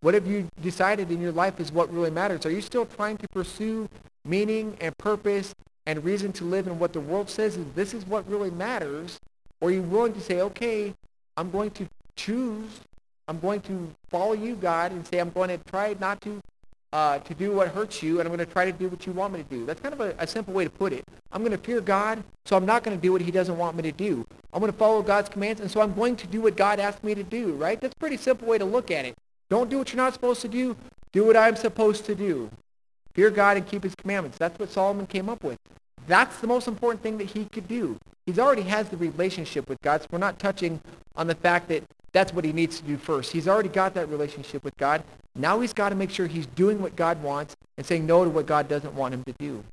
What 0.02 0.13
have 0.13 0.28
you 0.28 0.49
decided 0.62 1.12
in 1.12 1.21
your 1.21 1.32
life 1.32 1.60
is 1.60 1.71
what 1.71 1.91
really 1.93 2.12
matters? 2.12 2.45
Are 2.45 2.52
you 2.52 2.62
still 2.62 2.86
trying 2.86 3.17
to 3.17 3.28
pursue 3.30 3.88
meaning 4.26 4.78
and 4.82 4.97
purpose 4.97 5.54
and 5.86 6.04
reason 6.04 6.32
to 6.34 6.45
live 6.45 6.67
in 6.67 6.80
what 6.80 6.93
the 6.93 6.99
world 6.99 7.30
says 7.30 7.58
is 7.58 7.65
this 7.73 7.93
is 7.93 8.06
what 8.06 8.28
really 8.30 8.52
matters? 8.52 9.19
Or 9.62 9.69
are 9.69 9.71
you 9.71 9.82
willing 9.82 10.13
to 10.13 10.21
say, 10.21 10.41
okay, 10.41 10.93
I'm 11.38 11.52
going 11.52 11.71
to 11.71 11.88
choose, 12.15 12.82
I'm 13.28 13.39
going 13.39 13.62
to 13.62 13.93
follow 14.10 14.34
you, 14.34 14.56
God, 14.56 14.91
and 14.91 15.08
say 15.08 15.19
I'm 15.19 15.32
going 15.32 15.49
to 15.49 15.58
try 15.58 15.95
not 15.99 16.21
to 16.21 16.41
uh, 16.93 17.17
to 17.17 17.34
do 17.34 17.51
what 17.51 17.69
hurts 17.69 18.03
you, 18.03 18.19
and 18.19 18.29
I'm 18.29 18.34
going 18.34 18.47
to 18.47 18.53
try 18.53 18.65
to 18.65 18.71
do 18.71 18.88
what 18.88 19.08
you 19.08 19.13
want 19.13 19.34
me 19.34 19.41
to 19.41 19.49
do. 19.49 19.65
That's 19.65 19.82
kind 19.82 19.93
of 19.93 19.99
a, 19.99 20.13
a 20.19 20.27
simple 20.27 20.53
way 20.53 20.63
to 20.63 20.69
put 20.69 20.93
it. 20.93 21.03
I'm 21.32 21.41
going 21.41 21.51
to 21.51 21.58
fear 21.58 21.82
God, 21.82 22.23
so 22.45 22.56
I'm 22.56 22.67
not 22.67 22.84
going 22.84 22.95
to 22.95 23.01
do 23.01 23.12
what 23.12 23.21
he 23.21 23.32
doesn't 23.32 23.58
want 23.58 23.75
me 23.75 23.82
to 23.82 23.91
do. 23.91 24.23
I'm 24.53 24.60
going 24.60 24.71
to 24.71 24.77
follow 24.77 25.01
God's 25.01 25.27
commands, 25.27 25.60
and 25.60 25.71
so 25.71 25.82
I'm 25.82 25.95
going 25.95 26.15
to 26.17 26.27
do 26.27 26.39
what 26.39 26.56
God 26.56 26.79
asked 26.79 27.03
me 27.03 27.15
to 27.15 27.23
do, 27.23 27.53
right? 27.53 27.82
That's 27.82 27.95
a 27.95 27.97
pretty 27.97 28.17
simple 28.17 28.47
way 28.47 28.60
to 28.60 28.65
look 28.65 28.91
at 28.91 29.06
it. 29.06 29.17
Don't 29.49 29.71
do 29.71 29.79
what 29.79 29.91
you're 29.91 29.97
not 29.97 30.13
supposed 30.13 30.41
to 30.41 30.47
do. 30.47 30.77
Do 31.12 31.25
what 31.25 31.36
I'm 31.36 31.56
supposed 31.56 32.06
to 32.06 32.13
do. 32.13 32.51
Fear 33.15 33.32
God 33.32 33.58
and 33.58 33.67
keep 33.67 33.82
his 33.82 33.95
commandments. 33.95 34.38
That's 34.38 34.58
what 34.60 34.69
Solomon 34.69 35.08
came 35.08 35.29
up 35.29 35.43
with. 35.43 35.58
That's 36.06 36.39
the 36.41 36.47
most 36.47 36.67
important 36.67 37.01
thing 37.01 37.17
that 37.17 37.32
he 37.32 37.45
could 37.45 37.67
do. 37.67 37.97
He's 38.27 38.38
already 38.38 38.63
has 38.63 38.89
the 38.89 38.97
relationship 38.97 39.67
with 39.67 39.82
God, 39.82 40.01
so 40.01 40.08
we're 40.12 40.19
not 40.19 40.38
touching 40.38 40.79
on 41.15 41.25
the 41.25 41.36
fact 41.36 41.69
that 41.69 41.84
that's 42.13 42.34
what 42.34 42.45
he 42.45 42.54
needs 42.54 42.80
to 42.80 42.86
do 42.86 42.95
first. 42.95 43.32
He's 43.32 43.47
already 43.47 43.69
got 43.69 43.95
that 43.95 44.08
relationship 44.08 44.63
with 44.63 44.78
God. 44.78 45.04
Now 45.36 45.60
he's 45.60 45.73
got 45.73 45.89
to 45.89 45.95
make 45.95 46.12
sure 46.12 46.28
he's 46.28 46.45
doing 46.45 46.82
what 46.82 46.95
God 46.95 47.21
wants 47.21 47.56
and 47.78 47.86
saying 47.86 48.06
no 48.06 48.23
to 48.23 48.30
what 48.30 48.45
God 48.45 48.67
doesn't 48.67 48.93
want 48.93 49.13
him 49.13 49.23
to 49.23 49.34
do. 49.34 49.63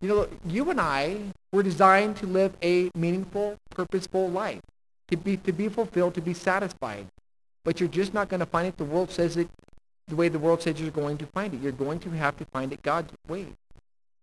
You 0.00 0.08
know, 0.08 0.28
you 0.44 0.70
and 0.70 0.80
I 0.80 1.18
were 1.52 1.62
designed 1.62 2.16
to 2.16 2.26
live 2.26 2.52
a 2.62 2.90
meaningful, 2.94 3.58
purposeful 3.70 4.28
life, 4.28 4.60
to 5.08 5.16
be, 5.16 5.36
to 5.38 5.52
be 5.52 5.68
fulfilled, 5.68 6.14
to 6.14 6.20
be 6.20 6.34
satisfied. 6.34 7.06
But 7.64 7.80
you're 7.80 7.88
just 7.88 8.14
not 8.14 8.28
going 8.28 8.40
to 8.40 8.46
find 8.46 8.66
it 8.68 8.76
the 8.76 8.84
world 8.84 9.10
says 9.10 9.36
it 9.36 9.48
the 10.08 10.16
way 10.16 10.28
the 10.28 10.38
world 10.38 10.62
says 10.62 10.80
you're 10.80 10.90
going 10.90 11.18
to 11.18 11.26
find 11.26 11.54
it. 11.54 11.60
You're 11.60 11.72
going 11.72 11.98
to 12.00 12.10
have 12.10 12.36
to 12.38 12.44
find 12.46 12.72
it 12.72 12.82
God's 12.82 13.12
way. 13.28 13.46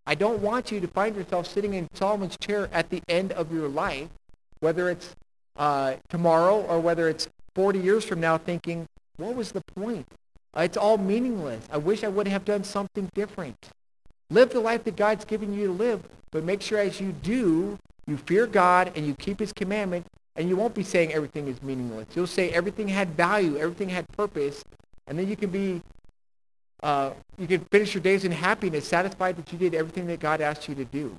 I 0.08 0.16
don't 0.16 0.42
want 0.42 0.72
you 0.72 0.80
to 0.80 0.88
find 0.88 1.16
yourself 1.16 1.48
sitting 1.48 1.74
in 1.74 1.88
Solomon's 1.94 2.38
chair 2.38 2.70
at 2.72 2.90
the 2.90 3.02
end 3.08 3.32
of 3.32 3.54
your 3.54 3.68
life, 3.68 4.10
whether 4.60 4.90
it's 4.90 5.16
uh, 5.58 5.96
tomorrow 6.10 6.62
or 6.62 6.80
whether 6.80 7.10
it's 7.10 7.28
40 7.54 7.80
years 7.80 8.04
from 8.04 8.20
now 8.20 8.38
thinking, 8.38 8.88
what 9.18 9.36
was 9.36 9.52
the 9.52 9.62
point? 9.62 10.08
It's 10.56 10.78
all 10.78 10.98
meaningless. 10.98 11.68
I 11.72 11.78
wish 11.78 12.04
I 12.04 12.08
would 12.08 12.28
have 12.28 12.46
done 12.46 12.64
something 12.64 13.10
different. 13.14 13.70
Live 14.30 14.52
the 14.52 14.60
life 14.60 14.84
that 14.86 14.96
God's 14.96 15.26
given 15.26 15.54
you 15.54 15.68
to 15.68 15.74
live, 15.74 16.04
but 16.32 16.44
make 16.44 16.62
sure 16.62 16.80
as 16.80 17.00
you 17.00 17.12
do, 17.12 17.78
you 18.08 18.18
fear 18.18 18.48
God 18.48 18.92
and 18.96 19.06
you 19.06 19.14
keep 19.16 19.40
his 19.40 19.52
commandment, 19.52 20.06
and 20.36 20.50
you 20.50 20.56
won't 20.56 20.74
be 20.74 20.84
saying 20.84 21.14
everything 21.14 21.48
is 21.48 21.62
meaningless. 21.62 22.08
You'll 22.16 22.28
say 22.28 22.50
everything 22.52 22.88
had 22.88 23.10
value, 23.10 23.58
everything 23.58 23.90
had 23.90 24.08
purpose, 24.10 24.64
and 25.08 25.18
then 25.18 25.28
you 25.28 25.36
can 25.36 25.50
be, 25.50 25.82
uh, 26.84 27.12
you 27.38 27.48
can 27.48 27.66
finish 27.66 27.94
your 27.94 28.02
days 28.04 28.26
in 28.26 28.32
happiness, 28.32 28.88
satisfied 28.88 29.38
that 29.38 29.52
you 29.52 29.58
did 29.58 29.74
everything 29.74 30.08
that 30.08 30.20
God 30.20 30.42
asked 30.42 30.68
you 30.68 30.76
to 30.76 30.86
do. 30.86 31.18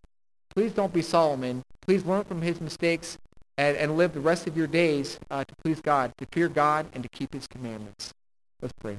Please 0.55 0.73
don't 0.73 0.93
be 0.93 1.03
Solomon. 1.03 1.63
Please 1.81 2.05
learn 2.05 2.25
from 2.25 2.43
his 2.43 2.61
mistakes 2.61 3.19
and, 3.59 3.77
and 3.77 3.97
live 3.97 4.13
the 4.13 4.21
rest 4.21 4.47
of 4.47 4.57
your 4.57 4.67
days 4.67 5.19
uh, 5.31 5.45
to 5.45 5.55
please 5.57 5.81
God, 5.81 6.13
to 6.19 6.27
fear 6.27 6.49
God, 6.49 6.87
and 6.93 7.03
to 7.03 7.09
keep 7.09 7.33
his 7.33 7.47
commandments. 7.47 8.13
Let's 8.61 8.75
pray. 8.81 8.99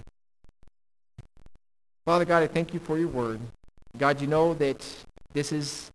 Father 2.05 2.25
God, 2.25 2.43
I 2.43 2.47
thank 2.47 2.73
you 2.73 2.79
for 2.79 2.97
your 2.97 3.09
word. 3.09 3.39
God, 3.97 4.21
you 4.21 4.27
know 4.27 4.53
that 4.55 4.85
this 5.33 5.51
is, 5.51 5.91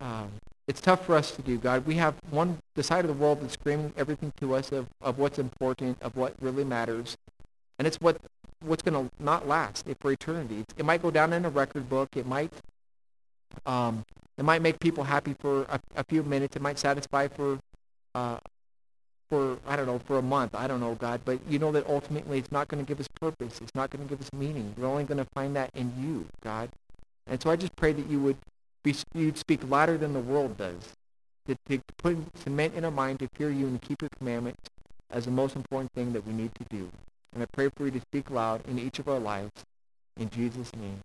um, 0.00 0.30
it's 0.66 0.80
tough 0.80 1.06
for 1.06 1.16
us 1.16 1.30
to 1.32 1.42
do, 1.42 1.58
God. 1.58 1.86
We 1.86 1.94
have 1.94 2.14
one, 2.30 2.58
the 2.74 2.82
side 2.82 3.04
of 3.04 3.08
the 3.08 3.22
world 3.22 3.40
that's 3.40 3.54
screaming 3.54 3.92
everything 3.96 4.32
to 4.40 4.54
us 4.54 4.72
of, 4.72 4.86
of 5.00 5.18
what's 5.18 5.38
important, 5.38 6.00
of 6.02 6.16
what 6.16 6.34
really 6.40 6.64
matters. 6.64 7.16
And 7.78 7.86
it's 7.86 8.00
what 8.00 8.18
what's 8.60 8.82
going 8.82 9.08
to 9.08 9.14
not 9.22 9.46
last 9.46 9.86
for 10.00 10.10
eternity. 10.10 10.64
It 10.76 10.84
might 10.84 11.00
go 11.00 11.12
down 11.12 11.32
in 11.32 11.44
a 11.44 11.48
record 11.48 11.88
book. 11.88 12.16
It 12.16 12.26
might 12.26 12.52
um, 13.66 14.04
it 14.36 14.44
might 14.44 14.62
make 14.62 14.80
people 14.80 15.04
happy 15.04 15.34
for 15.38 15.62
a, 15.62 15.80
a 15.96 16.04
few 16.04 16.22
minutes. 16.22 16.56
It 16.56 16.62
might 16.62 16.78
satisfy 16.78 17.28
for 17.28 17.58
uh, 18.18 18.38
for 19.28 19.58
I 19.66 19.76
don't 19.76 19.86
know 19.86 19.98
for 19.98 20.18
a 20.18 20.22
month. 20.22 20.54
I 20.54 20.66
don't 20.66 20.80
know 20.80 20.94
God, 20.94 21.20
but 21.24 21.38
you 21.48 21.58
know 21.58 21.72
that 21.72 21.86
ultimately 21.86 22.38
it's 22.38 22.52
not 22.52 22.68
going 22.68 22.84
to 22.84 22.88
give 22.88 23.00
us 23.00 23.08
purpose. 23.20 23.60
It's 23.60 23.74
not 23.74 23.90
going 23.90 24.06
to 24.06 24.08
give 24.08 24.20
us 24.20 24.32
meaning. 24.32 24.74
We're 24.76 24.86
only 24.86 25.04
going 25.04 25.18
to 25.18 25.30
find 25.34 25.54
that 25.56 25.70
in 25.74 25.92
you, 26.00 26.26
God. 26.42 26.70
And 27.26 27.40
so 27.42 27.50
I 27.50 27.56
just 27.56 27.76
pray 27.76 27.92
that 27.92 28.08
you 28.08 28.20
would 28.20 28.38
be 28.82 28.94
you'd 29.14 29.38
speak 29.38 29.60
louder 29.68 29.98
than 29.98 30.14
the 30.14 30.20
world 30.20 30.56
does. 30.56 30.94
To, 31.46 31.56
to 31.68 31.80
put 31.96 32.16
cement 32.44 32.74
in 32.74 32.84
our 32.84 32.90
mind 32.90 33.20
to 33.20 33.28
fear 33.28 33.50
you 33.50 33.66
and 33.66 33.80
keep 33.80 34.02
your 34.02 34.10
commandments 34.18 34.68
as 35.10 35.24
the 35.24 35.30
most 35.30 35.56
important 35.56 35.92
thing 35.92 36.12
that 36.12 36.26
we 36.26 36.32
need 36.32 36.54
to 36.56 36.64
do. 36.64 36.90
And 37.32 37.42
I 37.42 37.46
pray 37.46 37.68
for 37.74 37.86
you 37.86 37.90
to 37.92 38.00
speak 38.00 38.30
loud 38.30 38.66
in 38.66 38.78
each 38.78 38.98
of 38.98 39.08
our 39.08 39.18
lives. 39.18 39.52
In 40.18 40.28
Jesus' 40.28 40.74
name. 40.74 41.00